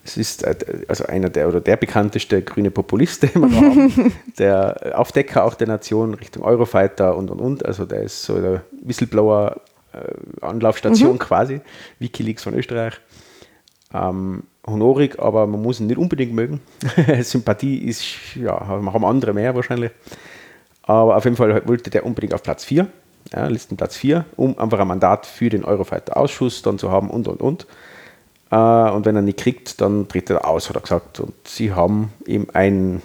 es 0.04 0.16
ist 0.16 0.42
äh, 0.44 0.54
also 0.88 1.06
einer 1.06 1.30
der 1.30 1.48
oder 1.48 1.60
der 1.60 1.76
bekannteste 1.76 2.42
grüne 2.42 2.70
Populist, 2.70 3.22
da 3.34 3.34
haben, 3.34 4.12
der 4.38 4.92
Aufdecker 4.98 5.44
auch 5.44 5.54
der 5.54 5.68
Nation 5.68 6.14
Richtung 6.14 6.42
Eurofighter 6.42 7.16
und 7.16 7.30
und 7.30 7.40
und. 7.40 7.64
Also 7.64 7.84
der 7.84 8.02
ist 8.02 8.22
so 8.22 8.40
der 8.40 8.62
Whistleblower 8.82 9.60
äh, 9.92 10.44
Anlaufstation 10.44 11.18
quasi, 11.18 11.60
Wikileaks 11.98 12.42
von 12.42 12.54
Österreich. 12.54 12.94
Ähm, 13.94 14.44
honorig, 14.66 15.18
aber 15.18 15.46
man 15.46 15.60
muss 15.60 15.80
ihn 15.80 15.86
nicht 15.86 15.98
unbedingt 15.98 16.32
mögen. 16.32 16.60
Sympathie 17.22 17.78
ist, 17.78 18.36
ja, 18.36 18.66
haben 18.66 19.04
andere 19.04 19.34
mehr 19.34 19.54
wahrscheinlich. 19.54 19.90
Aber 20.82 21.16
auf 21.16 21.24
jeden 21.24 21.36
Fall 21.36 21.66
wollte 21.66 21.90
der 21.90 22.06
unbedingt 22.06 22.34
auf 22.34 22.42
Platz 22.42 22.64
4, 22.64 22.86
ja, 23.32 23.46
Listenplatz 23.46 23.96
4, 23.96 24.24
um 24.36 24.58
einfach 24.58 24.78
ein 24.80 24.88
Mandat 24.88 25.26
für 25.26 25.48
den 25.48 25.64
Eurofighter-Ausschuss 25.64 26.62
dann 26.62 26.78
zu 26.78 26.90
haben 26.90 27.10
und 27.10 27.28
und 27.28 27.40
und. 27.40 27.66
Äh, 28.52 28.90
und 28.90 29.06
wenn 29.06 29.16
er 29.16 29.22
nicht 29.22 29.38
kriegt, 29.38 29.80
dann 29.80 30.06
tritt 30.06 30.30
er 30.30 30.46
aus, 30.46 30.68
hat 30.68 30.76
er 30.76 30.82
gesagt. 30.82 31.18
Und 31.18 31.34
sie 31.44 31.72
haben 31.72 32.12
ihm 32.26 32.46
ein 32.52 33.02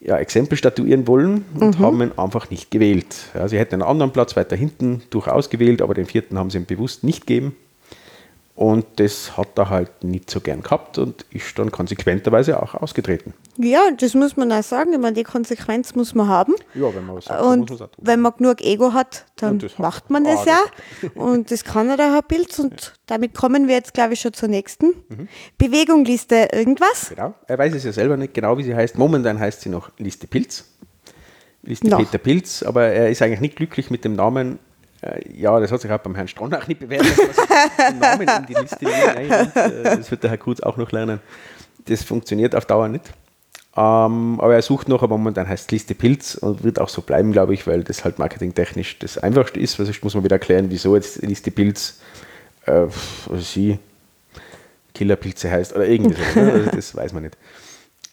ja, 0.00 0.16
Exempel 0.18 0.56
statuieren 0.56 1.08
wollen 1.08 1.44
und 1.58 1.78
haben 1.80 2.00
ihn 2.00 2.12
einfach 2.16 2.48
nicht 2.48 2.70
gewählt. 2.70 3.16
Ja, 3.34 3.48
sie 3.48 3.58
hätten 3.58 3.74
einen 3.74 3.82
anderen 3.82 4.12
Platz 4.12 4.36
weiter 4.36 4.54
hinten 4.54 5.02
durchaus 5.10 5.50
gewählt, 5.50 5.82
aber 5.82 5.94
den 5.94 6.06
vierten 6.06 6.38
haben 6.38 6.50
sie 6.50 6.58
ihm 6.58 6.64
bewusst 6.64 7.02
nicht 7.02 7.26
gegeben. 7.26 7.56
Und 8.56 8.86
das 8.96 9.36
hat 9.36 9.48
er 9.58 9.68
halt 9.68 10.02
nicht 10.02 10.30
so 10.30 10.40
gern 10.40 10.62
gehabt 10.62 10.96
und 10.96 11.26
ist 11.30 11.58
dann 11.58 11.70
konsequenterweise 11.70 12.60
auch 12.62 12.74
ausgetreten. 12.74 13.34
Ja, 13.58 13.90
das 13.94 14.14
muss 14.14 14.38
man 14.38 14.50
auch 14.50 14.62
sagen. 14.62 14.94
Ich 14.94 14.98
meine, 14.98 15.12
die 15.14 15.24
Konsequenz 15.24 15.94
muss 15.94 16.14
man 16.14 16.26
haben. 16.28 16.54
Ja, 16.72 16.94
wenn 16.94 17.04
man 17.04 17.16
was 17.16 17.26
sagt, 17.26 17.42
Und 17.42 17.68
muss 17.70 17.80
man 17.80 17.90
tun. 17.90 17.98
wenn 17.98 18.20
man 18.20 18.32
genug 18.38 18.62
Ego 18.62 18.94
hat, 18.94 19.26
dann 19.36 19.58
Ja, 19.60 19.68
macht 19.76 20.08
man 20.08 20.24
das 20.24 20.46
ja. 20.46 20.58
Und 21.14 21.50
das 21.50 21.64
kann 21.64 21.90
er, 21.90 21.98
der 21.98 22.12
Herr 22.14 22.22
Pilz. 22.22 22.58
Und 22.58 22.94
damit 23.04 23.34
kommen 23.34 23.68
wir 23.68 23.74
jetzt, 23.74 23.92
glaube 23.92 24.14
ich, 24.14 24.20
schon 24.20 24.32
zur 24.32 24.48
nächsten. 24.48 24.94
Mhm. 25.10 25.28
Bewegung, 25.58 26.06
Liste, 26.06 26.48
irgendwas? 26.50 27.10
Genau. 27.10 27.34
Er 27.46 27.58
weiß 27.58 27.74
es 27.74 27.84
ja 27.84 27.92
selber 27.92 28.16
nicht 28.16 28.32
genau, 28.32 28.56
wie 28.56 28.62
sie 28.62 28.74
heißt. 28.74 28.96
Momentan 28.96 29.38
heißt 29.38 29.60
sie 29.60 29.68
noch 29.68 29.90
Liste 29.98 30.26
Pilz. 30.26 30.64
Liste 31.62 31.88
Noch. 31.88 31.98
Peter 31.98 32.18
Pilz, 32.18 32.62
aber 32.62 32.84
er 32.84 33.10
ist 33.10 33.20
eigentlich 33.20 33.40
nicht 33.40 33.56
glücklich 33.56 33.90
mit 33.90 34.04
dem 34.04 34.14
Namen. 34.14 34.58
Äh, 35.14 35.20
Ja, 35.40 35.58
das 35.60 35.70
hat 35.72 35.80
sich 35.80 35.90
auch 35.90 35.98
beim 35.98 36.14
Herrn 36.14 36.28
Stronach 36.28 36.66
nicht 36.68 36.80
bewährt, 36.80 37.04
dass 37.04 37.36
man 37.78 37.98
Namen 37.98 38.28
in 38.28 38.46
die 38.46 38.54
Liste 38.54 38.84
mit 38.84 38.94
einnimmt. 39.16 39.56
Äh, 39.56 39.82
Das 39.96 40.10
wird 40.10 40.22
der 40.22 40.30
Herr 40.30 40.38
Kurz 40.38 40.60
auch 40.60 40.76
noch 40.76 40.92
lernen. 40.92 41.20
Das 41.86 42.02
funktioniert 42.02 42.54
auf 42.54 42.66
Dauer 42.66 42.88
nicht. 42.88 43.04
Ähm, 43.78 44.40
aber 44.40 44.54
er 44.54 44.62
sucht 44.62 44.88
noch, 44.88 45.02
aber 45.02 45.18
momentan 45.18 45.46
heißt 45.48 45.70
Liste 45.70 45.94
Pilz 45.94 46.34
und 46.34 46.64
wird 46.64 46.80
auch 46.80 46.88
so 46.88 47.02
bleiben, 47.02 47.30
glaube 47.32 47.52
ich, 47.52 47.66
weil 47.66 47.84
das 47.84 48.04
halt 48.04 48.18
marketingtechnisch 48.18 48.98
das 48.98 49.18
einfachste 49.18 49.60
ist. 49.60 49.78
Weil 49.78 49.86
sonst 49.86 50.02
muss 50.02 50.14
man 50.14 50.24
wieder 50.24 50.36
erklären, 50.36 50.66
wieso 50.70 50.94
jetzt 50.96 51.20
Liste 51.22 51.50
Pilz, 51.50 52.00
äh, 52.64 52.86
sie, 53.38 53.78
Killerpilze 54.94 55.50
heißt 55.50 55.74
oder 55.74 55.86
irgendwie 55.86 56.16
so. 56.34 56.40
Ne? 56.40 56.52
Also 56.52 56.70
das 56.70 56.96
weiß 56.96 57.12
man 57.12 57.24
nicht. 57.24 57.36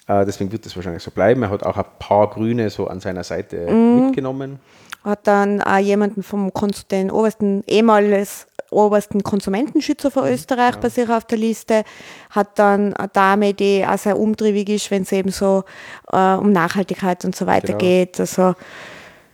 Äh, 0.08 0.26
deswegen 0.26 0.52
wird 0.52 0.66
das 0.66 0.76
wahrscheinlich 0.76 1.02
so 1.02 1.12
bleiben. 1.12 1.44
Er 1.44 1.50
hat 1.50 1.64
auch 1.64 1.78
ein 1.78 1.86
paar 1.98 2.30
Grüne 2.30 2.70
so 2.70 2.88
an 2.88 3.00
seiner 3.00 3.24
Seite 3.24 3.72
mitgenommen. 3.72 4.60
Hat 5.04 5.28
dann 5.28 5.62
auch 5.62 5.78
jemanden 5.80 6.24
vom 6.24 6.54
Kons 6.54 6.88
den 6.88 7.12
obersten, 7.12 7.64
ehemals 7.68 8.48
obersten 8.72 9.22
Konsumentenschützer 9.22 10.10
von 10.10 10.28
Österreich 10.28 10.78
bei 10.78 10.90
sich 10.90 11.08
auf 11.10 11.26
der 11.26 11.38
Liste, 11.38 11.84
hat 12.32 12.58
dann 12.58 12.94
eine 12.96 13.08
Dame, 13.10 13.54
die 13.54 13.86
auch 13.88 13.98
sehr 13.98 14.18
umtriebig 14.18 14.70
ist, 14.70 14.90
wenn 14.92 15.04
es 15.04 15.12
eben 15.12 15.30
so 15.32 15.64
äh, 16.12 16.34
um 16.34 16.52
Nachhaltigkeit 16.52 17.24
und 17.26 17.36
so 17.36 17.46
weiter 17.46 17.68
Genau. 17.68 17.78
geht. 17.80 18.20
Also 18.20 18.56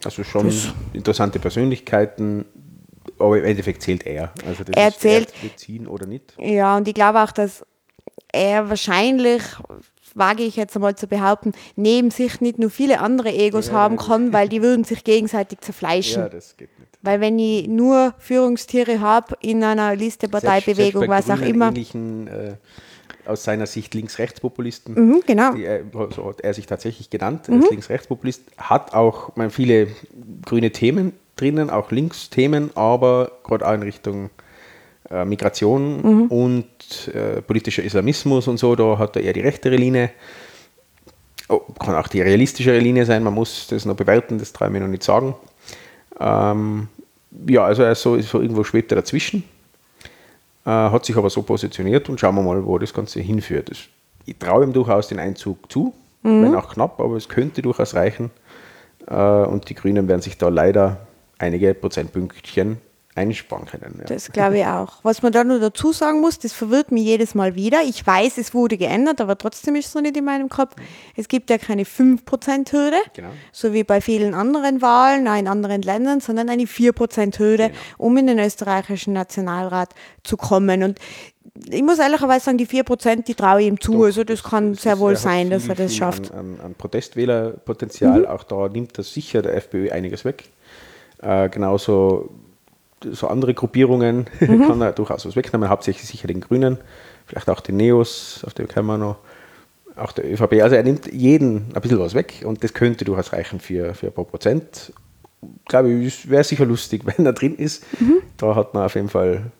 Also 0.03 0.23
schon 0.23 0.51
interessante 0.93 1.39
Persönlichkeiten, 1.39 2.45
aber 3.17 3.37
im 3.37 3.45
Endeffekt 3.45 3.81
zählt 3.81 4.05
er. 4.05 4.31
Also 4.45 4.63
das 4.63 4.75
Er 4.75 4.91
zählt. 4.93 5.33
Er 5.37 5.43
wird 5.43 5.59
ziehen 5.59 5.87
oder 5.87 6.05
nicht. 6.05 6.33
Ja, 6.37 6.75
und 6.75 6.87
ich 6.87 6.93
glaube 6.93 7.21
auch, 7.21 7.31
dass 7.31 7.65
er 8.31 8.69
wahrscheinlich, 8.69 9.41
wage 10.19 10.43
ich 10.43 10.55
jetzt 10.55 10.75
einmal 10.75 10.95
zu 10.95 11.07
behaupten, 11.07 11.53
neben 11.75 12.11
sich 12.11 12.41
nicht 12.41 12.59
nur 12.59 12.69
viele 12.69 12.99
andere 12.99 13.33
Egos 13.33 13.71
haben 13.71 13.97
kann, 13.97 14.33
weil 14.33 14.49
die 14.49 14.61
würden 14.61 14.83
sich 14.83 15.03
gegenseitig 15.03 15.61
zerfleischen. 15.61 16.21
Ja, 16.21 16.29
das 16.29 16.55
geht 16.57 16.77
nicht. 16.77 16.91
Weil 17.01 17.21
wenn 17.21 17.39
ich 17.39 17.67
nur 17.67 18.13
Führungstiere 18.19 18.99
habe 18.99 19.35
in 19.41 19.63
einer 19.63 19.95
Liste, 19.95 20.27
Partei, 20.27 20.59
Selbst- 20.59 20.65
Bewegung, 20.65 21.01
selbst 21.07 21.27
bei 21.27 21.33
was 21.33 21.39
auch 21.39 21.45
immer, 21.45 21.69
Ähnlichen, 21.69 22.27
äh, 22.27 22.53
aus 23.25 23.43
seiner 23.43 23.67
Sicht 23.67 23.93
Links-Rechts-Populisten. 23.93 24.95
Mhm, 24.95 25.21
genau. 25.25 25.53
Die, 25.53 25.65
äh, 25.65 25.83
so 26.15 26.27
hat 26.27 26.41
er 26.41 26.53
sich 26.53 26.65
tatsächlich 26.65 27.09
genannt, 27.09 27.47
mhm. 27.47 27.61
als 27.61 27.69
Links-Rechts-Populist. 27.69 28.43
Hat 28.57 28.93
auch 28.93 29.35
meine, 29.35 29.49
viele 29.49 29.87
grüne 30.45 30.71
Themen 30.71 31.13
drinnen, 31.35 31.69
auch 31.69 31.91
Linksthemen, 31.91 32.71
aber 32.75 33.31
gerade 33.43 33.67
auch 33.67 33.73
in 33.73 33.83
Richtung 33.83 34.29
äh, 35.11 35.25
Migration 35.25 36.01
mhm. 36.01 36.27
und 36.27 37.11
äh, 37.13 37.41
politischer 37.41 37.83
Islamismus 37.83 38.47
und 38.47 38.57
so, 38.57 38.75
da 38.75 38.97
hat 38.97 39.15
er 39.15 39.23
eher 39.23 39.33
die 39.33 39.41
rechtere 39.41 39.75
Linie. 39.75 40.11
Oh, 41.47 41.61
kann 41.79 41.95
auch 41.95 42.07
die 42.07 42.21
realistischere 42.21 42.77
Linie 42.77 43.05
sein, 43.05 43.23
man 43.23 43.33
muss 43.33 43.67
das 43.67 43.85
noch 43.85 43.95
bewerten, 43.95 44.37
das 44.37 44.53
traue 44.53 44.67
ich 44.67 44.73
mir 44.73 44.81
noch 44.81 44.87
nicht 44.87 45.03
sagen. 45.03 45.33
Ähm, 46.19 46.87
ja, 47.47 47.63
also 47.65 47.83
er 47.83 47.93
ist 47.93 48.01
so, 48.01 48.19
so 48.21 48.39
irgendwo 48.39 48.63
schwebt 48.63 48.91
er 48.91 48.97
dazwischen, 48.97 49.43
äh, 50.65 50.69
hat 50.69 51.05
sich 51.05 51.17
aber 51.17 51.29
so 51.29 51.41
positioniert 51.41 52.07
und 52.09 52.19
schauen 52.19 52.35
wir 52.35 52.43
mal, 52.43 52.63
wo 52.65 52.77
das 52.77 52.93
Ganze 52.93 53.19
hinführt. 53.19 53.71
Das, 53.71 53.79
ich 54.25 54.37
traue 54.37 54.63
ihm 54.63 54.73
durchaus 54.73 55.07
den 55.07 55.19
Einzug 55.19 55.71
zu, 55.71 55.93
mhm. 56.21 56.43
wenn 56.43 56.55
auch 56.55 56.71
knapp, 56.71 56.99
aber 56.99 57.15
es 57.15 57.29
könnte 57.29 57.63
durchaus 57.63 57.95
reichen. 57.95 58.29
Äh, 59.07 59.15
und 59.15 59.69
die 59.69 59.75
Grünen 59.75 60.07
werden 60.07 60.21
sich 60.21 60.37
da 60.37 60.49
leider 60.49 61.07
einige 61.39 61.73
Prozentpünktchen 61.73 62.77
einsparen 63.19 63.65
können. 63.65 63.95
Ja. 63.99 64.05
Das 64.05 64.31
glaube 64.31 64.59
ich 64.59 64.65
auch. 64.65 64.99
Was 65.03 65.21
man 65.21 65.31
da 65.31 65.43
nur 65.43 65.59
dazu 65.59 65.91
sagen 65.91 66.21
muss, 66.21 66.39
das 66.39 66.53
verwirrt 66.53 66.91
mich 66.91 67.03
jedes 67.03 67.35
Mal 67.35 67.55
wieder. 67.55 67.81
Ich 67.83 68.05
weiß, 68.05 68.37
es 68.37 68.53
wurde 68.53 68.77
geändert, 68.77 69.21
aber 69.21 69.37
trotzdem 69.37 69.75
ist 69.75 69.87
es 69.87 69.95
noch 69.95 70.01
nicht 70.01 70.17
in 70.17 70.25
meinem 70.25 70.49
Kopf. 70.49 70.75
Es 71.15 71.27
gibt 71.27 71.49
ja 71.49 71.57
keine 71.57 71.83
5%-Hürde, 71.83 72.97
genau. 73.13 73.29
so 73.51 73.73
wie 73.73 73.83
bei 73.83 74.01
vielen 74.01 74.33
anderen 74.33 74.81
Wahlen, 74.81 75.27
in 75.27 75.47
anderen 75.47 75.81
Ländern, 75.81 76.21
sondern 76.21 76.49
eine 76.49 76.63
4%-Hürde, 76.63 77.67
genau. 77.69 77.79
um 77.97 78.17
in 78.17 78.27
den 78.27 78.39
österreichischen 78.39 79.13
Nationalrat 79.13 79.93
zu 80.23 80.37
kommen. 80.37 80.83
Und 80.83 80.99
ich 81.69 81.83
muss 81.83 81.99
ehrlicherweise 81.99 82.45
sagen, 82.45 82.57
die 82.57 82.67
4%, 82.67 83.25
die 83.25 83.35
traue 83.35 83.61
ich 83.61 83.67
ihm 83.67 83.79
zu. 83.79 83.93
Doch, 83.93 84.05
also 84.05 84.23
das, 84.23 84.41
das 84.41 84.49
kann 84.49 84.73
das 84.73 84.83
sehr 84.83 84.99
wohl 84.99 85.17
sein, 85.17 85.47
viel, 85.47 85.57
dass 85.57 85.67
er 85.67 85.75
das 85.75 85.95
schafft. 85.95 86.31
An, 86.31 86.55
an, 86.55 86.59
an 86.65 86.75
Protestwählerpotenzial, 86.75 88.21
mhm. 88.21 88.25
auch 88.27 88.43
da 88.43 88.69
nimmt 88.69 88.97
das 88.97 89.13
sicher 89.13 89.41
der 89.41 89.55
FPÖ 89.55 89.91
einiges 89.91 90.25
weg. 90.25 90.45
Äh, 91.21 91.49
genauso 91.49 92.29
so 93.03 93.27
andere 93.27 93.53
Gruppierungen 93.53 94.25
mhm. 94.39 94.67
kann 94.67 94.81
er 94.81 94.91
durchaus 94.93 95.25
was 95.25 95.35
wegnehmen, 95.35 95.69
hauptsächlich 95.69 96.07
sicher 96.07 96.27
den 96.27 96.41
Grünen, 96.41 96.77
vielleicht 97.25 97.49
auch 97.49 97.61
den 97.61 97.77
Neos, 97.77 98.43
auf 98.45 98.53
den 98.53 98.67
können 98.67 98.87
wir 98.87 98.97
noch, 98.97 99.17
auch 99.95 100.11
der 100.11 100.31
ÖVP. 100.31 100.61
Also 100.61 100.75
er 100.75 100.83
nimmt 100.83 101.11
jeden 101.11 101.71
ein 101.73 101.81
bisschen 101.81 101.99
was 101.99 102.13
weg 102.13 102.43
und 102.45 102.63
das 102.63 102.73
könnte 102.73 103.05
durchaus 103.05 103.33
reichen 103.33 103.59
für, 103.59 103.93
für 103.93 104.07
ein 104.07 104.13
paar 104.13 104.25
Prozent. 104.25 104.93
Glaube 105.67 105.91
ich, 105.91 106.29
wäre 106.29 106.43
sicher 106.43 106.65
lustig, 106.65 107.03
wenn 107.17 107.25
er 107.25 107.33
drin 107.33 107.55
ist. 107.55 107.83
Mhm. 107.99 108.21
Da 108.37 108.55
hat 108.55 108.73
man 108.73 108.85
auf 108.85 108.95
jeden 108.95 109.09
Fall 109.09 109.51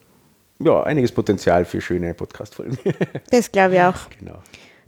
ja, 0.59 0.83
einiges 0.83 1.11
Potenzial 1.11 1.65
für 1.65 1.79
schöne 1.81 2.13
Podcast-Folgen. 2.13 2.77
das 3.31 3.51
glaube 3.51 3.75
ich 3.75 3.81
auch. 3.81 3.95
Genau. 4.19 4.39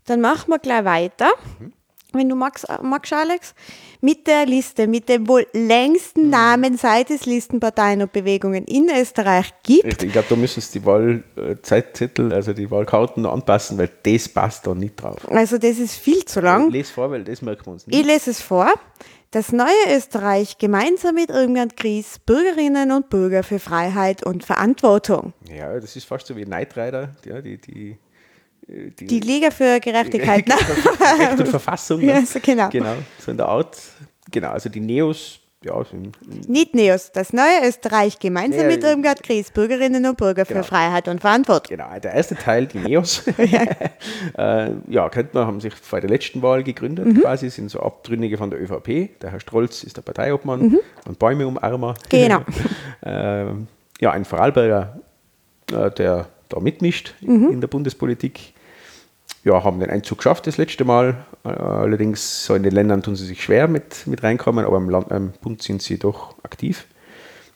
Dann 0.05 0.19
machen 0.19 0.49
wir 0.49 0.59
gleich 0.59 0.83
weiter. 0.83 1.31
Mhm 1.59 1.73
wenn 2.13 2.29
du 2.29 2.35
magst, 2.35 2.69
äh, 2.69 2.77
magst, 2.81 3.13
Alex, 3.13 3.53
mit 4.01 4.27
der 4.27 4.45
Liste, 4.45 4.87
mit 4.87 5.09
dem 5.09 5.27
wohl 5.27 5.45
längsten 5.53 6.25
mhm. 6.25 6.29
Namen, 6.29 6.77
seit 6.77 7.09
es 7.09 7.25
Listenparteien 7.25 8.01
und 8.01 8.11
Bewegungen 8.11 8.65
in 8.65 8.89
Österreich 8.89 9.53
gibt. 9.63 10.03
Ich 10.03 10.11
glaube, 10.11 10.27
da 10.29 10.35
müssen 10.35 10.61
sie 10.61 10.79
die 10.79 10.85
Wahlzeitzettel, 10.85 12.33
also 12.33 12.53
die 12.53 12.69
Wahlkarten 12.69 13.25
anpassen, 13.25 13.77
weil 13.77 13.89
das 14.03 14.29
passt 14.29 14.67
da 14.67 14.73
nicht 14.73 15.01
drauf. 15.01 15.29
Also 15.29 15.57
das 15.57 15.79
ist 15.79 15.95
viel 15.95 16.25
zu 16.25 16.41
lang. 16.41 16.67
Ich 16.67 16.73
lese 16.73 16.93
vor, 16.93 17.11
weil 17.11 17.23
das 17.23 17.41
merken 17.41 17.65
wir 17.65 17.73
uns 17.73 17.87
nicht. 17.87 17.99
Ich 17.99 18.05
lese 18.05 18.31
es 18.31 18.41
vor. 18.41 18.71
Das 19.31 19.53
neue 19.53 19.95
Österreich 19.95 20.57
gemeinsam 20.57 21.15
mit 21.15 21.29
Irmgard 21.29 21.77
Gries, 21.77 22.19
Bürgerinnen 22.19 22.91
und 22.91 23.09
Bürger 23.09 23.43
für 23.43 23.59
Freiheit 23.59 24.25
und 24.25 24.43
Verantwortung. 24.43 25.31
Ja, 25.49 25.79
das 25.79 25.95
ist 25.95 26.03
fast 26.03 26.27
so 26.27 26.35
wie 26.35 26.45
Night 26.45 26.75
ja, 26.75 27.41
die, 27.41 27.57
die 27.57 27.97
die, 28.71 29.05
die 29.05 29.19
Liga 29.19 29.51
für 29.51 29.79
Gerechtigkeit. 29.79 30.47
Ne? 30.47 30.55
Recht 31.19 31.39
und 31.39 31.47
Verfassung. 31.47 32.01
Ne? 32.01 32.25
So 32.25 32.39
genau. 32.41 32.69
genau. 32.69 32.95
So 33.19 33.31
in 33.31 33.37
der 33.37 33.47
Art. 33.47 33.77
Genau, 34.29 34.51
also 34.51 34.69
die 34.69 34.79
Neos. 34.79 35.37
Ja, 35.63 35.75
Nicht 36.47 36.73
Neos, 36.73 37.11
das 37.11 37.33
neue 37.33 37.67
Österreich 37.67 38.17
gemeinsam 38.17 38.61
ja, 38.61 38.67
mit 38.67 38.83
Irmgard 38.83 39.21
Gries, 39.21 39.51
Bürgerinnen 39.51 40.03
und 40.07 40.17
Bürger 40.17 40.43
genau. 40.43 40.61
für 40.61 40.67
Freiheit 40.67 41.07
und 41.07 41.21
Verantwortung. 41.21 41.77
Genau, 41.77 41.99
der 41.99 42.13
erste 42.15 42.33
Teil, 42.33 42.65
die 42.65 42.79
Neos. 42.79 43.23
ja. 43.37 43.67
äh, 44.65 44.71
ja, 44.87 45.07
kennt 45.09 45.35
man, 45.35 45.45
haben 45.45 45.61
sich 45.61 45.75
vor 45.75 46.01
der 46.01 46.09
letzten 46.09 46.41
Wahl 46.41 46.63
gegründet 46.63 47.05
mhm. 47.05 47.21
quasi, 47.21 47.51
sind 47.51 47.69
so 47.69 47.79
Abtrünnige 47.79 48.39
von 48.39 48.49
der 48.49 48.59
ÖVP. 48.59 49.19
Der 49.21 49.31
Herr 49.31 49.39
Strolz 49.39 49.83
ist 49.83 49.97
der 49.97 50.01
Parteiobmann 50.01 50.61
mhm. 50.61 50.79
und 51.07 51.19
Bäume 51.19 51.45
umarmer. 51.45 51.93
Genau. 52.09 52.39
äh, 53.05 53.45
ja, 53.99 54.11
ein 54.13 54.25
Vorarlberger, 54.25 54.99
äh, 55.71 55.91
der 55.91 56.25
da 56.49 56.59
mitmischt 56.59 57.13
mhm. 57.21 57.49
in 57.51 57.61
der 57.61 57.67
Bundespolitik. 57.67 58.53
Ja, 59.43 59.63
haben 59.63 59.79
den 59.79 59.89
Einzug 59.89 60.19
geschafft 60.19 60.45
das 60.45 60.57
letzte 60.57 60.85
Mal. 60.85 61.25
Äh, 61.43 61.49
allerdings 61.49 62.45
so 62.45 62.53
in 62.53 62.63
den 62.63 62.73
Ländern 62.73 63.01
tun 63.01 63.15
sie 63.15 63.25
sich 63.25 63.43
schwer 63.43 63.67
mit, 63.67 64.05
mit 64.05 64.21
reinkommen, 64.23 64.65
aber 64.65 64.77
im, 64.77 64.89
Land, 64.89 65.11
im 65.11 65.31
Bund 65.41 65.61
sind 65.63 65.81
sie 65.81 65.97
doch 65.97 66.35
aktiv. 66.43 66.85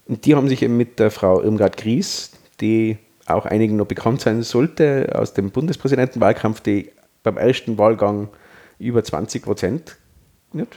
Und 0.08 0.26
die 0.26 0.36
haben 0.36 0.48
sich 0.48 0.62
eben 0.64 0.78
mit 0.78 1.00
der 1.00 1.12
Frau 1.12 1.42
Irmgard 1.42 1.78
Gries, 1.78 2.32
die 2.60 2.98
auch 3.28 3.46
einigen 3.46 3.76
noch 3.76 3.88
bekannt 3.88 4.22
sein 4.22 4.44
sollte, 4.44 5.12
aus 5.16 5.34
dem 5.34 5.52
Bundespräsidentenwahlkampf, 5.52 6.62
die 6.62 6.92
beim 7.24 7.38
ersten 7.38 7.78
Wahlgang 7.78 8.30
über 8.78 9.04
20 9.04 9.44
Prozent, 9.44 9.98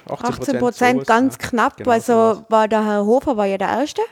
18 0.09 0.59
Prozent, 0.59 1.07
ganz 1.07 1.39
knapp. 1.39 1.77
Genau 1.77 1.91
also 1.91 2.45
war 2.49 2.69
der 2.69 2.85
Herr 2.85 3.07
Hofer 3.07 3.37
war 3.37 3.47
ja 3.47 3.59
der 3.59 3.69
Erste. 3.69 4.03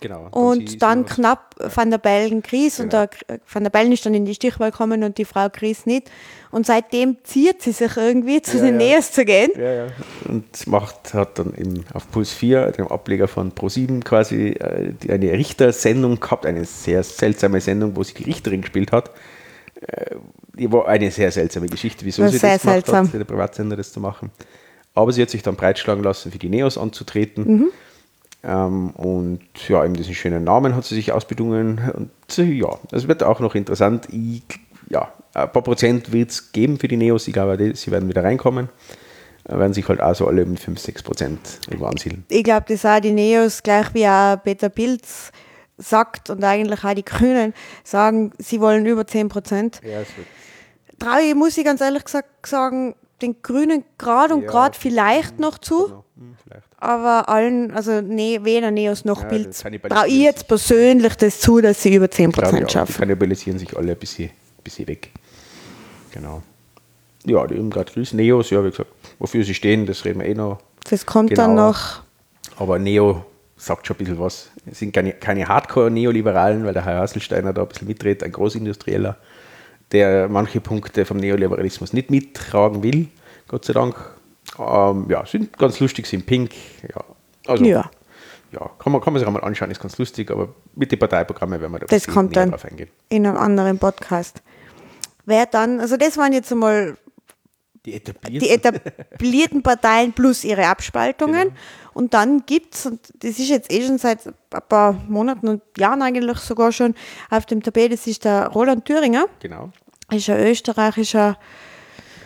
Genau. 0.00 0.28
Und 0.30 0.82
dann 0.82 1.06
knapp 1.06 1.54
Van 1.58 1.90
der 1.90 1.98
Bellen 1.98 2.42
Gries 2.42 2.76
genau. 2.76 2.84
und 2.84 2.92
der 2.92 3.38
Van 3.50 3.62
der 3.62 3.70
Bellen 3.70 3.92
ist 3.92 4.04
dann 4.04 4.14
in 4.14 4.24
die 4.24 4.34
Stichwahl 4.34 4.70
gekommen 4.70 5.04
und 5.04 5.18
die 5.18 5.24
Frau 5.24 5.48
Gries 5.48 5.86
nicht. 5.86 6.10
Und 6.50 6.66
seitdem 6.66 7.18
zieht 7.22 7.62
sie 7.62 7.72
sich 7.72 7.96
irgendwie 7.96 8.42
zu 8.42 8.56
ja, 8.56 8.64
den 8.64 8.80
ja. 8.80 8.86
Nähers 8.86 9.12
zu 9.12 9.24
gehen. 9.24 9.50
Ja, 9.56 9.72
ja. 9.72 9.86
Und 10.28 10.66
macht, 10.66 11.14
hat 11.14 11.38
dann 11.38 11.54
eben 11.54 11.84
auf 11.92 12.10
Puls 12.10 12.32
4, 12.32 12.72
dem 12.72 12.88
Ableger 12.88 13.28
von 13.28 13.52
Pro7, 13.52 14.02
quasi 14.02 14.48
äh, 14.48 14.92
eine 15.08 15.32
Richtersendung 15.32 16.18
gehabt, 16.18 16.46
eine 16.46 16.64
sehr 16.64 17.02
seltsame 17.02 17.60
Sendung, 17.60 17.96
wo 17.96 18.02
sie 18.02 18.14
die 18.14 18.24
Richterin 18.24 18.62
gespielt 18.62 18.92
hat. 18.92 19.10
Äh, 19.80 20.16
die 20.58 20.72
war 20.72 20.88
eine 20.88 21.10
sehr 21.10 21.30
seltsame 21.30 21.66
Geschichte, 21.66 22.04
wieso 22.04 22.22
das 22.22 22.32
sie 22.32 22.38
das 22.38 22.62
gemacht 22.62 22.86
seltsam. 22.86 23.06
hat, 23.06 23.14
der 23.14 23.24
Privatsender 23.24 23.76
das 23.76 23.92
zu 23.92 24.00
machen. 24.00 24.30
Aber 24.94 25.12
sie 25.12 25.20
hat 25.20 25.30
sich 25.30 25.42
dann 25.42 25.56
breitschlagen 25.56 26.02
lassen, 26.02 26.32
für 26.32 26.38
die 26.38 26.48
Neos 26.48 26.78
anzutreten. 26.78 27.44
Mhm 27.44 27.68
ähm, 28.42 28.90
und 28.90 29.40
ja, 29.68 29.84
eben 29.84 29.94
diesen 29.94 30.14
schönen 30.14 30.44
Namen 30.44 30.76
hat 30.76 30.84
sie 30.84 30.94
sich 30.94 31.12
ausbedungen. 31.12 31.80
Und 31.94 32.10
ja, 32.36 32.78
es 32.92 33.08
wird 33.08 33.22
auch 33.22 33.40
noch 33.40 33.54
interessant. 33.54 34.08
Ich, 34.12 34.42
ja, 34.88 35.12
ein 35.34 35.50
paar 35.52 35.62
Prozent 35.62 36.12
wird 36.12 36.30
es 36.30 36.52
geben 36.52 36.78
für 36.78 36.88
die 36.88 36.96
Neos. 36.96 37.26
Ich 37.26 37.34
glaube, 37.34 37.74
sie 37.74 37.90
werden 37.90 38.08
wieder 38.08 38.24
reinkommen. 38.24 38.68
Äh, 39.44 39.58
werden 39.58 39.72
sich 39.72 39.88
halt 39.88 40.00
auch 40.00 40.14
so 40.14 40.26
alle 40.26 40.44
um 40.44 40.56
5, 40.56 40.78
6 40.78 41.02
Prozent 41.02 41.38
ansiedeln. 41.80 42.24
Ich 42.28 42.44
glaube, 42.44 42.66
das 42.68 42.84
auch 42.84 43.00
die 43.00 43.12
Neos, 43.12 43.62
gleich 43.62 43.92
wie 43.94 44.06
auch 44.06 44.36
Peter 44.42 44.68
Pilz 44.68 45.32
sagt 45.78 46.30
und 46.30 46.42
eigentlich 46.42 46.84
auch 46.84 46.94
die 46.94 47.04
Grünen 47.04 47.52
sagen, 47.84 48.32
sie 48.38 48.60
wollen 48.60 48.86
über 48.86 49.06
10 49.06 49.28
Prozent. 49.28 49.80
Ja, 49.82 50.02
Traue 50.98 51.20
ich, 51.22 51.34
muss 51.34 51.58
ich 51.58 51.64
ganz 51.64 51.82
ehrlich 51.82 52.04
gesagt 52.04 52.46
sagen, 52.46 52.94
den 53.20 53.42
Grünen 53.42 53.84
gerade 53.98 54.34
und 54.34 54.42
ja, 54.42 54.50
gerade 54.50 54.78
vielleicht 54.78 55.38
noch 55.38 55.58
zu. 55.58 55.86
Genau. 55.86 56.04
Hm, 56.16 56.36
aber 56.78 57.28
allen, 57.28 57.70
also 57.72 58.00
nee, 58.00 58.40
weder 58.42 58.70
Neos 58.70 59.04
noch 59.04 59.22
ja, 59.22 59.28
Bild, 59.28 59.56
traue 59.56 60.08
ich 60.08 60.20
jetzt 60.20 60.46
persönlich 60.46 61.14
das 61.16 61.40
zu, 61.40 61.60
dass 61.60 61.82
sie 61.82 61.94
über 61.94 62.06
10% 62.06 62.70
schaffen. 62.70 62.92
Die 62.92 62.98
kannibalisieren 62.98 63.58
sich 63.58 63.76
alle 63.76 63.92
ein 63.92 63.98
bisschen, 63.98 64.30
bisschen 64.62 64.86
weg. 64.86 65.10
Genau. 66.12 66.42
Ja, 67.24 67.46
die 67.46 67.56
gerade 67.70 67.92
Grüß 67.92 68.12
Neos, 68.12 68.50
ja, 68.50 68.62
wie 68.64 68.70
gesagt, 68.70 68.90
wofür 69.18 69.42
sie 69.42 69.54
stehen, 69.54 69.86
das 69.86 70.04
reden 70.04 70.20
wir 70.20 70.26
eh 70.26 70.34
noch. 70.34 70.58
Das 70.88 71.06
kommt 71.06 71.30
genauer. 71.30 71.46
dann 71.46 71.56
noch. 71.56 72.02
Aber 72.58 72.78
Neo 72.78 73.24
sagt 73.56 73.86
schon 73.86 73.96
ein 73.96 73.98
bisschen 73.98 74.20
was. 74.20 74.50
Es 74.70 74.78
sind 74.78 74.92
keine, 74.92 75.12
keine 75.12 75.48
Hardcore-Neoliberalen, 75.48 76.64
weil 76.64 76.74
der 76.74 76.84
Herr 76.84 77.00
Hasselsteiner 77.00 77.52
da 77.52 77.62
ein 77.62 77.68
bisschen 77.68 77.88
mitredet, 77.88 78.22
ein 78.22 78.32
Großindustrieller, 78.32 79.16
der 79.92 80.28
manche 80.28 80.60
Punkte 80.60 81.04
vom 81.04 81.16
Neoliberalismus 81.16 81.92
nicht 81.92 82.10
mittragen 82.10 82.82
will, 82.82 83.08
Gott 83.48 83.64
sei 83.64 83.72
Dank. 83.72 83.96
Ähm, 84.58 85.06
ja, 85.08 85.24
sind 85.26 85.56
ganz 85.58 85.80
lustig, 85.80 86.06
sind 86.06 86.26
pink. 86.26 86.52
Ja, 86.82 87.04
also, 87.46 87.64
ja. 87.64 87.90
ja 88.52 88.70
kann, 88.78 88.92
man, 88.92 89.00
kann 89.00 89.12
man 89.12 89.20
sich 89.20 89.26
einmal 89.26 89.44
anschauen, 89.44 89.70
ist 89.70 89.80
ganz 89.80 89.98
lustig, 89.98 90.30
aber 90.30 90.48
mit 90.74 90.92
den 90.92 90.98
Parteiprogrammen 90.98 91.60
werden 91.60 91.72
wir 91.72 91.80
da 91.80 91.86
das 91.86 92.06
kommt 92.06 92.36
dann 92.36 92.50
drauf 92.50 92.64
eingehen. 92.64 92.90
In 93.08 93.26
einem 93.26 93.36
anderen 93.36 93.78
Podcast. 93.78 94.42
Wer 95.24 95.46
dann, 95.46 95.80
also 95.80 95.96
das 95.96 96.16
waren 96.16 96.32
jetzt 96.32 96.52
einmal 96.52 96.96
die 97.86 97.94
etablierten. 97.94 98.40
die 98.40 98.50
etablierten 98.50 99.62
Parteien 99.62 100.12
plus 100.12 100.44
ihre 100.44 100.66
Abspaltungen. 100.66 101.48
Genau. 101.48 101.56
Und 101.94 102.14
dann 102.14 102.44
gibt 102.44 102.74
es, 102.74 102.86
und 102.86 103.00
das 103.20 103.38
ist 103.38 103.48
jetzt 103.48 103.72
eh 103.72 103.86
schon 103.86 103.98
seit 103.98 104.26
ein 104.26 104.34
paar 104.68 104.92
Monaten 105.08 105.48
und 105.48 105.62
Jahren 105.78 106.02
eigentlich 106.02 106.38
sogar 106.38 106.72
schon 106.72 106.94
auf 107.30 107.46
dem 107.46 107.62
Tapet, 107.62 107.92
das 107.92 108.06
ist 108.06 108.24
der 108.24 108.48
Roland 108.48 108.84
Thüringer. 108.84 109.26
Genau. 109.40 109.70
Ist 110.10 110.28
ein 110.28 110.38
österreichischer 110.38 111.38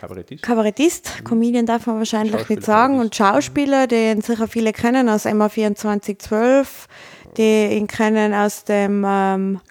Kabarettist. 0.01 0.43
Kabarettist, 0.43 1.11
mhm. 1.19 1.23
Comedian 1.25 1.65
darf 1.67 1.85
man 1.85 1.97
wahrscheinlich 1.99 2.49
nicht 2.49 2.63
sagen, 2.63 2.99
und 2.99 3.15
Schauspieler, 3.15 3.85
den 3.87 4.21
sicher 4.21 4.47
viele 4.47 4.73
kennen 4.73 5.07
aus 5.09 5.25
MA 5.25 5.47
2412, 5.49 6.87
die 7.37 7.67
ihn 7.77 7.85
kennen 7.87 8.33
aus 8.33 8.63
dem 8.63 9.05
ähm, 9.07 9.61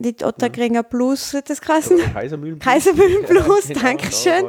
nicht 0.00 0.22
Otterkringer 0.22 0.84
Plus, 0.84 1.34
wird 1.34 1.50
das 1.50 1.60
krassen? 1.60 1.98
Kaisermühlen. 2.12 2.60
Kaisermühlen 2.60 3.24
Plus, 3.26 3.66
genau, 3.66 3.80
Dankeschön. 3.80 4.44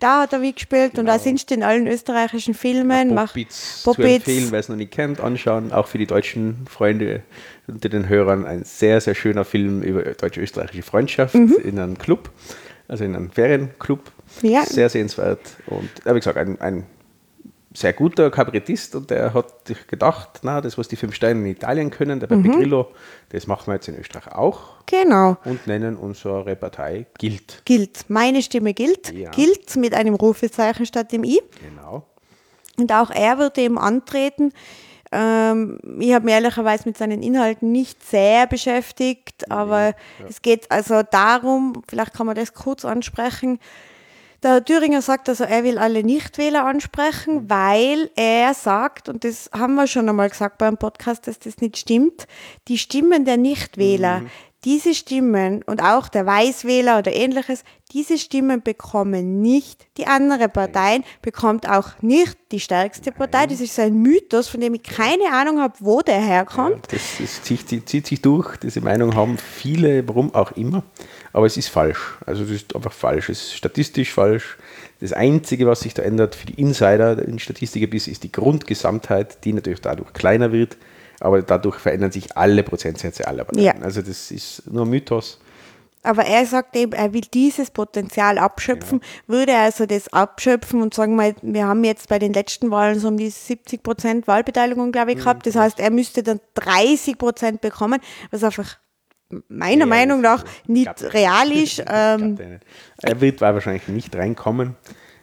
da 0.00 0.22
hat 0.22 0.32
er 0.32 0.40
mitgespielt 0.40 0.98
und 0.98 1.04
Genau. 1.04 1.12
da 1.12 1.18
sind 1.20 1.48
in 1.52 1.62
allen 1.62 1.86
österreichischen 1.86 2.54
Filmen. 2.54 3.14
macht 3.14 3.34
Popbits 3.34 3.82
zu 3.82 3.90
Popbits. 3.92 4.26
empfehlen, 4.26 4.48
wer 4.50 4.58
es 4.58 4.68
noch 4.68 4.74
nicht 4.74 4.90
kennt, 4.90 5.20
anschauen. 5.20 5.70
Auch 5.70 5.86
für 5.86 5.98
die 5.98 6.06
deutschen 6.06 6.66
Freunde 6.68 7.22
unter 7.68 7.88
den 7.88 8.08
Hörern 8.08 8.44
ein 8.44 8.64
sehr, 8.64 9.00
sehr 9.00 9.14
schöner 9.14 9.44
Film 9.44 9.82
über 9.82 10.02
deutsche-österreichische 10.02 10.82
Freundschaft 10.82 11.34
in 11.36 11.78
einem 11.78 11.96
Club, 11.96 12.30
also 12.88 13.04
in 13.04 13.14
einem 13.14 13.30
Ferienclub. 13.30 14.00
Ja. 14.42 14.64
Sehr 14.64 14.88
sehenswert. 14.88 15.40
Und 15.66 15.90
wie 16.04 16.14
gesagt, 16.14 16.36
ein, 16.38 16.60
ein 16.60 16.86
sehr 17.74 17.92
guter 17.92 18.30
Kabarettist 18.30 18.94
und 18.96 19.10
der 19.10 19.34
hat 19.34 19.68
sich 19.68 19.86
gedacht, 19.86 20.40
na, 20.42 20.60
das, 20.60 20.78
was 20.78 20.88
die 20.88 20.96
fünf 20.96 21.14
Steine 21.14 21.40
in 21.40 21.46
Italien 21.46 21.90
können, 21.90 22.18
der 22.18 22.26
Beppe 22.26 22.48
Grillo, 22.48 22.88
das 23.28 23.46
machen 23.46 23.66
wir 23.68 23.74
jetzt 23.74 23.88
in 23.88 23.96
Österreich 23.98 24.32
auch 24.34 24.84
Genau. 24.86 25.36
und 25.44 25.66
nennen 25.66 25.96
unsere 25.96 26.56
Partei 26.56 27.06
Gilt. 27.18 27.62
Gilt. 27.66 28.06
Meine 28.08 28.42
Stimme 28.42 28.72
gilt. 28.74 29.12
Ja. 29.12 29.30
Gilt 29.30 29.76
mit 29.76 29.94
einem 29.94 30.14
Rufezeichen 30.14 30.86
statt 30.86 31.12
dem 31.12 31.24
I. 31.24 31.40
Genau. 31.62 32.06
Und 32.78 32.90
auch 32.92 33.10
er 33.10 33.38
wird 33.38 33.58
eben 33.58 33.78
antreten. 33.78 34.52
Ähm, 35.10 35.78
ich 35.98 36.12
habe 36.12 36.24
mich 36.26 36.34
ehrlicherweise 36.34 36.84
mit 36.86 36.98
seinen 36.98 37.22
Inhalten 37.22 37.72
nicht 37.72 38.02
sehr 38.04 38.46
beschäftigt, 38.46 39.50
aber 39.50 39.94
es 40.28 40.42
geht 40.42 40.70
also 40.70 41.02
darum, 41.02 41.82
vielleicht 41.88 42.14
kann 42.14 42.26
man 42.26 42.36
das 42.36 42.54
kurz 42.54 42.84
ansprechen. 42.84 43.58
Der 44.42 44.52
Herr 44.52 44.64
Thüringer 44.64 45.02
sagt 45.02 45.28
also, 45.28 45.42
er 45.42 45.64
will 45.64 45.78
alle 45.78 46.04
Nichtwähler 46.04 46.64
ansprechen, 46.64 47.50
weil 47.50 48.08
er 48.14 48.54
sagt, 48.54 49.08
und 49.08 49.24
das 49.24 49.50
haben 49.52 49.74
wir 49.74 49.88
schon 49.88 50.08
einmal 50.08 50.30
gesagt 50.30 50.58
beim 50.58 50.76
Podcast, 50.76 51.26
dass 51.26 51.40
das 51.40 51.58
nicht 51.58 51.76
stimmt, 51.76 52.28
die 52.68 52.78
Stimmen 52.78 53.24
der 53.24 53.36
Nichtwähler, 53.36 54.22
diese 54.64 54.92
Stimmen 54.94 55.62
und 55.64 55.82
auch 55.82 56.08
der 56.08 56.26
Weißwähler 56.26 56.98
oder 56.98 57.12
ähnliches, 57.12 57.62
diese 57.92 58.18
Stimmen 58.18 58.60
bekommen 58.60 59.40
nicht 59.40 59.86
die 59.96 60.06
andere 60.06 60.48
Partei, 60.48 61.00
bekommt 61.22 61.68
auch 61.68 61.90
nicht 62.02 62.36
die 62.50 62.58
stärkste 62.58 63.12
Partei. 63.12 63.46
Das 63.46 63.60
ist 63.60 63.76
so 63.76 63.82
ein 63.82 64.02
Mythos, 64.02 64.48
von 64.48 64.60
dem 64.60 64.74
ich 64.74 64.82
keine 64.82 65.32
Ahnung 65.32 65.60
habe, 65.60 65.74
wo 65.78 66.00
der 66.00 66.20
herkommt. 66.20 66.92
Das, 66.92 67.18
das 67.18 67.42
zieht, 67.42 67.68
zieht, 67.68 67.88
zieht 67.88 68.06
sich 68.06 68.20
durch. 68.20 68.56
Diese 68.56 68.80
Meinung 68.80 69.14
haben 69.14 69.38
viele, 69.38 70.06
warum 70.08 70.34
auch 70.34 70.52
immer. 70.52 70.82
Aber 71.32 71.46
es 71.46 71.56
ist 71.56 71.68
falsch. 71.68 72.18
Also 72.26 72.42
es 72.42 72.50
ist 72.50 72.74
einfach 72.74 72.92
falsch. 72.92 73.28
Es 73.28 73.42
ist 73.42 73.54
statistisch 73.54 74.12
falsch. 74.12 74.58
Das 75.00 75.12
Einzige, 75.12 75.66
was 75.68 75.80
sich 75.80 75.94
da 75.94 76.02
ändert 76.02 76.34
für 76.34 76.46
die 76.46 76.60
Insider 76.60 77.22
in 77.22 77.38
Statistikgebiss, 77.38 78.08
ist 78.08 78.24
die 78.24 78.32
Grundgesamtheit, 78.32 79.44
die 79.44 79.52
natürlich 79.52 79.80
dadurch 79.80 80.12
kleiner 80.12 80.50
wird. 80.50 80.76
Aber 81.20 81.42
dadurch 81.42 81.76
verändern 81.76 82.12
sich 82.12 82.36
alle 82.36 82.62
Prozentsätze 82.62 83.26
aller 83.26 83.44
Parteien. 83.44 83.64
Ja. 83.64 83.74
Also 83.82 84.02
das 84.02 84.30
ist 84.30 84.70
nur 84.70 84.86
Mythos. 84.86 85.38
Aber 86.04 86.24
er 86.24 86.46
sagt 86.46 86.76
eben, 86.76 86.92
er 86.92 87.12
will 87.12 87.22
dieses 87.34 87.70
Potenzial 87.70 88.38
abschöpfen. 88.38 89.00
Würde 89.26 89.52
er 89.52 89.62
also 89.62 89.84
das 89.84 90.12
abschöpfen 90.12 90.80
und 90.80 90.94
sagen 90.94 91.16
mal, 91.16 91.34
wir 91.42 91.66
haben 91.66 91.82
jetzt 91.82 92.08
bei 92.08 92.18
den 92.18 92.32
letzten 92.32 92.70
Wahlen 92.70 93.00
so 93.00 93.08
um 93.08 93.16
die 93.16 93.30
70 93.30 93.82
Prozent 93.82 94.28
Wahlbeteiligung, 94.28 94.92
glaube 94.92 95.12
ich, 95.12 95.18
gehabt. 95.18 95.46
Das 95.46 95.56
heißt, 95.56 95.80
er 95.80 95.90
müsste 95.90 96.22
dann 96.22 96.40
30 96.54 97.18
Prozent 97.18 97.60
bekommen, 97.60 98.00
was 98.30 98.44
einfach 98.44 98.78
meiner 99.48 99.80
Ja, 99.80 99.86
Meinung 99.86 100.20
nach 100.20 100.44
nicht 100.66 101.02
real 101.12 101.50
ist. 101.52 101.82
Ähm. 101.86 102.38
Er 103.02 103.20
wird 103.20 103.40
wahrscheinlich 103.40 103.88
nicht 103.88 104.14
reinkommen. 104.14 104.76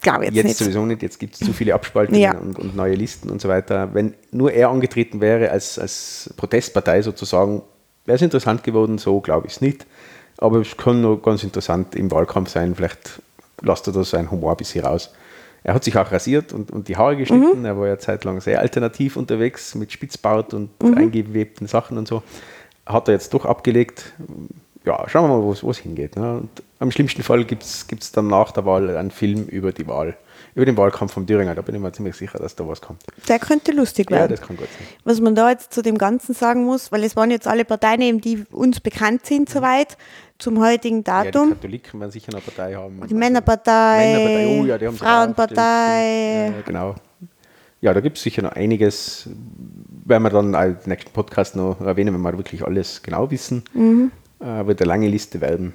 Glaube 0.06 0.24
Jetzt, 0.24 0.34
jetzt, 0.34 0.44
nicht. 0.46 0.56
sowieso 0.58 0.84
nicht, 0.86 1.02
jetzt 1.02 1.18
gibt 1.18 1.34
es 1.34 1.40
zu 1.40 1.52
viele 1.52 1.74
Abspaltungen 1.74 2.20
Ja. 2.20 2.36
und, 2.36 2.58
und 2.58 2.74
neue 2.76 2.94
Listen 2.94 3.30
und 3.30 3.40
so 3.40 3.48
weiter. 3.48 3.90
Wenn 3.92 4.14
nur 4.30 4.52
er 4.52 4.70
angetreten 4.70 5.20
wäre 5.20 5.50
als, 5.50 5.78
als 5.78 6.32
Protestpartei 6.36 7.02
sozusagen, 7.02 7.62
wäre 8.04 8.16
es 8.16 8.22
interessant 8.22 8.62
geworden, 8.64 8.98
so 8.98 9.20
glaube 9.20 9.46
ich 9.46 9.54
es 9.54 9.60
nicht. 9.60 9.86
Aber 10.38 10.60
es 10.60 10.76
kann 10.76 11.00
nur 11.00 11.20
ganz 11.22 11.42
interessant 11.44 11.94
im 11.94 12.10
Wahlkampf 12.10 12.50
sein, 12.50 12.74
vielleicht 12.74 13.20
lasst 13.62 13.86
er 13.86 13.92
da 13.94 14.04
sein 14.04 14.30
Humor 14.30 14.50
ein 14.52 14.56
bisschen 14.58 14.84
raus. 14.84 15.12
Er 15.64 15.74
hat 15.74 15.82
sich 15.82 15.96
auch 15.98 16.12
rasiert 16.12 16.52
und, 16.52 16.70
und 16.70 16.86
die 16.88 16.96
Haare 16.96 17.16
geschnitten, 17.16 17.64
er 17.64 17.76
war 17.78 17.88
ja 17.88 17.98
zeitlang 17.98 18.40
sehr 18.40 18.60
alternativ 18.60 19.16
unterwegs 19.16 19.74
mit 19.74 19.90
Spitzbart 19.90 20.54
und 20.54 20.70
eingewebten 20.80 21.66
Sachen 21.66 21.98
und 21.98 22.06
so. 22.06 22.22
Hat 22.84 23.08
er 23.08 23.14
jetzt 23.14 23.34
doch 23.34 23.44
abgelegt. 23.44 24.12
Ja, 24.84 25.08
schauen 25.08 25.28
wir 25.28 25.36
mal, 25.38 25.42
wo 25.42 25.50
es- 25.52 25.64
wo 25.64 25.70
es 25.70 25.78
hingeht. 25.78 26.14
Ne? 26.14 26.36
Und 26.38 26.50
am 26.78 26.90
schlimmsten 26.90 27.22
Fall 27.22 27.44
gibt 27.44 27.62
es 27.64 28.12
dann 28.12 28.26
nach 28.28 28.52
der 28.52 28.64
Wahl 28.66 28.96
einen 28.96 29.10
Film 29.10 29.44
über 29.46 29.72
die 29.72 29.86
Wahl, 29.86 30.16
über 30.54 30.66
den 30.66 30.76
Wahlkampf 30.76 31.12
von 31.14 31.26
Thüringer. 31.26 31.54
Da 31.54 31.62
bin 31.62 31.74
ich 31.74 31.80
mir 31.80 31.90
ziemlich 31.92 32.16
sicher, 32.16 32.38
dass 32.38 32.54
da 32.54 32.66
was 32.68 32.80
kommt. 32.80 33.02
Der 33.28 33.38
könnte 33.38 33.72
lustig 33.72 34.10
Ja, 34.10 34.18
werden. 34.18 34.32
das 34.36 34.40
kann 34.46 34.56
gut 34.56 34.68
sein. 34.78 34.86
Was 35.04 35.20
man 35.20 35.34
da 35.34 35.50
jetzt 35.50 35.72
zu 35.72 35.82
dem 35.82 35.96
Ganzen 35.98 36.34
sagen 36.34 36.64
muss, 36.64 36.92
weil 36.92 37.02
es 37.04 37.16
waren 37.16 37.30
jetzt 37.30 37.46
alle 37.48 37.64
Parteien 37.64 38.00
eben, 38.02 38.20
die 38.20 38.44
uns 38.50 38.80
bekannt 38.80 39.24
sind 39.26 39.48
soweit, 39.48 39.96
zum 40.38 40.60
heutigen 40.62 40.98
Mhm. 40.98 41.04
Ja, 41.06 41.22
die 41.24 41.30
Datum. 41.30 41.50
Katholiken 41.50 42.00
werden 42.00 42.10
sicher 42.10 42.32
eine 42.32 42.42
Partei 42.42 42.74
haben. 42.74 43.00
Die 43.08 43.14
Männerpartei, 43.14 44.12
Männerpartei, 44.12 44.60
oh 44.60 44.64
ja, 44.66 44.78
die 44.78 44.86
haben 44.86 44.96
Frauenpartei. 44.96 46.46
Ja, 46.56 46.60
genau. 46.64 46.94
Ja, 47.80 47.94
da 47.94 48.00
gibt 48.00 48.16
es 48.16 48.22
sicher 48.22 48.42
noch 48.42 48.52
einiges, 48.52 49.28
werden 50.04 50.22
wir 50.22 50.30
dann 50.30 50.54
als 50.54 50.86
nächsten 50.86 51.10
Podcast 51.12 51.56
noch 51.56 51.80
erwähnen, 51.80 52.12
wenn 52.14 52.20
wir 52.22 52.36
wirklich 52.36 52.64
alles 52.64 53.02
genau 53.02 53.30
wissen. 53.30 53.64
Mhm. 53.74 54.10
Äh, 54.40 54.66
wird 54.66 54.80
eine 54.82 54.88
lange 54.88 55.08
Liste 55.08 55.40
werden. 55.40 55.72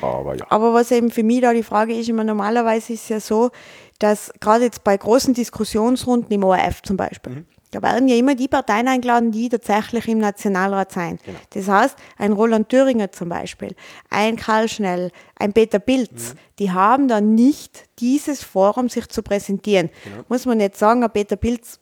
Aber 0.00 0.36
ja. 0.36 0.46
Aber 0.50 0.72
was 0.74 0.90
eben 0.90 1.10
für 1.10 1.22
mich 1.22 1.40
da 1.40 1.52
die 1.52 1.62
Frage 1.62 1.94
ist, 1.94 2.08
immer 2.08 2.24
normalerweise 2.24 2.92
ist 2.92 3.02
es 3.04 3.08
ja 3.08 3.20
so, 3.20 3.50
dass 3.98 4.32
gerade 4.40 4.64
jetzt 4.64 4.84
bei 4.84 4.96
großen 4.96 5.34
Diskussionsrunden 5.34 6.30
im 6.32 6.44
ORF 6.44 6.82
zum 6.82 6.96
Beispiel, 6.96 7.32
Mhm. 7.32 7.46
da 7.70 7.80
werden 7.82 8.08
ja 8.08 8.16
immer 8.16 8.34
die 8.34 8.48
Parteien 8.48 8.88
eingeladen, 8.88 9.30
die 9.30 9.48
tatsächlich 9.48 10.08
im 10.08 10.18
Nationalrat 10.18 10.90
sein. 10.92 11.18
Genau. 11.24 11.38
Das 11.50 11.68
heißt, 11.68 11.96
ein 12.18 12.32
Roland 12.32 12.68
Thüringer 12.68 13.12
zum 13.12 13.28
Beispiel, 13.28 13.74
ein 14.10 14.36
Karl 14.36 14.68
Schnell, 14.68 15.10
ein 15.36 15.52
Peter 15.52 15.78
Pilz, 15.78 16.34
Mhm. 16.34 16.38
die 16.58 16.70
haben 16.72 17.08
dann 17.08 17.34
nicht 17.34 17.84
dieses 18.00 18.42
Forum, 18.42 18.88
sich 18.88 19.08
zu 19.08 19.22
präsentieren. 19.22 19.90
Genau. 20.04 20.24
Muss 20.28 20.44
man 20.46 20.60
jetzt 20.60 20.78
sagen, 20.78 21.02
ein 21.04 21.10
Peter 21.10 21.36
Pilz 21.36 21.78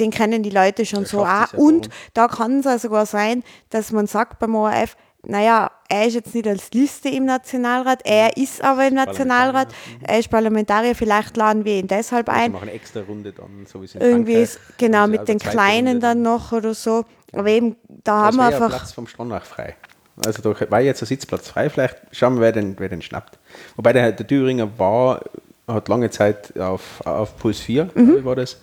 den 0.00 0.12
kennen 0.12 0.44
die 0.44 0.50
Leute 0.50 0.86
schon 0.86 1.00
Der 1.00 1.08
so 1.08 1.18
auch. 1.22 1.24
ja 1.26 1.48
Und 1.56 1.88
da 2.14 2.28
kann 2.28 2.60
es 2.60 2.68
auch 2.68 2.78
sogar 2.78 3.04
sein, 3.04 3.42
dass 3.70 3.90
man 3.90 4.06
sagt 4.06 4.38
beim 4.38 4.54
ORF, 4.54 4.96
naja, 5.26 5.70
er 5.88 6.06
ist 6.06 6.14
jetzt 6.14 6.34
nicht 6.34 6.46
als 6.46 6.70
Liste 6.72 7.08
im 7.08 7.24
Nationalrat, 7.24 8.00
er 8.04 8.36
ist 8.36 8.62
aber 8.62 8.86
im 8.86 8.94
Nationalrat, 8.94 9.68
er 10.02 10.18
ist 10.18 10.30
Parlamentarier, 10.30 10.94
vielleicht 10.94 11.36
laden 11.36 11.64
wir 11.64 11.74
ihn 11.78 11.88
deshalb 11.88 12.28
Wir 12.28 12.34
ein. 12.34 12.52
machen 12.52 12.62
eine 12.68 12.72
extra 12.72 13.00
Runde 13.00 13.32
dann, 13.32 13.66
so 13.66 13.80
wie 13.80 13.86
es 13.86 13.94
in 13.94 14.00
Irgendwie 14.00 14.34
ist, 14.34 14.60
genau, 14.78 15.00
Also 15.00 15.10
mit 15.10 15.20
also 15.20 15.32
den 15.32 15.38
Kleinen 15.40 15.86
Runde 15.88 16.00
dann 16.00 16.22
noch 16.22 16.52
oder 16.52 16.74
so. 16.74 17.04
Aber 17.32 17.48
eben, 17.48 17.76
da 18.04 18.22
haben 18.26 18.36
wir 18.36 18.46
einfach, 18.46 18.68
Platz 18.68 18.92
vom 18.92 19.06
Stronach 19.06 19.44
frei. 19.44 19.76
Also 20.24 20.42
da 20.42 20.70
war 20.70 20.80
jetzt 20.80 21.02
ein 21.02 21.06
Sitzplatz 21.06 21.48
frei, 21.48 21.68
vielleicht 21.70 21.96
schauen 22.12 22.34
wir, 22.36 22.40
wer 22.42 22.52
den, 22.52 22.78
wer 22.78 22.88
den 22.88 23.02
schnappt. 23.02 23.38
Wobei 23.76 23.92
der, 23.92 24.12
der 24.12 24.26
Thüringer 24.26 24.68
war, 24.78 25.20
hat 25.66 25.88
lange 25.88 26.10
Zeit 26.10 26.58
auf, 26.58 27.04
auf 27.06 27.36
Puls 27.36 27.60
4, 27.60 27.90
Mhm. 27.94 28.24
war 28.24 28.34
das, 28.36 28.58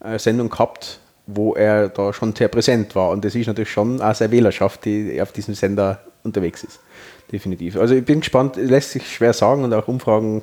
eine 0.00 0.18
Sendung 0.18 0.48
gehabt, 0.50 1.00
wo 1.26 1.54
er 1.54 1.88
da 1.88 2.12
schon 2.12 2.34
sehr 2.34 2.48
präsent 2.48 2.94
war. 2.94 3.10
Und 3.10 3.24
das 3.24 3.34
ist 3.34 3.46
natürlich 3.46 3.70
schon 3.70 4.00
auch 4.00 4.14
seine 4.14 4.32
Wählerschaft, 4.32 4.84
die 4.84 5.20
auf 5.20 5.32
diesem 5.32 5.54
Sender 5.54 6.00
unterwegs 6.22 6.64
ist. 6.64 6.80
Definitiv. 7.32 7.76
Also 7.76 7.94
ich 7.94 8.04
bin 8.04 8.20
gespannt, 8.20 8.56
lässt 8.56 8.90
sich 8.92 9.10
schwer 9.10 9.32
sagen 9.32 9.64
und 9.64 9.72
auch 9.72 9.88
Umfragen 9.88 10.42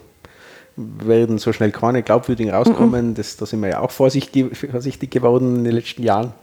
werden 0.75 1.37
so 1.37 1.53
schnell 1.53 1.71
keine 1.71 2.01
glaubwürdigen 2.01 2.53
rauskommen. 2.53 3.13
Das, 3.13 3.37
da 3.37 3.45
sind 3.45 3.61
wir 3.61 3.69
ja 3.69 3.79
auch 3.81 3.91
vorsichtig, 3.91 4.57
vorsichtig 4.57 5.11
geworden 5.11 5.57
in 5.57 5.63
den 5.65 5.73
letzten 5.73 6.03
Jahren 6.03 6.33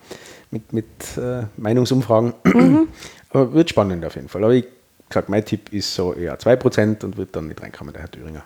mit, 0.50 0.72
mit 0.72 0.86
äh, 1.16 1.44
Meinungsumfragen. 1.56 2.34
Aber 3.30 3.52
wird 3.52 3.70
spannend 3.70 4.04
auf 4.04 4.14
jeden 4.14 4.28
Fall. 4.28 4.44
Aber 4.44 4.54
ich 4.54 4.66
sage, 5.12 5.26
mein 5.28 5.44
Tipp 5.44 5.72
ist 5.72 5.94
so 5.94 6.14
eher 6.14 6.38
2% 6.38 7.04
und 7.04 7.16
wird 7.16 7.34
dann 7.34 7.48
nicht 7.48 7.62
reinkommen, 7.62 7.92
der 7.92 8.02
Herr 8.02 8.10
Thüringer. 8.10 8.42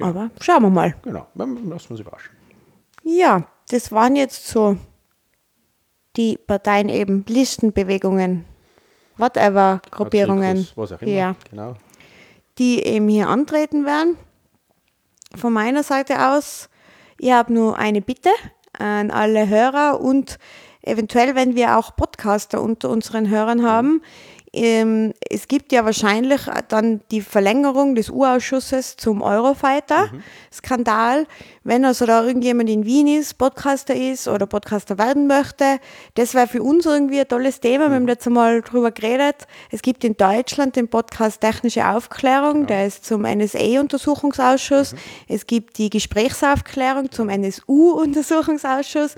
aber 0.00 0.30
schauen 0.40 0.62
wir 0.62 0.70
mal. 0.70 0.94
Genau, 1.02 1.26
lassen 1.34 1.68
wir 1.68 1.90
uns 1.90 2.00
überraschen. 2.00 2.30
Ja, 3.04 3.44
das 3.70 3.92
waren 3.92 4.16
jetzt 4.16 4.48
so 4.48 4.76
die 6.16 6.38
Parteien 6.38 6.88
eben, 6.88 7.24
Listenbewegungen, 7.28 8.44
whatever, 9.16 9.80
Gruppierungen. 9.90 10.66
Was 10.74 10.92
auch 10.92 11.02
immer. 11.02 11.10
Ja. 11.10 11.36
Genau. 11.50 11.74
die 12.58 12.82
eben 12.82 13.08
hier 13.08 13.28
antreten 13.28 13.84
werden. 13.86 14.16
Von 15.36 15.52
meiner 15.52 15.82
Seite 15.82 16.28
aus, 16.32 16.68
ich 17.18 17.30
habe 17.30 17.52
nur 17.52 17.78
eine 17.78 18.00
Bitte 18.00 18.30
an 18.78 19.10
alle 19.10 19.48
Hörer 19.48 20.00
und 20.00 20.38
eventuell, 20.82 21.34
wenn 21.34 21.54
wir 21.54 21.78
auch 21.78 21.94
Podcaster 21.94 22.62
unter 22.62 22.88
unseren 22.88 23.28
Hörern 23.28 23.62
haben, 23.62 24.02
ähm, 24.52 25.12
es 25.28 25.48
gibt 25.48 25.72
ja 25.72 25.84
wahrscheinlich 25.84 26.42
dann 26.68 27.00
die 27.10 27.20
Verlängerung 27.20 27.94
des 27.94 28.10
U-Ausschusses 28.10 28.96
zum 28.96 29.22
Eurofighter-Skandal. 29.22 31.26
Wenn 31.64 31.84
also 31.84 32.06
da 32.06 32.24
irgendjemand 32.24 32.70
in 32.70 32.86
Wien 32.86 33.08
ist, 33.08 33.36
Podcaster 33.36 33.94
ist 33.94 34.26
oder 34.26 34.46
Podcaster 34.46 34.96
werden 34.96 35.26
möchte, 35.26 35.80
das 36.14 36.34
wäre 36.34 36.46
für 36.46 36.62
uns 36.62 36.86
irgendwie 36.86 37.20
ein 37.20 37.28
tolles 37.28 37.60
Thema. 37.60 37.88
Wir 37.88 37.96
haben 37.96 38.08
jetzt 38.08 38.26
einmal 38.26 38.62
drüber 38.62 38.90
geredet. 38.90 39.46
Es 39.70 39.82
gibt 39.82 40.04
in 40.04 40.16
Deutschland 40.16 40.76
den 40.76 40.88
Podcast 40.88 41.40
Technische 41.40 41.86
Aufklärung, 41.86 42.66
der 42.66 42.86
ist 42.86 43.04
zum 43.04 43.22
NSA-Untersuchungsausschuss. 43.22 44.94
Es 45.28 45.46
gibt 45.46 45.78
die 45.78 45.90
Gesprächsaufklärung 45.90 47.10
zum 47.10 47.28
NSU-Untersuchungsausschuss. 47.28 49.14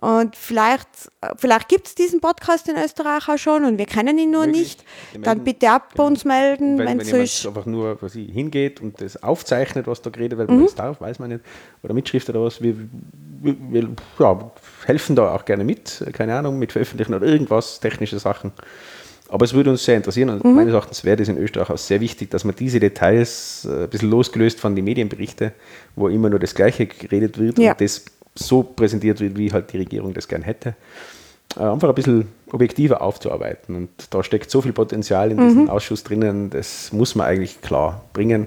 Und 0.00 0.36
vielleicht, 0.36 0.86
vielleicht 1.38 1.68
gibt 1.68 1.88
es 1.88 1.94
diesen 1.96 2.20
Podcast 2.20 2.68
in 2.68 2.76
Österreich 2.76 3.28
auch 3.28 3.36
schon 3.36 3.64
und 3.64 3.78
wir 3.78 3.86
kennen 3.86 4.16
ihn 4.16 4.30
nur 4.30 4.46
Möglich. 4.46 4.62
nicht. 4.62 4.84
Wir 5.12 5.22
Dann 5.22 5.42
bitte 5.42 5.70
ab 5.70 5.88
bei 5.88 5.94
genau. 5.96 6.06
uns 6.06 6.24
melden, 6.24 6.78
wenn, 6.78 7.00
es 7.00 7.06
so 7.08 7.16
jemand 7.16 7.24
ist. 7.28 7.46
einfach 7.46 7.66
nur 7.66 8.00
was 8.00 8.14
ich, 8.14 8.30
hingeht 8.32 8.80
und 8.80 9.00
das 9.00 9.20
aufzeichnet, 9.22 9.88
was 9.88 10.00
da 10.00 10.10
geredet 10.10 10.38
wird, 10.38 10.50
Mhm. 10.50 10.56
man 10.56 10.64
das 10.66 10.74
darf, 10.76 11.00
weiß 11.00 11.18
man 11.18 11.30
nicht, 11.30 11.40
oder 11.82 11.94
Mitschrift 11.94 12.28
oder 12.30 12.44
was, 12.44 12.62
wir, 12.62 12.76
wir, 13.42 13.56
wir 13.70 13.88
ja, 14.20 14.50
helfen 14.86 15.16
da 15.16 15.34
auch 15.34 15.44
gerne 15.44 15.64
mit, 15.64 16.04
keine 16.12 16.36
Ahnung, 16.36 16.60
mit 16.60 16.70
Veröffentlichen 16.70 17.14
oder 17.14 17.26
irgendwas, 17.26 17.80
technische 17.80 18.20
Sachen. 18.20 18.52
Aber 19.30 19.44
es 19.44 19.52
würde 19.52 19.68
uns 19.70 19.84
sehr 19.84 19.96
interessieren 19.96 20.30
und 20.30 20.42
meines 20.54 20.72
Erachtens 20.72 21.04
wäre 21.04 21.16
das 21.18 21.28
in 21.28 21.36
Österreich 21.36 21.68
auch 21.68 21.76
sehr 21.76 22.00
wichtig, 22.00 22.30
dass 22.30 22.44
man 22.44 22.54
diese 22.56 22.80
Details 22.80 23.66
äh, 23.68 23.82
ein 23.84 23.90
bisschen 23.90 24.10
losgelöst 24.10 24.58
von 24.58 24.74
den 24.74 24.84
Medienberichten, 24.86 25.52
wo 25.96 26.08
immer 26.08 26.30
nur 26.30 26.38
das 26.38 26.54
Gleiche 26.54 26.86
geredet 26.86 27.36
wird 27.38 27.58
Ja. 27.58 27.72
und 27.72 27.80
das 27.82 28.04
so 28.38 28.62
präsentiert 28.62 29.20
wird, 29.20 29.36
wie 29.36 29.52
halt 29.52 29.72
die 29.72 29.78
Regierung 29.78 30.14
das 30.14 30.28
gern 30.28 30.42
hätte, 30.42 30.74
äh, 31.56 31.60
einfach 31.60 31.88
ein 31.88 31.94
bisschen 31.94 32.28
objektiver 32.52 33.02
aufzuarbeiten. 33.02 33.74
Und 33.74 33.90
da 34.10 34.22
steckt 34.22 34.50
so 34.50 34.60
viel 34.62 34.72
Potenzial 34.72 35.30
in 35.30 35.38
diesem 35.38 35.68
Ausschuss 35.70 36.04
drinnen, 36.04 36.50
das 36.50 36.92
muss 36.92 37.14
man 37.14 37.26
eigentlich 37.26 37.60
klar 37.60 38.02
bringen. 38.12 38.46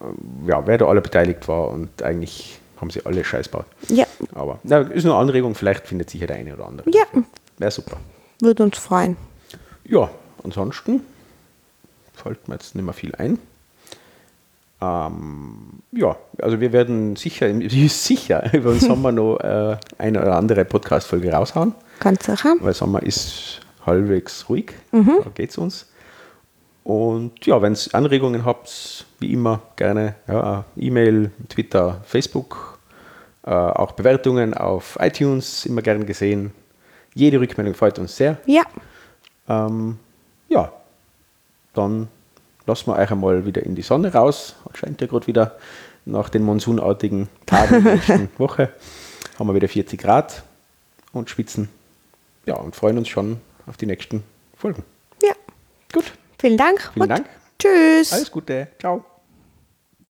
Ähm, 0.00 0.46
Ja, 0.48 0.66
wer 0.66 0.78
da 0.78 0.86
alle 0.86 1.00
beteiligt 1.00 1.48
war 1.48 1.70
und 1.70 2.02
eigentlich 2.02 2.58
haben 2.80 2.90
sie 2.90 3.04
alle 3.06 3.24
Scheiß 3.24 3.50
gebaut. 3.50 3.64
Ja, 3.88 4.06
Aber 4.34 4.58
na, 4.62 4.80
ist 4.80 5.04
eine 5.06 5.14
Anregung, 5.14 5.54
vielleicht 5.54 5.86
findet 5.86 6.10
sich 6.10 6.20
ja 6.20 6.26
der 6.26 6.36
eine 6.36 6.52
oder 6.54 6.66
andere. 6.66 6.90
Ja. 6.90 7.04
Wäre 7.58 7.70
super. 7.70 7.96
würde 8.42 8.62
uns 8.64 8.76
freuen. 8.78 9.16
Ja, 9.84 10.10
ansonsten 10.44 11.00
fällt 12.14 12.48
mir 12.48 12.54
jetzt 12.56 12.74
nicht 12.74 12.84
mehr 12.84 12.92
viel 12.92 13.14
ein. 13.14 13.38
Ähm, 14.80 15.82
ja, 15.92 16.16
also 16.40 16.60
wir 16.60 16.72
werden 16.72 17.16
sicher, 17.16 17.48
sicher 17.88 18.52
über 18.54 18.72
den 18.72 18.80
Sommer 18.80 19.12
noch 19.12 19.38
äh, 19.38 19.76
eine 19.98 20.20
oder 20.20 20.36
andere 20.36 20.64
Podcast-Folge 20.64 21.32
raushauen, 21.32 21.74
Ganz 22.00 22.26
sicher. 22.26 22.54
weil 22.60 22.74
Sommer 22.74 23.02
ist 23.02 23.60
halbwegs 23.84 24.48
ruhig, 24.48 24.72
da 24.90 25.30
geht 25.34 25.50
es 25.50 25.58
uns. 25.58 25.86
Und 26.84 27.44
ja, 27.46 27.60
wenn 27.62 27.74
ihr 27.74 27.94
Anregungen 27.94 28.44
habt, 28.44 29.06
wie 29.18 29.32
immer 29.32 29.60
gerne 29.76 30.14
ja, 30.28 30.64
E-Mail, 30.76 31.30
Twitter, 31.48 32.00
Facebook, 32.04 32.78
äh, 33.44 33.50
auch 33.50 33.92
Bewertungen 33.92 34.54
auf 34.54 34.96
iTunes, 35.00 35.66
immer 35.66 35.82
gern 35.82 36.04
gesehen. 36.06 36.52
Jede 37.14 37.40
Rückmeldung 37.40 37.74
freut 37.74 37.98
uns 37.98 38.16
sehr. 38.16 38.36
Ja, 38.46 38.62
Ähm, 39.48 39.98
ja, 40.48 40.70
dann 41.74 42.08
lassen 42.66 42.88
wir 42.90 42.96
euch 42.96 43.10
einmal 43.10 43.46
wieder 43.46 43.62
in 43.62 43.74
die 43.74 43.82
Sonne 43.82 44.12
raus. 44.12 44.56
Scheint 44.74 45.00
ja 45.00 45.06
gerade 45.06 45.26
wieder 45.26 45.56
nach 46.04 46.28
den 46.28 46.42
monsunartigen 46.42 47.28
Tagen 47.46 47.82
der 47.84 47.94
letzten 47.96 48.28
Woche. 48.38 48.70
Haben 49.38 49.48
wir 49.48 49.54
wieder 49.54 49.68
40 49.68 50.00
Grad 50.00 50.42
und 51.12 51.30
schwitzen. 51.30 51.68
Ja, 52.46 52.54
und 52.56 52.76
freuen 52.76 52.98
uns 52.98 53.08
schon 53.08 53.40
auf 53.66 53.76
die 53.76 53.86
nächsten 53.86 54.22
Folgen. 54.56 54.84
ja. 55.22 55.32
Gut, 55.92 56.04
Vielen 56.38 56.58
Dank. 56.58 56.90
Vielen 56.92 57.08
Dank. 57.08 57.26
Tschüss. 57.58 58.12
alles 58.12 58.30
Gute. 58.30 58.68
Ciao. 58.78 59.04